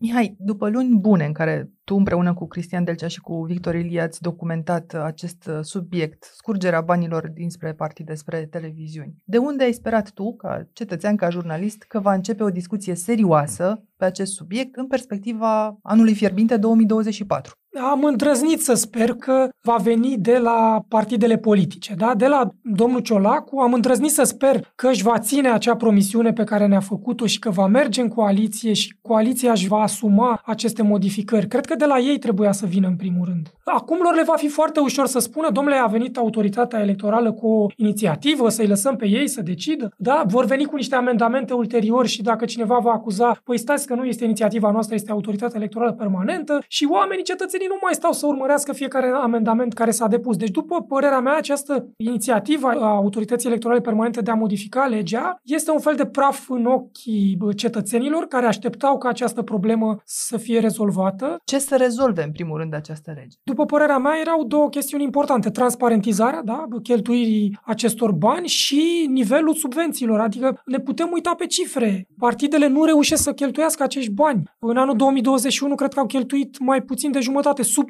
Mihai, 0.00 0.34
după 0.38 0.68
luni 0.68 0.98
bune 0.98 1.24
în 1.24 1.32
care 1.32 1.70
tu 1.88 1.94
împreună 1.94 2.34
cu 2.34 2.46
Cristian 2.46 2.84
Delcea 2.84 3.08
și 3.08 3.20
cu 3.20 3.42
Victor 3.42 3.74
Ilie 3.74 4.00
ați 4.00 4.22
documentat 4.22 4.94
acest 4.94 5.50
subiect, 5.60 6.30
scurgerea 6.34 6.80
banilor 6.80 7.28
dinspre 7.28 7.72
partide 7.72 8.14
spre 8.14 8.46
televiziuni, 8.46 9.14
de 9.24 9.38
unde 9.38 9.64
ai 9.64 9.72
sperat 9.72 10.10
tu, 10.10 10.36
ca 10.36 10.66
cetățean, 10.72 11.16
ca 11.16 11.30
jurnalist, 11.30 11.82
că 11.82 12.00
va 12.00 12.14
începe 12.14 12.42
o 12.42 12.50
discuție 12.50 12.94
serioasă 12.94 13.82
pe 13.96 14.04
acest 14.04 14.32
subiect 14.32 14.76
în 14.76 14.86
perspectiva 14.86 15.78
anului 15.82 16.14
fierbinte 16.14 16.56
2024? 16.56 17.52
am 17.80 18.04
îndrăznit 18.04 18.62
să 18.62 18.74
sper 18.74 19.14
că 19.14 19.48
va 19.62 19.76
veni 19.82 20.16
de 20.18 20.38
la 20.38 20.84
partidele 20.88 21.36
politice, 21.36 21.94
da? 21.94 22.14
de 22.14 22.26
la 22.26 22.50
domnul 22.62 23.00
Ciolacu, 23.00 23.58
am 23.58 23.72
îndrăznit 23.72 24.10
să 24.10 24.22
sper 24.22 24.72
că 24.74 24.88
își 24.88 25.02
va 25.02 25.18
ține 25.18 25.50
acea 25.50 25.76
promisiune 25.76 26.32
pe 26.32 26.44
care 26.44 26.66
ne-a 26.66 26.80
făcut-o 26.80 27.26
și 27.26 27.38
că 27.38 27.50
va 27.50 27.66
merge 27.66 28.00
în 28.00 28.08
coaliție 28.08 28.72
și 28.72 28.96
coaliția 29.02 29.52
își 29.52 29.68
va 29.68 29.80
asuma 29.80 30.42
aceste 30.44 30.82
modificări. 30.82 31.48
Cred 31.48 31.66
că 31.66 31.74
de 31.78 31.84
la 31.84 31.98
ei 31.98 32.18
trebuia 32.18 32.52
să 32.52 32.66
vină 32.66 32.86
în 32.86 32.96
primul 32.96 33.26
rând. 33.26 33.52
Acum 33.64 33.98
lor 34.02 34.14
le 34.14 34.22
va 34.22 34.34
fi 34.36 34.48
foarte 34.48 34.80
ușor 34.80 35.06
să 35.06 35.18
spună, 35.18 35.50
domnule, 35.50 35.76
a 35.76 35.86
venit 35.86 36.16
autoritatea 36.16 36.80
electorală 36.80 37.32
cu 37.32 37.46
o 37.48 37.66
inițiativă, 37.76 38.48
să-i 38.48 38.66
lăsăm 38.66 38.96
pe 38.96 39.06
ei 39.06 39.28
să 39.28 39.42
decidă. 39.42 39.92
Da, 39.96 40.22
vor 40.26 40.44
veni 40.44 40.64
cu 40.64 40.76
niște 40.76 40.94
amendamente 40.94 41.52
ulterior 41.52 42.06
și 42.06 42.22
dacă 42.22 42.44
cineva 42.44 42.78
va 42.78 42.90
acuza, 42.90 43.40
păi 43.44 43.58
stați 43.58 43.86
că 43.86 43.94
nu 43.94 44.04
este 44.04 44.24
inițiativa 44.24 44.70
noastră, 44.70 44.94
este 44.94 45.10
autoritatea 45.10 45.58
electorală 45.58 45.92
permanentă 45.92 46.64
și 46.68 46.86
oamenii, 46.90 47.24
cetățenii 47.24 47.66
nu 47.66 47.78
mai 47.82 47.94
stau 47.94 48.12
să 48.12 48.26
urmărească 48.26 48.72
fiecare 48.72 49.10
amendament 49.22 49.72
care 49.72 49.90
s-a 49.90 50.06
depus. 50.06 50.36
Deci, 50.36 50.50
după 50.50 50.82
părerea 50.82 51.20
mea, 51.20 51.36
această 51.36 51.88
inițiativă 51.96 52.66
a 52.68 52.94
autorității 52.94 53.48
electorale 53.48 53.80
permanente 53.80 54.20
de 54.20 54.30
a 54.30 54.34
modifica 54.34 54.86
legea 54.86 55.40
este 55.44 55.70
un 55.70 55.78
fel 55.78 55.94
de 55.94 56.06
praf 56.06 56.48
în 56.48 56.64
ochii 56.64 57.38
cetățenilor 57.56 58.24
care 58.26 58.46
așteptau 58.46 58.98
ca 58.98 59.08
această 59.08 59.42
problemă 59.42 60.00
să 60.04 60.36
fie 60.36 60.60
rezolvată. 60.60 61.36
Ce 61.44 61.58
să 61.68 61.76
rezolve, 61.76 62.22
în 62.22 62.32
primul 62.32 62.58
rând, 62.58 62.74
această 62.74 63.12
lege? 63.14 63.36
După 63.42 63.64
părerea 63.64 63.98
mea, 63.98 64.12
erau 64.20 64.44
două 64.44 64.68
chestiuni 64.68 65.02
importante. 65.02 65.50
Transparentizarea, 65.50 66.42
da, 66.42 66.66
cheltuirii 66.82 67.58
acestor 67.64 68.12
bani 68.12 68.46
și 68.46 69.06
nivelul 69.10 69.54
subvențiilor. 69.54 70.20
Adică 70.20 70.60
ne 70.64 70.78
putem 70.78 71.08
uita 71.12 71.34
pe 71.34 71.46
cifre. 71.46 72.06
Partidele 72.18 72.66
nu 72.66 72.84
reușesc 72.84 73.22
să 73.22 73.32
cheltuiască 73.32 73.82
acești 73.82 74.10
bani. 74.10 74.42
În 74.58 74.76
anul 74.76 74.96
2021, 74.96 75.74
cred 75.74 75.92
că 75.92 76.00
au 76.00 76.06
cheltuit 76.06 76.58
mai 76.58 76.82
puțin 76.82 77.10
de 77.10 77.20
jumătate, 77.20 77.62
sub 77.62 77.86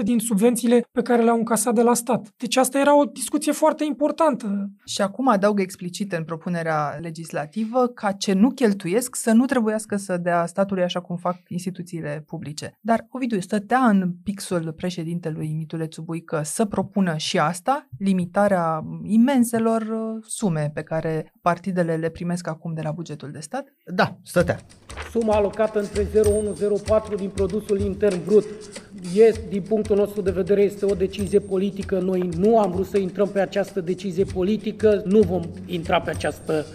50% 0.00 0.02
din 0.02 0.18
subvențiile 0.18 0.84
pe 0.92 1.02
care 1.02 1.22
le-au 1.22 1.36
încasat 1.36 1.74
de 1.74 1.82
la 1.82 1.94
stat. 1.94 2.28
Deci 2.36 2.56
asta 2.56 2.78
era 2.78 2.96
o 2.96 3.04
discuție 3.04 3.52
foarte 3.52 3.84
importantă. 3.84 4.70
Și 4.84 5.02
acum 5.02 5.28
adaug 5.28 5.60
explicit 5.60 6.12
în 6.12 6.24
propunerea 6.24 6.98
legislativă 7.00 7.86
ca 7.86 8.12
ce 8.12 8.32
nu 8.32 8.50
cheltuiesc 8.50 9.16
să 9.16 9.32
nu 9.32 9.44
trebuiască 9.44 9.96
să 9.96 10.16
dea 10.16 10.46
statului 10.46 10.82
așa 10.82 11.00
cum 11.00 11.16
fac 11.16 11.36
instituțiile 11.48 12.24
publice. 12.26 12.78
Dar 12.90 13.06
Ovidiu 13.10 13.40
stătea 13.40 13.78
în 13.78 14.12
pixul 14.22 14.72
președintelui 14.72 15.54
Mitulețu 15.56 16.02
Buică 16.02 16.40
să 16.44 16.64
propună 16.64 17.16
și 17.16 17.38
asta, 17.38 17.88
limitarea 17.98 18.84
imenselor 19.02 19.80
uh, 19.82 20.24
sume 20.26 20.70
pe 20.74 20.82
care 20.82 21.32
partidele 21.42 21.96
le 21.96 22.08
primesc 22.08 22.48
acum 22.48 22.74
de 22.74 22.80
la 22.82 22.90
bugetul 22.90 23.30
de 23.30 23.40
stat? 23.40 23.74
Da, 23.84 24.16
stătea. 24.22 24.60
Suma 25.10 25.34
alocată 25.34 25.80
între 25.80 26.06
0,104 26.12 27.14
din 27.14 27.28
produsul 27.28 27.80
intern 27.80 28.24
brut 28.24 28.46
e, 29.16 29.32
din 29.48 29.62
punctul 29.62 29.96
nostru 29.96 30.20
de 30.20 30.30
vedere, 30.30 30.62
este 30.62 30.84
o 30.84 30.94
decizie 30.94 31.38
politică. 31.38 31.98
Noi 31.98 32.28
nu 32.36 32.58
am 32.58 32.70
vrut 32.70 32.86
să 32.86 32.98
intrăm 32.98 33.28
pe 33.28 33.40
această 33.40 33.80
decizie 33.80 34.24
politică, 34.24 35.02
nu 35.04 35.20
vom 35.20 35.42
intra 35.66 36.00
pe 36.00 36.10
această 36.10 36.66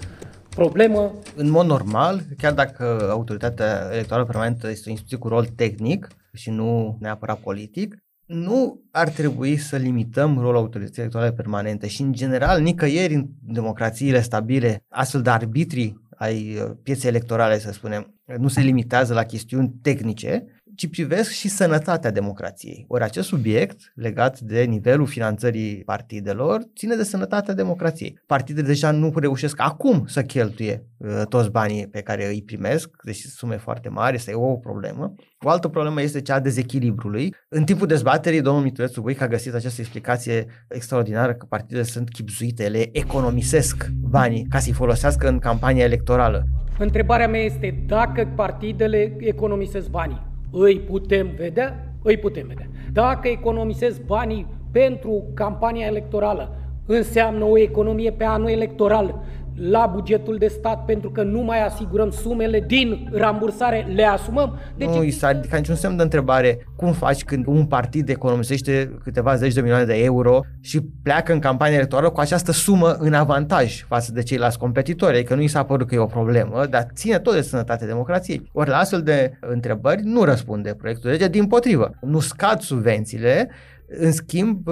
problemă. 0.56 1.14
În 1.36 1.50
mod 1.50 1.66
normal, 1.66 2.22
chiar 2.38 2.54
dacă 2.54 3.08
autoritatea 3.10 3.90
electorală 3.92 4.26
permanentă 4.26 4.70
este 4.70 4.84
o 4.88 4.92
instituție 4.92 5.18
cu 5.18 5.28
rol 5.28 5.46
tehnic 5.46 6.08
și 6.34 6.50
nu 6.50 6.98
neapărat 7.00 7.40
politic, 7.40 7.98
nu 8.26 8.82
ar 8.92 9.10
trebui 9.10 9.58
să 9.58 9.76
limităm 9.76 10.38
rolul 10.40 10.56
autorității 10.56 11.02
electorale 11.02 11.32
permanente 11.32 11.88
și, 11.88 12.02
în 12.02 12.14
general, 12.14 12.62
nicăieri 12.62 13.14
în 13.14 13.28
democrațiile 13.42 14.22
stabile, 14.22 14.84
astfel 14.90 15.22
de 15.22 15.30
arbitrii 15.30 16.04
ai 16.18 16.58
pieței 16.84 17.10
electorale, 17.10 17.60
să 17.60 17.72
spunem, 17.72 18.22
nu 18.38 18.48
se 18.48 18.62
limitează 18.62 19.14
la 19.14 19.24
chestiuni 19.24 19.74
tehnice, 19.82 20.46
ci 20.76 20.90
privesc 20.90 21.32
și 21.32 21.48
sănătatea 21.48 22.12
democrației. 22.12 22.86
Ori 22.88 23.04
acest 23.04 23.28
subiect, 23.28 23.92
legat 23.96 24.40
de 24.40 24.64
nivelul 24.64 25.06
finanțării 25.06 25.84
partidelor, 25.84 26.62
ține 26.76 26.96
de 26.96 27.04
sănătatea 27.04 27.54
democrației. 27.54 28.20
Partidele 28.26 28.68
deja 28.68 28.92
nu 28.92 29.14
reușesc 29.16 29.62
acum 29.62 30.04
să 30.08 30.22
cheltuie 30.22 30.86
uh, 30.98 31.22
toți 31.30 31.52
banii 31.52 31.88
pe 31.88 32.02
care 32.02 32.28
îi 32.28 32.44
primesc, 32.46 32.90
deși 33.04 33.28
sume 33.28 33.58
foarte 33.58 33.90
mari, 33.90 34.16
este 34.16 34.34
o 34.34 34.56
problemă. 34.56 35.14
O 35.40 35.50
altă 35.50 35.68
problemă 35.68 36.02
este 36.02 36.22
cea 36.22 36.36
a 36.36 36.40
dezechilibrului. 36.40 37.36
În 37.50 37.64
timpul 37.64 37.88
dezbaterii, 37.88 38.42
domnul 38.42 38.64
Mitulețu 38.64 39.02
Buic 39.02 39.22
a 39.22 39.28
găsit 39.28 39.54
această 39.54 39.82
explicație 39.82 40.46
extraordinară 40.70 41.34
că 41.34 41.46
partidele 41.46 41.84
sunt 41.84 42.10
chipzuite, 42.10 42.64
ele 42.64 42.90
economisesc 42.92 43.90
banii 44.10 44.46
ca 44.50 44.60
să-i 44.60 44.74
folosească 44.74 45.28
în 45.28 45.40
campania 45.40 45.84
electorală. 45.84 46.44
Întrebarea 46.80 47.28
mea 47.28 47.42
este 47.42 47.84
dacă 47.88 48.34
partidele 48.36 49.16
economisesc 49.20 49.90
banii 49.90 50.34
îi 50.58 50.80
putem 50.80 51.28
vedea? 51.38 51.94
Îi 52.04 52.18
putem 52.18 52.48
vedea. 52.48 52.68
Dacă 52.94 53.28
economisesc 53.28 54.02
banii 54.02 54.48
pentru 54.72 55.24
campania 55.34 55.86
electorală, 55.86 56.58
înseamnă 56.86 57.44
o 57.44 57.58
economie 57.58 58.12
pe 58.12 58.24
anul 58.24 58.50
electoral 58.50 59.24
la 59.56 59.92
bugetul 59.94 60.38
de 60.38 60.48
stat 60.48 60.86
pentru 60.86 61.12
că 61.12 61.24
nu 61.24 61.42
mai 61.42 61.66
asigurăm 61.66 62.10
sumele 62.10 62.60
din 62.60 63.10
rambursare, 63.12 63.88
le 63.96 64.04
asumăm. 64.04 64.60
Deci 64.78 64.88
nu 64.88 65.10
s-a 65.10 65.32
ridicat 65.32 65.60
niciun 65.60 65.76
semn 65.76 65.96
de 65.96 66.04
întrebare 66.04 66.68
cum 66.76 66.92
faci 66.92 67.24
când 67.24 67.48
un 67.48 67.66
partid 67.66 68.10
economisește 68.10 68.98
câteva 69.04 69.36
zeci 69.36 69.54
de 69.54 69.62
milioane 69.62 69.86
de 69.86 70.04
euro 70.04 70.40
și 70.62 70.82
pleacă 71.04 71.34
în 71.34 71.40
campanie 71.40 71.76
electorală 71.76 72.10
cu 72.10 72.20
această 72.20 72.52
sumă 72.52 72.96
în 73.00 73.14
avantaj 73.14 73.84
față 73.88 74.12
de 74.12 74.24
ceilalți 74.24 74.58
competitori, 74.58 75.16
adică 75.16 75.36
nu 75.36 75.42
i 75.42 75.48
s-a 75.48 75.64
părut 75.64 75.88
că 75.88 75.96
e 75.96 76.00
o 76.00 76.06
problemă, 76.06 76.66
dar 76.70 76.88
ține 76.94 77.20
tot 77.20 77.34
de 77.34 77.42
sănătatea 77.42 77.88
democrației. 77.88 78.50
Ori 78.52 78.70
la 78.70 78.78
astfel 78.78 79.02
de 79.02 79.38
întrebări 79.40 80.02
nu 80.04 80.24
răspunde 80.24 80.74
proiectul 80.74 81.10
de 81.10 81.16
lege, 81.16 81.28
din 81.28 81.46
potrivă. 81.48 81.92
Nu 82.02 82.20
scad 82.20 82.60
subvențiile, 82.60 83.50
În 83.88 84.12
schimb, 84.12 84.68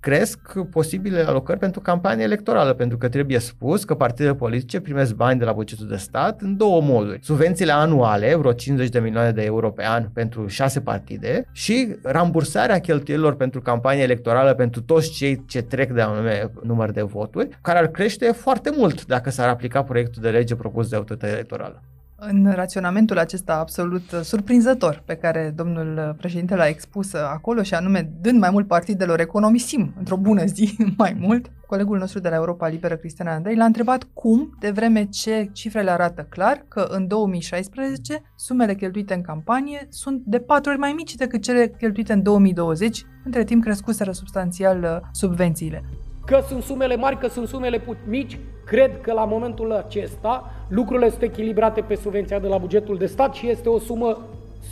cresc 0.00 0.60
posibile 0.70 1.20
alocări 1.20 1.58
pentru 1.58 1.80
campanie 1.80 2.24
electorală, 2.24 2.72
pentru 2.72 2.96
că 2.96 3.08
trebuie 3.08 3.38
spus 3.38 3.84
că 3.84 3.94
partidele 3.94 4.34
politice 4.34 4.80
primesc 4.80 5.14
bani 5.14 5.38
de 5.38 5.44
la 5.44 5.52
bugetul 5.52 5.86
de 5.88 5.96
stat 5.96 6.40
în 6.40 6.56
două 6.56 6.80
moduri. 6.82 7.18
Subvențiile 7.22 7.72
anuale, 7.72 8.34
vreo 8.34 8.52
50 8.52 8.88
de 8.88 8.98
milioane 8.98 9.30
de 9.30 9.42
euro 9.42 9.70
pe 9.70 9.84
an 9.84 10.08
pentru 10.12 10.46
șase 10.46 10.80
partide 10.80 11.48
și 11.52 11.96
rambursarea 12.02 12.80
cheltuielilor 12.80 13.36
pentru 13.36 13.60
campanie 13.60 14.02
electorală 14.02 14.54
pentru 14.54 14.82
toți 14.82 15.10
cei 15.10 15.44
ce 15.46 15.62
trec 15.62 15.92
de 15.92 16.00
anume 16.00 16.50
număr 16.62 16.90
de 16.90 17.02
voturi, 17.02 17.48
care 17.62 17.78
ar 17.78 17.86
crește 17.86 18.32
foarte 18.32 18.70
mult 18.76 19.06
dacă 19.06 19.30
s-ar 19.30 19.48
aplica 19.48 19.82
proiectul 19.82 20.22
de 20.22 20.30
lege 20.30 20.54
propus 20.54 20.88
de 20.88 20.96
autoritatea 20.96 21.34
electorală 21.34 21.82
în 22.18 22.52
raționamentul 22.54 23.18
acesta 23.18 23.54
absolut 23.54 24.02
surprinzător 24.22 25.02
pe 25.04 25.14
care 25.14 25.52
domnul 25.56 26.14
președinte 26.18 26.54
l-a 26.54 26.66
expus 26.66 27.14
acolo 27.14 27.62
și 27.62 27.74
anume 27.74 28.10
dând 28.20 28.40
mai 28.40 28.50
mult 28.50 28.66
partidelor 28.66 29.20
economisim 29.20 29.94
într-o 29.98 30.16
bună 30.16 30.44
zi 30.44 30.76
mai 30.96 31.16
mult, 31.20 31.50
colegul 31.66 31.98
nostru 31.98 32.18
de 32.18 32.28
la 32.28 32.34
Europa 32.34 32.68
Liberă, 32.68 32.96
Cristian 32.96 33.28
Andrei, 33.28 33.56
l-a 33.56 33.64
întrebat 33.64 34.08
cum, 34.12 34.56
de 34.60 34.70
vreme 34.70 35.04
ce 35.04 35.50
cifrele 35.52 35.90
arată 35.90 36.26
clar 36.28 36.64
că 36.68 36.86
în 36.90 37.06
2016 37.06 38.22
sumele 38.36 38.74
cheltuite 38.74 39.14
în 39.14 39.20
campanie 39.20 39.86
sunt 39.90 40.22
de 40.24 40.38
patru 40.38 40.70
ori 40.70 40.78
mai 40.78 40.92
mici 40.92 41.14
decât 41.14 41.42
cele 41.42 41.74
cheltuite 41.78 42.12
în 42.12 42.22
2020, 42.22 43.04
între 43.24 43.44
timp 43.44 43.62
crescuseră 43.62 44.12
substanțial 44.12 44.82
uh, 44.82 45.08
subvențiile. 45.12 45.84
Că 46.26 46.40
sunt 46.48 46.62
sumele 46.62 46.96
mari, 46.96 47.18
că 47.18 47.28
sunt 47.28 47.48
sumele 47.48 47.80
mici, 48.08 48.38
Cred 48.66 49.00
că 49.00 49.12
la 49.12 49.24
momentul 49.24 49.72
acesta 49.72 50.50
lucrurile 50.68 51.08
sunt 51.08 51.22
echilibrate 51.22 51.80
pe 51.80 51.94
subvenția 51.94 52.38
de 52.38 52.46
la 52.46 52.58
bugetul 52.58 52.96
de 52.96 53.06
stat 53.06 53.34
și 53.34 53.48
este 53.50 53.68
o 53.68 53.78
sumă 53.78 54.18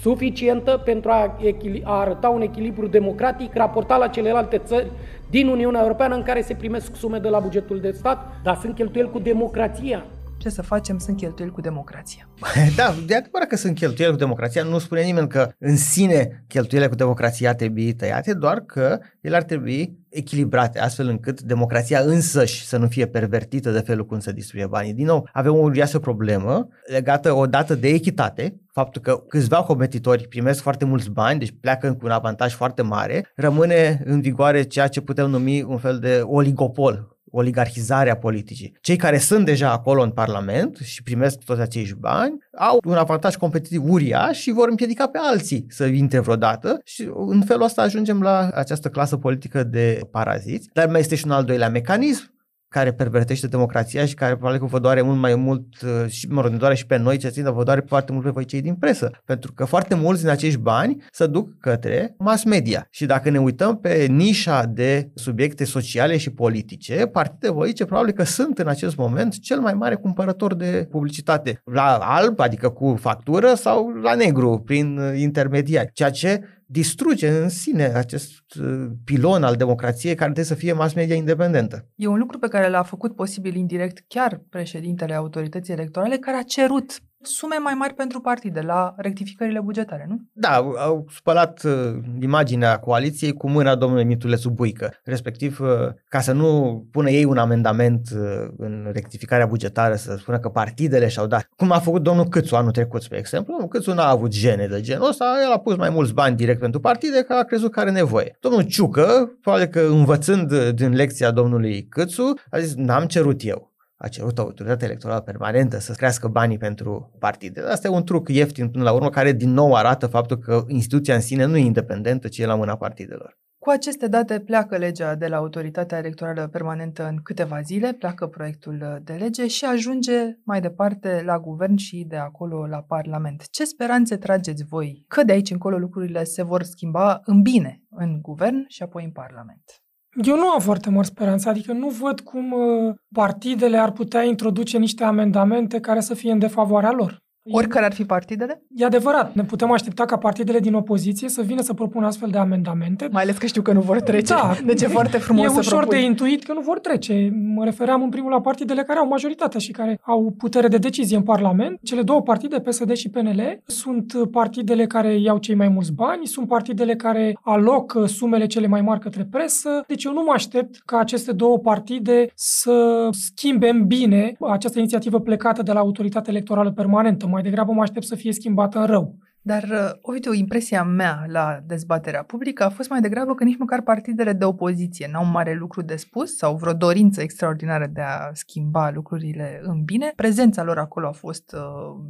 suficientă 0.01 0.83
pentru 0.85 1.11
a, 1.11 1.37
a 1.83 2.01
arăta 2.01 2.29
un 2.29 2.41
echilibru 2.41 2.87
democratic 2.87 3.55
raportat 3.55 3.99
la 3.99 4.09
celelalte 4.09 4.59
țări 4.59 4.91
din 5.31 5.49
Uniunea 5.49 5.83
Europeană 5.83 6.15
în 6.15 6.23
care 6.23 6.41
se 6.41 6.55
primesc 6.55 6.97
sume 6.97 7.19
de 7.19 7.29
la 7.29 7.39
bugetul 7.39 7.81
de 7.81 7.91
stat, 7.91 8.27
dar 8.43 8.57
sunt 8.57 8.75
cheltuieli 8.75 9.11
cu 9.11 9.19
democrația 9.19 10.05
ce 10.45 10.51
să 10.51 10.63
facem, 10.63 10.99
sunt 10.99 11.17
cheltuieli 11.17 11.53
cu 11.53 11.61
democrația. 11.61 12.29
Da, 12.77 12.95
de 13.07 13.15
adevărat 13.15 13.49
că 13.49 13.57
sunt 13.57 13.75
cheltuieli 13.75 14.13
cu 14.13 14.19
democrația, 14.19 14.63
nu 14.63 14.79
spune 14.79 15.03
nimeni 15.03 15.29
că 15.29 15.51
în 15.59 15.77
sine 15.77 16.45
cheltuielile 16.49 16.91
cu 16.91 16.97
democrația 16.97 17.49
ar 17.49 17.55
trebui 17.55 17.93
tăiate, 17.93 18.35
doar 18.35 18.61
că 18.61 18.99
ele 19.21 19.37
ar 19.37 19.43
trebui 19.43 19.99
echilibrate, 20.09 20.81
astfel 20.81 21.09
încât 21.09 21.41
democrația 21.41 22.01
însăși 22.01 22.67
să 22.67 22.77
nu 22.77 22.87
fie 22.87 23.07
pervertită 23.07 23.71
de 23.71 23.79
felul 23.79 24.07
cum 24.07 24.19
se 24.19 24.33
distribuie 24.33 24.67
banii. 24.67 24.93
Din 24.93 25.07
nou, 25.07 25.29
avem 25.33 25.55
o 25.55 25.59
uriașă 25.59 25.99
problemă 25.99 26.69
legată 26.91 27.33
odată 27.33 27.75
de 27.75 27.89
echitate, 27.89 28.61
faptul 28.73 29.03
că 29.03 29.23
câțiva 29.29 29.63
competitori 29.63 30.29
primesc 30.29 30.63
foarte 30.63 30.85
mulți 30.85 31.11
bani, 31.11 31.39
deci 31.39 31.55
pleacă 31.61 31.93
cu 31.93 32.05
un 32.05 32.11
avantaj 32.11 32.55
foarte 32.55 32.83
mare, 32.83 33.33
rămâne 33.37 34.03
în 34.05 34.21
vigoare 34.21 34.63
ceea 34.63 34.89
ce 34.89 35.01
putem 35.01 35.31
numi 35.31 35.63
un 35.63 35.79
fel 35.79 35.99
de 35.99 36.21
oligopol 36.25 37.14
oligarhizarea 37.35 38.17
politicii. 38.17 38.77
Cei 38.81 38.97
care 38.97 39.19
sunt 39.19 39.45
deja 39.45 39.71
acolo 39.71 40.03
în 40.03 40.11
Parlament 40.11 40.77
și 40.77 41.03
primesc 41.03 41.39
toți 41.39 41.61
acești 41.61 41.95
bani 41.95 42.39
au 42.59 42.79
un 42.87 42.95
avantaj 42.97 43.35
competitiv 43.37 43.91
uriaș 43.91 44.39
și 44.39 44.51
vor 44.51 44.69
împiedica 44.69 45.07
pe 45.07 45.19
alții 45.21 45.67
să 45.69 45.85
intre 45.85 46.19
vreodată 46.19 46.81
și 46.85 47.11
în 47.15 47.43
felul 47.43 47.65
ăsta 47.65 47.83
ajungem 47.83 48.23
la 48.23 48.49
această 48.55 48.89
clasă 48.89 49.17
politică 49.17 49.63
de 49.63 50.01
paraziți. 50.11 50.69
Dar 50.73 50.89
mai 50.89 51.01
este 51.01 51.15
și 51.15 51.25
un 51.25 51.31
al 51.31 51.45
doilea 51.45 51.69
mecanism 51.69 52.34
care 52.75 52.93
pervertește 52.93 53.47
democrația 53.47 54.05
și 54.07 54.15
care 54.15 54.35
probabil 54.35 54.59
că 54.61 54.67
vă 54.67 54.79
doare 54.79 55.03
mult 55.03 55.19
mai 55.19 55.35
mult 55.35 55.65
uh, 55.83 56.11
și, 56.11 56.29
mă 56.29 56.41
rog, 56.41 56.51
ne 56.51 56.57
doare 56.57 56.75
și 56.75 56.87
pe 56.87 56.97
noi, 56.97 57.17
ce 57.17 57.29
țin, 57.29 57.43
dar 57.43 57.53
vă 57.53 57.63
doare 57.63 57.85
foarte 57.87 58.13
mult 58.13 58.25
pe 58.25 58.31
voi 58.31 58.45
cei 58.45 58.61
din 58.61 58.75
presă. 58.75 59.11
Pentru 59.25 59.53
că 59.53 59.65
foarte 59.65 59.95
mulți 59.95 60.21
din 60.21 60.31
acești 60.31 60.59
bani 60.59 61.03
se 61.11 61.27
duc 61.27 61.59
către 61.59 62.15
mass 62.19 62.45
media. 62.45 62.87
Și 62.91 63.07
dacă 63.07 63.31
ne 63.31 63.39
uităm 63.39 63.79
pe 63.81 64.07
nișa 64.11 64.67
de 64.67 65.11
subiecte 65.15 65.65
sociale 65.65 66.17
și 66.17 66.31
politice, 66.31 67.07
partide 67.07 67.53
politice 67.53 67.85
probabil 67.85 68.13
că 68.13 68.25
sunt 68.25 68.59
în 68.59 68.69
acest 68.69 68.97
moment 68.97 69.41
cel 69.41 69.61
mai 69.61 69.75
mare 69.75 69.95
cumpărător 69.95 70.55
de 70.55 70.87
publicitate. 70.91 71.61
La 71.65 71.97
alb, 71.97 72.41
adică 72.41 72.69
cu 72.69 72.97
factură, 73.01 73.55
sau 73.55 73.89
la 73.89 74.15
negru, 74.15 74.63
prin 74.67 74.99
uh, 74.99 75.21
intermediari. 75.21 75.91
Ceea 75.93 76.11
ce 76.11 76.41
distruge 76.75 77.29
în 77.29 77.49
sine 77.49 77.85
acest 77.85 78.55
uh, 78.61 78.87
pilon 79.05 79.43
al 79.43 79.57
democrației 79.57 80.15
care 80.15 80.33
trebuie 80.33 80.55
să 80.55 80.63
fie 80.63 80.73
mass 80.73 80.95
media 80.95 81.15
independentă. 81.15 81.89
E 81.95 82.07
un 82.07 82.19
lucru 82.19 82.39
pe 82.39 82.49
care 82.49 82.69
l-a 82.69 82.83
făcut 82.83 83.15
posibil 83.15 83.55
indirect 83.55 84.05
chiar 84.09 84.43
președintele 84.49 85.15
autorității 85.15 85.73
electorale 85.73 86.17
care 86.17 86.37
a 86.37 86.43
cerut 86.43 87.01
sume 87.27 87.57
mai 87.63 87.75
mari 87.75 87.95
pentru 87.95 88.21
partide 88.21 88.61
la 88.61 88.95
rectificările 88.97 89.61
bugetare, 89.61 90.07
nu? 90.09 90.21
Da, 90.33 90.55
au 90.77 91.07
spălat 91.11 91.63
uh, 91.63 91.73
imaginea 92.21 92.79
coaliției 92.79 93.33
cu 93.33 93.51
mâna 93.51 93.75
domnului 93.75 94.05
Mitulescu 94.05 94.51
Buică, 94.51 94.95
respectiv 95.05 95.61
uh, 95.61 95.69
ca 96.09 96.21
să 96.21 96.33
nu 96.33 96.83
pună 96.91 97.11
ei 97.11 97.25
un 97.25 97.39
amendament 97.39 98.09
uh, 98.15 98.49
în 98.57 98.91
rectificarea 98.93 99.47
bugetară, 99.47 99.95
să 99.95 100.17
spună 100.19 100.39
că 100.39 100.49
partidele 100.49 101.09
și-au 101.09 101.27
dat. 101.27 101.49
Cum 101.57 101.73
a 101.73 101.79
făcut 101.79 102.03
domnul 102.03 102.29
Câțu 102.29 102.57
anul 102.57 102.71
trecut, 102.71 103.03
spre 103.03 103.19
exemplu. 103.19 103.53
Domnul 103.53 103.69
Câțu 103.69 103.93
n-a 103.93 104.09
avut 104.09 104.31
gene 104.31 104.67
de 104.67 104.81
genul 104.81 105.09
ăsta, 105.09 105.25
el 105.45 105.53
a 105.53 105.59
pus 105.59 105.77
mai 105.77 105.91
mulți 105.91 106.13
bani 106.13 106.37
direct 106.37 106.61
pentru 106.61 106.81
partide, 106.81 107.23
că 107.23 107.33
a 107.33 107.43
crezut 107.43 107.71
că 107.71 107.81
are 107.81 107.91
nevoie. 107.91 108.37
Domnul 108.41 108.63
Ciucă, 108.63 109.39
probabil 109.41 109.67
că 109.67 109.81
învățând 109.81 110.71
din 110.71 110.95
lecția 110.95 111.31
domnului 111.31 111.87
Câțu, 111.89 112.35
a 112.51 112.59
zis, 112.59 112.75
n-am 112.75 113.07
cerut 113.07 113.41
eu 113.45 113.74
a 114.05 114.09
cerut 114.09 114.39
autoritatea 114.39 114.87
electorală 114.87 115.21
permanentă 115.21 115.79
să 115.79 115.93
crească 115.93 116.29
banii 116.29 116.59
pentru 116.59 117.11
partide. 117.19 117.61
Asta 117.61 117.89
e 117.89 117.91
un 117.91 118.05
truc 118.05 118.29
ieftin 118.29 118.69
până 118.69 118.85
la 118.85 118.93
urmă 118.93 119.11
care 119.11 119.33
din 119.33 119.51
nou 119.51 119.75
arată 119.75 120.07
faptul 120.07 120.37
că 120.37 120.65
instituția 120.69 121.15
în 121.15 121.21
sine 121.21 121.45
nu 121.45 121.57
e 121.57 121.61
independentă, 121.65 122.29
ci 122.29 122.39
e 122.39 122.47
la 122.47 122.55
mâna 122.55 122.77
partidelor. 122.77 123.39
Cu 123.59 123.71
aceste 123.71 124.09
date 124.09 124.41
pleacă 124.41 124.77
legea 124.77 125.15
de 125.15 125.27
la 125.27 125.37
autoritatea 125.37 125.99
electorală 125.99 126.49
permanentă 126.49 127.09
în 127.09 127.17
câteva 127.23 127.61
zile, 127.61 127.93
pleacă 127.93 128.27
proiectul 128.27 129.01
de 129.05 129.13
lege 129.13 129.47
și 129.47 129.65
ajunge 129.65 130.39
mai 130.43 130.61
departe 130.61 131.23
la 131.25 131.39
guvern 131.39 131.77
și 131.77 132.05
de 132.09 132.17
acolo 132.17 132.67
la 132.67 132.83
Parlament. 132.83 133.49
Ce 133.51 133.65
speranțe 133.65 134.17
trageți 134.17 134.65
voi 134.65 135.05
că 135.09 135.23
de 135.23 135.33
aici 135.33 135.51
încolo 135.51 135.77
lucrurile 135.77 136.25
se 136.25 136.43
vor 136.43 136.63
schimba 136.63 137.21
în 137.25 137.43
bine 137.43 137.83
în 137.91 138.19
guvern 138.21 138.65
și 138.69 138.83
apoi 138.83 139.05
în 139.05 139.11
Parlament? 139.11 139.84
Eu 140.23 140.37
nu 140.37 140.49
am 140.49 140.61
foarte 140.61 140.91
mari 140.91 141.07
speranțe, 141.07 141.49
adică 141.49 141.73
nu 141.73 141.89
văd 141.89 142.21
cum 142.21 142.53
uh, 142.53 142.95
partidele 143.15 143.77
ar 143.77 143.93
putea 143.93 144.23
introduce 144.23 144.79
niște 144.79 145.05
amendamente 145.05 145.81
care 145.81 146.01
să 146.01 146.15
fie 146.15 146.33
în 146.33 146.39
defavoarea 146.39 146.91
lor. 146.91 147.24
Oricare 147.51 147.85
ar 147.85 147.93
fi 147.93 148.05
partidele? 148.05 148.63
E 148.75 148.85
adevărat. 148.85 149.35
Ne 149.35 149.45
putem 149.45 149.71
aștepta 149.71 150.05
ca 150.05 150.17
partidele 150.17 150.59
din 150.59 150.75
opoziție 150.75 151.29
să 151.29 151.43
vină 151.43 151.63
să 151.63 151.75
propună 151.75 152.07
astfel 152.07 152.29
de 152.31 152.39
amendamente. 152.39 153.09
Mai 153.13 153.23
ales 153.23 153.37
că 153.37 153.47
știu 153.47 153.63
că 153.63 153.73
nu 153.73 153.81
vor 153.81 154.01
trece. 154.01 154.33
Da. 154.33 154.57
Deci 154.67 154.83
e 154.83 154.87
foarte 154.87 155.19
frumos 155.19 155.45
E 155.45 155.49
să 155.49 155.59
ușor 155.59 155.79
propui. 155.79 155.99
de 155.99 156.05
intuit 156.05 156.45
că 156.45 156.53
nu 156.53 156.61
vor 156.61 156.79
trece. 156.79 157.33
Mă 157.55 157.65
refeream 157.65 158.03
în 158.03 158.09
primul 158.09 158.31
la 158.31 158.41
partidele 158.41 158.83
care 158.83 158.99
au 158.99 159.09
majoritate 159.09 159.59
și 159.59 159.71
care 159.73 160.01
au 160.03 160.35
putere 160.39 160.69
de 160.69 160.79
decizie 160.79 161.17
în 161.17 161.23
Parlament. 161.23 161.79
Cele 161.83 162.03
două 162.03 162.23
partide, 162.23 162.61
PSD 162.61 162.93
și 162.93 163.11
PNL, 163.11 163.63
sunt 163.67 164.15
partidele 164.31 164.87
care 164.87 165.19
iau 165.19 165.39
cei 165.39 165.55
mai 165.55 165.69
mulți 165.69 165.93
bani, 165.93 166.27
sunt 166.27 166.49
partidele 166.49 166.97
care 166.97 167.39
aloc 167.43 167.99
sumele 168.07 168.47
cele 168.47 168.67
mai 168.67 168.81
mari 168.81 169.01
către 169.01 169.27
presă. 169.31 169.85
Deci 169.87 170.05
eu 170.05 170.13
nu 170.13 170.23
mă 170.23 170.33
aștept 170.35 170.83
ca 170.85 170.99
aceste 170.99 171.33
două 171.33 171.59
partide 171.59 172.31
să 172.35 173.09
schimbe 173.11 173.69
în 173.69 173.87
bine 173.87 174.37
această 174.51 174.79
inițiativă 174.79 175.21
plecată 175.21 175.63
de 175.63 175.73
la 175.73 175.81
autoritatea 175.81 176.33
electorală 176.33 176.71
permanentă. 176.71 177.29
Mai 177.35 177.43
degrabă 177.43 177.73
mă 177.73 177.83
aștept 177.83 178.05
să 178.05 178.15
fie 178.15 178.33
schimbată 178.33 178.79
în 178.79 178.87
rău. 178.87 179.19
Dar, 179.43 179.63
uh, 179.63 179.91
uite, 180.03 180.29
o 180.29 180.33
impresia 180.33 180.85
mea 180.85 181.25
la 181.29 181.61
dezbaterea 181.67 182.23
publică 182.23 182.65
a 182.65 182.69
fost 182.69 182.89
mai 182.89 183.01
degrabă 183.01 183.35
că 183.35 183.45
nici 183.45 183.59
măcar 183.59 183.83
partidele 183.83 184.33
de 184.33 184.45
opoziție 184.45 185.09
n-au 185.13 185.25
mare 185.25 185.55
lucru 185.55 185.83
de 185.83 185.97
spus 185.97 186.37
sau 186.37 186.57
vreo 186.57 186.73
dorință 186.73 187.21
extraordinară 187.21 187.87
de 187.93 188.01
a 188.01 188.31
schimba 188.33 188.91
lucrurile 188.91 189.61
în 189.63 189.83
bine. 189.85 190.13
Prezența 190.17 190.63
lor 190.63 190.79
acolo 190.79 191.07
a 191.07 191.13
fost 191.13 191.53
uh, 191.53 191.61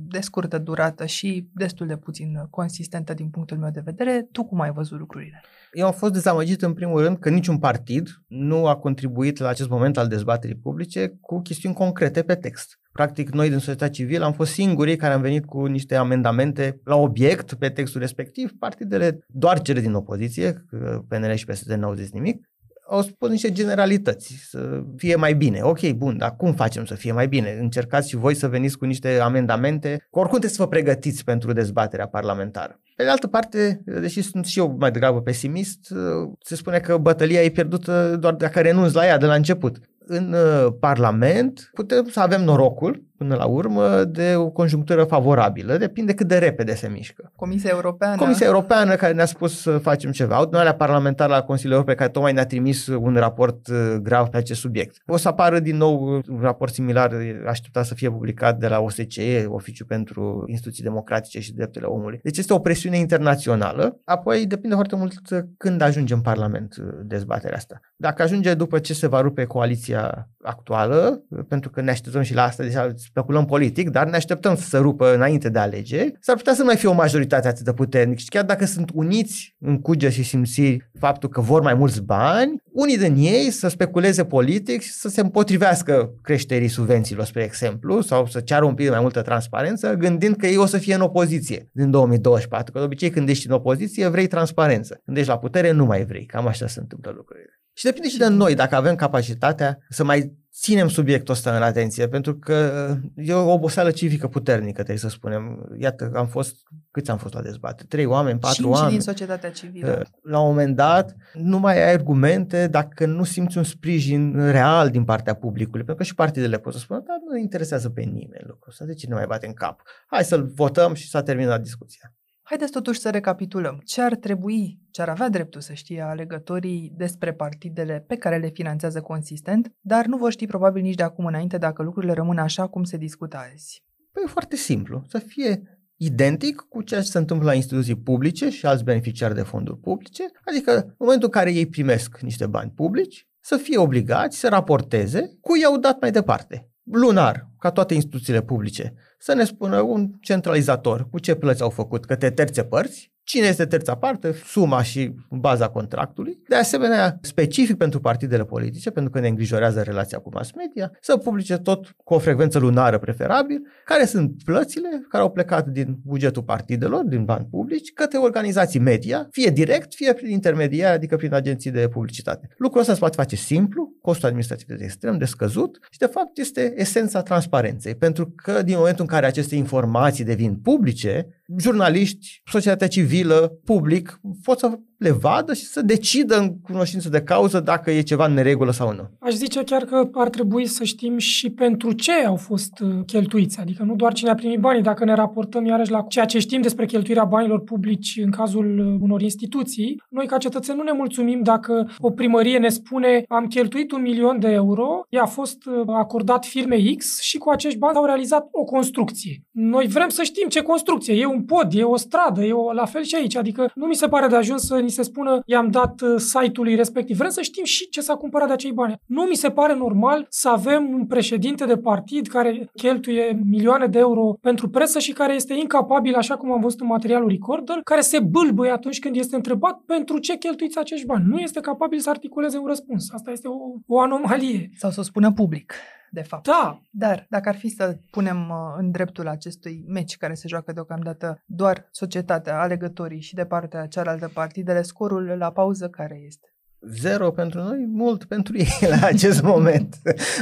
de 0.08 0.20
scurtă 0.20 0.58
durată 0.58 1.06
și 1.06 1.48
destul 1.54 1.86
de 1.86 1.96
puțin 1.96 2.46
consistentă 2.50 3.14
din 3.14 3.28
punctul 3.28 3.58
meu 3.58 3.70
de 3.70 3.82
vedere. 3.84 4.28
Tu 4.32 4.44
cum 4.44 4.60
ai 4.60 4.72
văzut 4.72 4.98
lucrurile? 4.98 5.42
Eu 5.72 5.86
am 5.86 5.92
fost 5.92 6.12
dezamăgit 6.12 6.62
în 6.62 6.72
primul 6.72 7.02
rând 7.02 7.18
că 7.18 7.28
niciun 7.28 7.58
partid 7.58 8.08
nu 8.26 8.66
a 8.66 8.76
contribuit 8.76 9.38
la 9.38 9.48
acest 9.48 9.68
moment 9.68 9.96
al 9.96 10.08
dezbaterii 10.08 10.56
publice 10.56 11.18
cu 11.20 11.40
chestiuni 11.40 11.74
concrete 11.74 12.22
pe 12.22 12.34
text. 12.34 12.78
Practic, 12.98 13.30
noi 13.30 13.48
din 13.48 13.58
societatea 13.58 13.90
civilă 13.90 14.24
am 14.24 14.32
fost 14.32 14.52
singurii 14.52 14.96
care 14.96 15.12
am 15.12 15.20
venit 15.20 15.44
cu 15.44 15.64
niște 15.64 15.94
amendamente 15.94 16.80
la 16.84 16.96
obiect 16.96 17.54
pe 17.54 17.68
textul 17.68 18.00
respectiv. 18.00 18.52
Partidele, 18.58 19.18
doar 19.26 19.60
cele 19.60 19.80
din 19.80 19.94
opoziție, 19.94 20.64
PNL 21.08 21.34
și 21.34 21.44
PSD 21.44 21.70
n-au 21.70 21.94
zis 21.94 22.10
nimic, 22.10 22.48
au 22.88 23.02
spus 23.02 23.30
niște 23.30 23.52
generalități, 23.52 24.34
să 24.48 24.82
fie 24.96 25.14
mai 25.14 25.34
bine. 25.34 25.60
Ok, 25.62 25.90
bun, 25.90 26.16
dar 26.16 26.36
cum 26.36 26.52
facem 26.52 26.84
să 26.84 26.94
fie 26.94 27.12
mai 27.12 27.28
bine? 27.28 27.56
Încercați 27.60 28.08
și 28.08 28.16
voi 28.16 28.34
să 28.34 28.48
veniți 28.48 28.78
cu 28.78 28.84
niște 28.84 29.18
amendamente, 29.18 29.88
că 29.88 30.18
oricum 30.18 30.38
trebuie 30.38 30.50
să 30.50 30.62
vă 30.62 30.68
pregătiți 30.68 31.24
pentru 31.24 31.52
dezbaterea 31.52 32.06
parlamentară. 32.06 32.80
Pe 32.96 33.02
de 33.02 33.08
altă 33.08 33.26
parte, 33.26 33.82
deși 33.84 34.22
sunt 34.22 34.44
și 34.44 34.58
eu 34.58 34.76
mai 34.78 34.90
degrabă 34.90 35.20
pesimist, 35.20 35.94
se 36.40 36.56
spune 36.56 36.78
că 36.78 36.96
bătălia 36.96 37.42
e 37.42 37.48
pierdută 37.48 38.16
doar 38.20 38.34
dacă 38.34 38.60
renunți 38.60 38.94
la 38.94 39.06
ea 39.06 39.18
de 39.18 39.26
la 39.26 39.34
început. 39.34 39.78
În 40.06 40.32
uh, 40.32 40.72
Parlament 40.80 41.70
putem 41.74 42.08
să 42.08 42.20
avem 42.20 42.44
norocul 42.44 43.02
până 43.16 43.34
la 43.34 43.44
urmă, 43.44 44.04
de 44.04 44.34
o 44.36 44.50
conjunctură 44.50 45.04
favorabilă. 45.04 45.76
Depinde 45.76 46.14
cât 46.14 46.26
de 46.26 46.38
repede 46.38 46.74
se 46.74 46.88
mișcă. 46.88 47.32
Comisia 47.36 47.70
Europeană. 47.72 48.16
Comisia 48.16 48.46
Europeană 48.46 48.94
care 48.94 49.12
ne-a 49.12 49.24
spus 49.24 49.60
să 49.60 49.78
facem 49.78 50.10
ceva. 50.10 50.36
Adunarea 50.36 50.74
parlamentară 50.74 51.32
la 51.32 51.42
Consiliul 51.42 51.72
Europei 51.72 51.94
care 51.94 52.10
tocmai 52.10 52.32
ne-a 52.32 52.46
trimis 52.46 52.86
un 52.86 53.14
raport 53.14 53.66
uh, 53.68 53.94
grav 54.02 54.28
pe 54.28 54.36
acest 54.36 54.60
subiect. 54.60 54.96
O 55.06 55.16
să 55.16 55.28
apară 55.28 55.58
din 55.58 55.76
nou 55.76 56.02
un 56.28 56.38
raport 56.40 56.72
similar 56.72 57.12
așteptat 57.46 57.86
să 57.86 57.94
fie 57.94 58.10
publicat 58.10 58.58
de 58.58 58.68
la 58.68 58.80
OSCE, 58.80 59.46
Oficiul 59.48 59.86
pentru 59.86 60.44
Instituții 60.46 60.82
Democratice 60.82 61.40
și 61.40 61.54
Drepturile 61.54 61.90
Omului. 61.90 62.20
Deci 62.22 62.38
este 62.38 62.52
o 62.52 62.58
presiune 62.58 62.98
internațională. 62.98 64.00
Apoi 64.04 64.46
depinde 64.46 64.74
foarte 64.74 64.96
mult 64.96 65.12
când 65.56 65.80
ajunge 65.80 66.14
în 66.14 66.20
Parlament 66.20 66.76
uh, 66.76 66.86
dezbaterea 67.02 67.56
asta. 67.56 67.80
Dacă 67.96 68.22
ajunge 68.22 68.54
după 68.54 68.78
ce 68.78 68.94
se 68.94 69.06
va 69.06 69.20
rupe 69.20 69.44
coaliția 69.44 70.28
actuală, 70.42 71.24
pentru 71.48 71.70
că 71.70 71.80
ne 71.80 71.90
așteptăm 71.90 72.22
și 72.22 72.34
la 72.34 72.42
asta, 72.42 72.62
deja 72.62 72.92
speculăm 73.08 73.44
politic, 73.44 73.88
dar 73.88 74.08
ne 74.08 74.16
așteptăm 74.16 74.56
să 74.56 74.68
se 74.68 74.78
rupă 74.78 75.14
înainte 75.14 75.48
de 75.48 75.58
alegeri, 75.58 76.14
s-ar 76.20 76.36
putea 76.36 76.54
să 76.54 76.60
nu 76.60 76.66
mai 76.66 76.76
fie 76.76 76.88
o 76.88 76.92
majoritate 76.92 77.48
atât 77.48 77.64
de 77.64 77.72
puternică 77.72 78.18
și 78.18 78.28
chiar 78.28 78.44
dacă 78.44 78.64
sunt 78.64 78.90
uniți 78.94 79.56
în 79.58 79.80
cuge 79.80 80.10
și 80.10 80.22
simțiri 80.22 80.90
faptul 80.98 81.28
că 81.28 81.40
vor 81.40 81.62
mai 81.62 81.74
mulți 81.74 82.02
bani, 82.02 82.62
unii 82.72 82.98
din 82.98 83.14
ei 83.16 83.50
să 83.50 83.68
speculeze 83.68 84.24
politic 84.24 84.80
și 84.80 84.92
să 84.92 85.08
se 85.08 85.20
împotrivească 85.20 86.14
creșterii 86.22 86.68
subvențiilor, 86.68 87.24
spre 87.24 87.42
exemplu, 87.42 88.00
sau 88.00 88.26
să 88.26 88.40
ceară 88.40 88.64
un 88.64 88.74
pic 88.74 88.90
mai 88.90 89.00
multă 89.00 89.22
transparență, 89.22 89.94
gândind 89.94 90.36
că 90.36 90.46
ei 90.46 90.56
o 90.56 90.66
să 90.66 90.78
fie 90.78 90.94
în 90.94 91.00
opoziție 91.00 91.68
din 91.72 91.90
2024, 91.90 92.72
că 92.72 92.78
de 92.78 92.84
obicei 92.84 93.10
când 93.10 93.28
ești 93.28 93.46
în 93.46 93.52
opoziție 93.52 94.08
vrei 94.08 94.26
transparență, 94.26 95.00
când 95.04 95.16
ești 95.16 95.28
la 95.28 95.38
putere 95.38 95.70
nu 95.70 95.84
mai 95.84 96.04
vrei, 96.04 96.24
cam 96.24 96.46
așa 96.46 96.66
se 96.66 96.80
întâmplă 96.80 97.12
lucrurile. 97.16 97.60
Și 97.76 97.84
depinde 97.84 98.08
și 98.08 98.18
de 98.18 98.28
noi 98.28 98.54
dacă 98.54 98.74
avem 98.74 98.94
capacitatea 98.94 99.78
să 99.88 100.04
mai 100.04 100.32
ținem 100.54 100.88
subiectul 100.88 101.34
ăsta 101.34 101.56
în 101.56 101.62
atenție, 101.62 102.08
pentru 102.08 102.36
că 102.36 102.88
e 103.16 103.32
o 103.32 103.52
oboseală 103.52 103.90
civică 103.90 104.28
puternică, 104.28 104.72
trebuie 104.72 104.96
să 104.96 105.08
spunem. 105.08 105.68
Iată, 105.78 106.10
am 106.14 106.26
fost, 106.26 106.56
câți 106.90 107.10
am 107.10 107.18
fost 107.18 107.34
la 107.34 107.42
dezbatere? 107.42 107.86
Trei 107.88 108.04
oameni, 108.04 108.38
patru 108.38 108.62
Cinci 108.62 108.74
oameni. 108.74 108.92
din 108.92 109.00
societatea 109.00 109.50
civilă. 109.50 110.06
La 110.22 110.40
un 110.40 110.48
moment 110.48 110.76
dat, 110.76 111.16
nu 111.32 111.58
mai 111.58 111.82
ai 111.82 111.92
argumente 111.92 112.66
dacă 112.66 113.06
nu 113.06 113.24
simți 113.24 113.58
un 113.58 113.64
sprijin 113.64 114.50
real 114.50 114.90
din 114.90 115.04
partea 115.04 115.34
publicului, 115.34 115.84
pentru 115.84 115.94
că 115.94 116.02
și 116.02 116.14
partidele 116.14 116.58
pot 116.58 116.72
să 116.72 116.78
spună, 116.78 117.02
dar 117.06 117.16
nu 117.30 117.38
interesează 117.38 117.90
pe 117.90 118.02
nimeni 118.02 118.44
lucrul 118.46 118.68
ăsta, 118.68 118.84
de 118.84 118.94
ce 118.94 119.06
ne 119.06 119.14
mai 119.14 119.26
bate 119.26 119.46
în 119.46 119.52
cap? 119.52 119.82
Hai 120.06 120.24
să-l 120.24 120.52
votăm 120.54 120.94
și 120.94 121.08
s-a 121.08 121.22
terminat 121.22 121.60
discuția. 121.60 122.14
Haideți 122.46 122.72
totuși 122.72 123.00
să 123.00 123.10
recapitulăm. 123.10 123.80
Ce 123.84 124.00
ar 124.00 124.14
trebui, 124.14 124.78
ce 124.90 125.02
ar 125.02 125.08
avea 125.08 125.28
dreptul 125.28 125.60
să 125.60 125.72
știe 125.72 126.00
alegătorii 126.00 126.92
despre 126.96 127.32
partidele 127.32 128.04
pe 128.06 128.16
care 128.16 128.38
le 128.38 128.48
finanțează 128.48 129.00
consistent, 129.00 129.72
dar 129.80 130.06
nu 130.06 130.16
vor 130.16 130.30
ști 130.30 130.46
probabil 130.46 130.82
nici 130.82 130.94
de 130.94 131.02
acum 131.02 131.26
înainte 131.26 131.58
dacă 131.58 131.82
lucrurile 131.82 132.12
rămân 132.12 132.38
așa 132.38 132.66
cum 132.66 132.84
se 132.84 132.96
discută 132.96 133.36
azi? 133.52 133.84
Păi 134.12 134.22
e 134.26 134.28
foarte 134.28 134.56
simplu. 134.56 135.04
Să 135.08 135.18
fie 135.18 135.78
identic 135.96 136.66
cu 136.68 136.82
ceea 136.82 137.00
ce 137.00 137.10
se 137.10 137.18
întâmplă 137.18 137.46
la 137.46 137.54
instituții 137.54 137.96
publice 137.96 138.48
și 138.48 138.66
alți 138.66 138.84
beneficiari 138.84 139.34
de 139.34 139.42
fonduri 139.42 139.78
publice, 139.78 140.22
adică 140.44 140.72
în 140.72 140.94
momentul 140.98 141.28
în 141.32 141.40
care 141.40 141.52
ei 141.52 141.66
primesc 141.66 142.18
niște 142.20 142.46
bani 142.46 142.72
publici, 142.74 143.28
să 143.40 143.56
fie 143.56 143.78
obligați 143.78 144.38
să 144.38 144.48
raporteze 144.48 145.36
cu 145.40 145.56
i-au 145.56 145.78
dat 145.78 146.00
mai 146.00 146.10
departe. 146.10 146.68
Lunar, 146.84 147.48
ca 147.58 147.70
toate 147.70 147.94
instituțiile 147.94 148.42
publice, 148.42 148.94
să 149.18 149.34
ne 149.34 149.44
spună 149.44 149.80
un 149.80 150.10
centralizator 150.20 151.08
cu 151.10 151.18
ce 151.18 151.34
plăți 151.34 151.62
au 151.62 151.70
făcut 151.70 152.04
către 152.04 152.30
terțe 152.30 152.64
părți 152.64 153.13
cine 153.24 153.46
este 153.46 153.64
terța 153.64 153.94
parte, 153.94 154.34
suma 154.44 154.82
și 154.82 155.14
baza 155.30 155.68
contractului. 155.68 156.38
De 156.48 156.54
asemenea, 156.54 157.18
specific 157.20 157.76
pentru 157.76 158.00
partidele 158.00 158.44
politice, 158.44 158.90
pentru 158.90 159.12
că 159.12 159.20
ne 159.20 159.28
îngrijorează 159.28 159.82
relația 159.82 160.18
cu 160.18 160.30
mass 160.32 160.52
media, 160.52 160.92
să 161.00 161.16
publice 161.16 161.56
tot 161.56 161.94
cu 162.04 162.14
o 162.14 162.18
frecvență 162.18 162.58
lunară 162.58 162.98
preferabil, 162.98 163.62
care 163.84 164.04
sunt 164.04 164.42
plățile 164.44 164.88
care 165.08 165.22
au 165.22 165.30
plecat 165.30 165.66
din 165.66 165.98
bugetul 166.04 166.42
partidelor, 166.42 167.04
din 167.04 167.24
bani 167.24 167.46
publici, 167.50 167.92
către 167.92 168.18
organizații 168.18 168.80
media, 168.80 169.28
fie 169.30 169.50
direct, 169.50 169.94
fie 169.94 170.12
prin 170.12 170.30
intermediari, 170.30 170.94
adică 170.94 171.16
prin 171.16 171.34
agenții 171.34 171.70
de 171.70 171.88
publicitate. 171.88 172.48
Lucrul 172.56 172.80
ăsta 172.80 172.92
se 172.92 172.98
poate 172.98 173.16
face 173.16 173.36
simplu, 173.36 173.92
costul 174.00 174.26
administrativ 174.26 174.70
este 174.70 174.84
extrem 174.84 175.18
de 175.18 175.24
scăzut 175.24 175.78
și, 175.90 175.98
de 175.98 176.06
fapt, 176.06 176.38
este 176.38 176.74
esența 176.76 177.22
transparenței, 177.22 177.94
pentru 177.94 178.32
că 178.36 178.62
din 178.62 178.76
momentul 178.76 179.00
în 179.00 179.10
care 179.10 179.26
aceste 179.26 179.54
informații 179.54 180.24
devin 180.24 180.56
publice, 180.56 181.28
jurnaliști, 181.58 182.40
societatea 182.44 182.88
civilă, 182.88 183.58
public, 183.64 184.20
pot 184.42 184.58
să 184.58 184.78
le 184.98 185.10
vadă 185.10 185.54
și 185.54 185.64
să 185.64 185.82
decidă 185.82 186.38
în 186.38 186.60
cunoștință 186.60 187.08
de 187.08 187.22
cauză 187.22 187.60
dacă 187.60 187.90
e 187.90 188.00
ceva 188.00 188.26
în 188.26 188.32
neregulă 188.32 188.72
sau 188.72 188.92
nu. 188.92 189.10
Aș 189.20 189.32
zice 189.32 189.64
chiar 189.64 189.84
că 189.84 190.08
ar 190.12 190.28
trebui 190.28 190.66
să 190.66 190.84
știm 190.84 191.18
și 191.18 191.50
pentru 191.50 191.92
ce 191.92 192.12
au 192.12 192.36
fost 192.36 192.78
uh, 192.78 193.04
cheltuiți, 193.06 193.60
adică 193.60 193.82
nu 193.82 193.94
doar 193.94 194.12
cine 194.12 194.30
a 194.30 194.34
primit 194.34 194.58
banii, 194.58 194.82
dacă 194.82 195.04
ne 195.04 195.14
raportăm 195.14 195.64
iarăși 195.64 195.90
la 195.90 196.04
ceea 196.08 196.24
ce 196.24 196.38
știm 196.38 196.60
despre 196.60 196.86
cheltuirea 196.86 197.24
banilor 197.24 197.60
publici 197.60 198.20
în 198.22 198.30
cazul 198.30 198.78
uh, 198.78 199.00
unor 199.00 199.22
instituții, 199.22 200.02
noi 200.08 200.26
ca 200.26 200.38
cetățeni 200.38 200.78
nu 200.78 200.84
ne 200.84 200.92
mulțumim 200.92 201.42
dacă 201.42 201.90
o 201.98 202.10
primărie 202.10 202.58
ne 202.58 202.68
spune 202.68 203.24
am 203.28 203.46
cheltuit 203.46 203.92
un 203.92 204.02
milion 204.02 204.40
de 204.40 204.48
euro, 204.48 205.06
i-a 205.08 205.26
fost 205.26 205.66
uh, 205.66 205.82
acordat 205.86 206.44
firme 206.44 206.76
X 206.96 207.20
și 207.20 207.38
cu 207.38 207.50
acești 207.50 207.78
bani 207.78 207.96
au 207.96 208.04
realizat 208.04 208.48
o 208.50 208.64
construcție. 208.64 209.43
Noi 209.56 209.86
vrem 209.86 210.08
să 210.08 210.22
știm 210.22 210.48
ce 210.48 210.62
construcție, 210.62 211.14
e 211.14 211.26
un 211.26 211.44
pod, 211.44 211.72
e 211.72 211.82
o 211.82 211.96
stradă, 211.96 212.42
e 212.42 212.52
o, 212.52 212.72
la 212.72 212.84
fel 212.84 213.02
și 213.02 213.14
aici, 213.14 213.36
adică 213.36 213.70
nu 213.74 213.86
mi 213.86 213.94
se 213.94 214.06
pare 214.06 214.26
de 214.26 214.36
ajuns 214.36 214.66
să 214.66 214.78
ni 214.78 214.90
se 214.90 215.02
spună 215.02 215.42
i-am 215.46 215.70
dat 215.70 216.00
uh, 216.00 216.14
site-ului 216.16 216.74
respectiv. 216.74 217.16
Vrem 217.16 217.30
să 217.30 217.42
știm 217.42 217.64
și 217.64 217.88
ce 217.88 218.00
s-a 218.00 218.14
cumpărat 218.14 218.46
de 218.46 218.52
acei 218.52 218.72
bani. 218.72 218.94
Nu 219.06 219.22
mi 219.22 219.34
se 219.34 219.50
pare 219.50 219.74
normal 219.74 220.26
să 220.28 220.48
avem 220.48 220.88
un 220.92 221.06
președinte 221.06 221.64
de 221.64 221.76
partid 221.76 222.26
care 222.26 222.70
cheltuie 222.74 223.40
milioane 223.50 223.86
de 223.86 223.98
euro 223.98 224.36
pentru 224.40 224.68
presă 224.68 224.98
și 224.98 225.12
care 225.12 225.34
este 225.34 225.54
incapabil, 225.54 226.14
așa 226.14 226.36
cum 226.36 226.52
am 226.52 226.60
văzut 226.60 226.80
în 226.80 226.86
materialul 226.86 227.28
Recorder, 227.28 227.80
care 227.84 228.00
se 228.00 228.18
bâlbâie 228.20 228.70
atunci 228.70 228.98
când 228.98 229.16
este 229.16 229.36
întrebat 229.36 229.80
pentru 229.86 230.18
ce 230.18 230.36
cheltuiți 230.36 230.78
acești 230.78 231.06
bani. 231.06 231.24
Nu 231.28 231.38
este 231.38 231.60
capabil 231.60 231.98
să 231.98 232.10
articuleze 232.10 232.58
un 232.58 232.66
răspuns. 232.66 233.10
Asta 233.12 233.30
este 233.30 233.48
o, 233.48 233.56
o 233.86 234.00
anomalie. 234.00 234.70
Sau 234.76 234.90
să 234.90 235.00
o 235.00 235.02
spună 235.02 235.32
public 235.32 235.74
de 236.14 236.22
fapt. 236.22 236.46
Da. 236.46 236.80
Dar 236.90 237.26
dacă 237.28 237.48
ar 237.48 237.56
fi 237.56 237.68
să 237.68 237.96
punem 238.10 238.48
uh, 238.48 238.74
în 238.78 238.90
dreptul 238.90 239.28
acestui 239.28 239.84
meci 239.86 240.16
care 240.16 240.34
se 240.34 240.48
joacă 240.48 240.72
deocamdată 240.72 241.42
doar 241.46 241.88
societatea, 241.90 242.60
alegătorii 242.60 243.20
și 243.20 243.34
de 243.34 243.44
partea 243.44 243.86
cealaltă 243.86 244.30
partidele, 244.34 244.82
scorul 244.82 245.34
la 245.38 245.50
pauză 245.52 245.88
care 245.88 246.22
este? 246.26 246.48
Zero 246.80 247.30
pentru 247.30 247.60
noi, 247.60 247.86
mult 247.88 248.24
pentru 248.24 248.56
ei 248.56 248.88
la 248.88 249.06
acest 249.06 249.42
moment. 249.52 249.96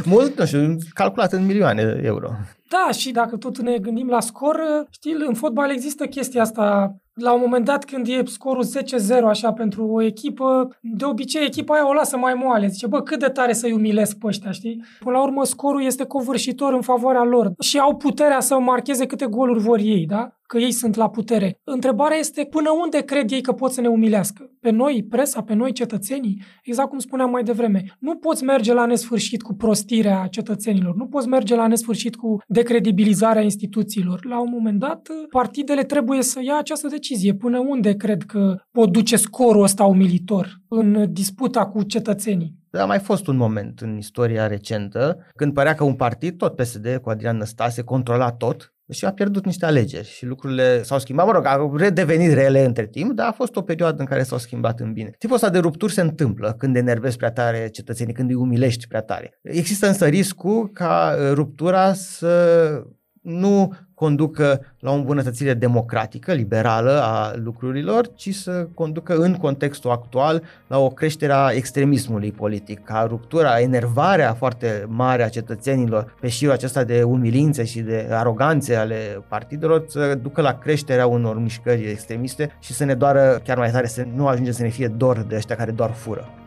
mult, 0.04 0.38
nu 0.38 0.44
știu, 0.44 0.76
calculat 0.94 1.32
în 1.32 1.46
milioane 1.46 1.84
de 1.84 2.00
euro. 2.02 2.30
Da, 2.68 2.92
și 2.92 3.10
dacă 3.10 3.36
tot 3.36 3.58
ne 3.58 3.78
gândim 3.78 4.08
la 4.08 4.20
scor, 4.20 4.60
știi, 4.90 5.16
în 5.26 5.34
fotbal 5.34 5.70
există 5.70 6.06
chestia 6.06 6.42
asta 6.42 6.96
la 7.14 7.32
un 7.32 7.40
moment 7.40 7.64
dat 7.64 7.84
când 7.84 8.06
e 8.08 8.22
scorul 8.24 8.64
10-0 8.64 9.22
așa 9.24 9.52
pentru 9.52 9.86
o 9.86 10.02
echipă, 10.02 10.76
de 10.80 11.04
obicei 11.04 11.44
echipa 11.44 11.74
aia 11.74 11.88
o 11.88 11.92
lasă 11.92 12.16
mai 12.16 12.34
moale. 12.34 12.66
Zice, 12.66 12.86
bă, 12.86 13.02
cât 13.02 13.18
de 13.18 13.26
tare 13.26 13.52
să-i 13.52 13.72
umilesc 13.72 14.18
pe 14.18 14.26
ăștia, 14.26 14.50
știi? 14.50 14.84
Până 14.98 15.16
la 15.16 15.22
urmă 15.22 15.44
scorul 15.44 15.82
este 15.82 16.04
covârșitor 16.04 16.72
în 16.72 16.80
favoarea 16.80 17.22
lor 17.22 17.52
și 17.60 17.78
au 17.78 17.96
puterea 17.96 18.40
să 18.40 18.58
marcheze 18.58 19.06
câte 19.06 19.26
goluri 19.26 19.58
vor 19.60 19.78
ei, 19.78 20.06
da? 20.06 20.36
Că 20.52 20.58
ei 20.58 20.72
sunt 20.72 20.94
la 20.94 21.10
putere. 21.10 21.60
Întrebarea 21.64 22.16
este 22.16 22.46
până 22.50 22.70
unde 22.82 23.00
cred 23.00 23.30
ei 23.30 23.40
că 23.40 23.52
pot 23.52 23.72
să 23.72 23.80
ne 23.80 23.88
umilească? 23.88 24.50
Pe 24.60 24.70
noi, 24.70 25.06
presa, 25.08 25.42
pe 25.42 25.54
noi, 25.54 25.72
cetățenii? 25.72 26.42
Exact 26.64 26.88
cum 26.88 26.98
spuneam 26.98 27.30
mai 27.30 27.42
devreme. 27.42 27.84
Nu 27.98 28.16
poți 28.16 28.44
merge 28.44 28.72
la 28.72 28.86
nesfârșit 28.86 29.42
cu 29.42 29.54
prostirea 29.54 30.26
cetățenilor. 30.30 30.94
Nu 30.94 31.06
poți 31.06 31.28
merge 31.28 31.54
la 31.54 31.66
nesfârșit 31.66 32.16
cu 32.16 32.38
decredibilizarea 32.48 33.42
instituțiilor. 33.42 34.24
La 34.24 34.40
un 34.40 34.48
moment 34.50 34.78
dat, 34.78 35.08
partidele 35.30 35.82
trebuie 35.82 36.22
să 36.22 36.40
ia 36.42 36.56
această 36.58 36.86
decizie. 36.88 37.34
Până 37.34 37.58
unde 37.58 37.94
cred 37.94 38.22
că 38.22 38.56
pot 38.70 38.92
duce 38.92 39.16
scorul 39.16 39.62
ăsta 39.62 39.84
umilitor 39.84 40.60
în 40.68 41.12
disputa 41.12 41.66
cu 41.66 41.82
cetățenii? 41.82 42.60
A 42.72 42.84
mai 42.84 42.98
fost 42.98 43.26
un 43.26 43.36
moment 43.36 43.80
în 43.80 43.96
istoria 43.96 44.46
recentă 44.46 45.18
când 45.36 45.52
părea 45.52 45.74
că 45.74 45.84
un 45.84 45.94
partid, 45.94 46.36
tot 46.36 46.56
PSD, 46.56 46.98
cu 47.02 47.10
Adrian 47.10 47.36
Năstase, 47.36 47.82
controla 47.82 48.32
tot 48.32 48.71
și 48.92 49.04
a 49.04 49.12
pierdut 49.12 49.44
niște 49.44 49.66
alegeri 49.66 50.08
și 50.08 50.26
lucrurile 50.26 50.82
s-au 50.82 50.98
schimbat. 50.98 51.26
Mă 51.26 51.32
rog, 51.32 51.46
au 51.46 51.76
redevenit 51.76 52.32
rele 52.32 52.64
între 52.64 52.86
timp, 52.86 53.12
dar 53.12 53.26
a 53.26 53.32
fost 53.32 53.56
o 53.56 53.62
perioadă 53.62 54.00
în 54.00 54.06
care 54.06 54.22
s-au 54.22 54.38
schimbat 54.38 54.80
în 54.80 54.92
bine. 54.92 55.14
Tipul 55.18 55.34
ăsta 55.34 55.50
de 55.50 55.58
rupturi 55.58 55.92
se 55.92 56.00
întâmplă 56.00 56.54
când 56.58 56.76
enervezi 56.76 57.16
prea 57.16 57.30
tare 57.30 57.68
cetățenii, 57.68 58.14
când 58.14 58.28
îi 58.28 58.34
umilești 58.34 58.86
prea 58.86 59.00
tare. 59.00 59.38
Există 59.42 59.86
însă 59.86 60.06
riscul 60.06 60.70
ca 60.72 61.16
ruptura 61.32 61.92
să 61.92 62.82
nu 63.22 63.74
conducă 63.94 64.60
la 64.78 64.90
o 64.90 64.94
îmbunătățire 64.94 65.54
democratică, 65.54 66.32
liberală 66.32 67.00
a 67.02 67.32
lucrurilor, 67.34 68.14
ci 68.14 68.34
să 68.34 68.68
conducă 68.74 69.16
în 69.16 69.34
contextul 69.34 69.90
actual 69.90 70.42
la 70.66 70.78
o 70.78 70.88
creștere 70.88 71.32
a 71.32 71.50
extremismului 71.50 72.32
politic, 72.32 72.84
ca 72.84 73.06
ruptura, 73.08 73.60
enervarea 73.60 74.34
foarte 74.34 74.84
mare 74.88 75.22
a 75.22 75.28
cetățenilor 75.28 76.14
pe 76.20 76.28
șirul 76.28 76.54
acesta 76.54 76.84
de 76.84 77.02
umilințe 77.02 77.64
și 77.64 77.80
de 77.80 78.08
aroganțe 78.10 78.74
ale 78.74 79.24
partidelor 79.28 79.84
să 79.88 80.14
ducă 80.14 80.40
la 80.40 80.58
creșterea 80.58 81.06
unor 81.06 81.38
mișcări 81.38 81.90
extremiste 81.90 82.56
și 82.60 82.72
să 82.72 82.84
ne 82.84 82.94
doară 82.94 83.40
chiar 83.44 83.56
mai 83.56 83.70
tare, 83.70 83.86
să 83.86 84.06
nu 84.14 84.26
ajungem 84.26 84.52
să 84.52 84.62
ne 84.62 84.68
fie 84.68 84.88
dor 84.88 85.24
de 85.28 85.36
ăștia 85.36 85.56
care 85.56 85.70
doar 85.70 85.90
fură. 85.90 86.41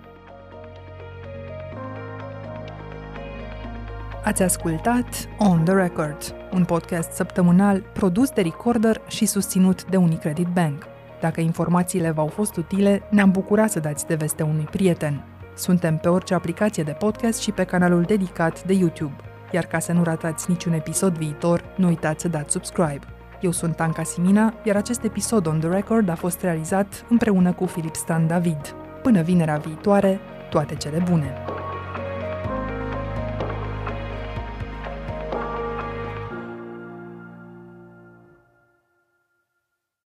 Ați 4.26 4.44
ascultat 4.44 5.06
On 5.38 5.64
The 5.64 5.74
Record, 5.74 6.36
un 6.54 6.66
podcast 6.66 7.12
săptămânal 7.12 7.84
produs 7.94 8.30
de 8.30 8.42
Recorder 8.42 9.02
și 9.08 9.26
susținut 9.26 9.86
de 9.86 9.98
Unicredit 9.98 10.48
Bank. 10.48 10.84
Dacă 11.22 11.42
informațiile 11.42 12.12
v-au 12.12 12.28
fost 12.28 12.56
utile, 12.56 13.02
ne-am 13.10 13.32
bucurat 13.32 13.72
să 13.72 13.80
dați 13.80 14.06
de 14.08 14.16
veste 14.16 14.44
unui 14.44 14.64
prieten. 14.64 15.24
Suntem 15.56 15.98
pe 15.98 16.08
orice 16.08 16.34
aplicație 16.34 16.84
de 16.84 16.92
podcast 16.92 17.42
și 17.42 17.52
pe 17.52 17.64
canalul 17.64 18.02
dedicat 18.02 18.64
de 18.64 18.74
YouTube. 18.74 19.16
Iar 19.52 19.66
ca 19.66 19.80
să 19.80 19.92
nu 19.92 20.04
ratați 20.04 20.50
niciun 20.50 20.74
episod 20.74 21.18
viitor, 21.18 21.64
nu 21.78 21.88
uitați 21.88 22.22
să 22.22 22.28
dați 22.28 22.52
subscribe. 22.52 23.06
Eu 23.42 23.52
sunt 23.52 23.80
Anca 23.80 24.04
Simina, 24.04 24.54
iar 24.64 24.76
acest 24.76 25.04
episod 25.04 25.48
On 25.48 25.60
The 25.60 25.70
Record 25.70 26.10
a 26.10 26.16
fost 26.16 26.42
realizat 26.42 27.06
împreună 27.10 27.54
cu 27.54 27.66
Filip 27.66 27.96
Stan 27.96 28.28
David. 28.28 28.76
Până 29.02 29.22
vinerea 29.22 29.58
viitoare, 29.58 30.20
toate 30.50 30.76
cele 30.76 31.04
bune! 31.10 31.34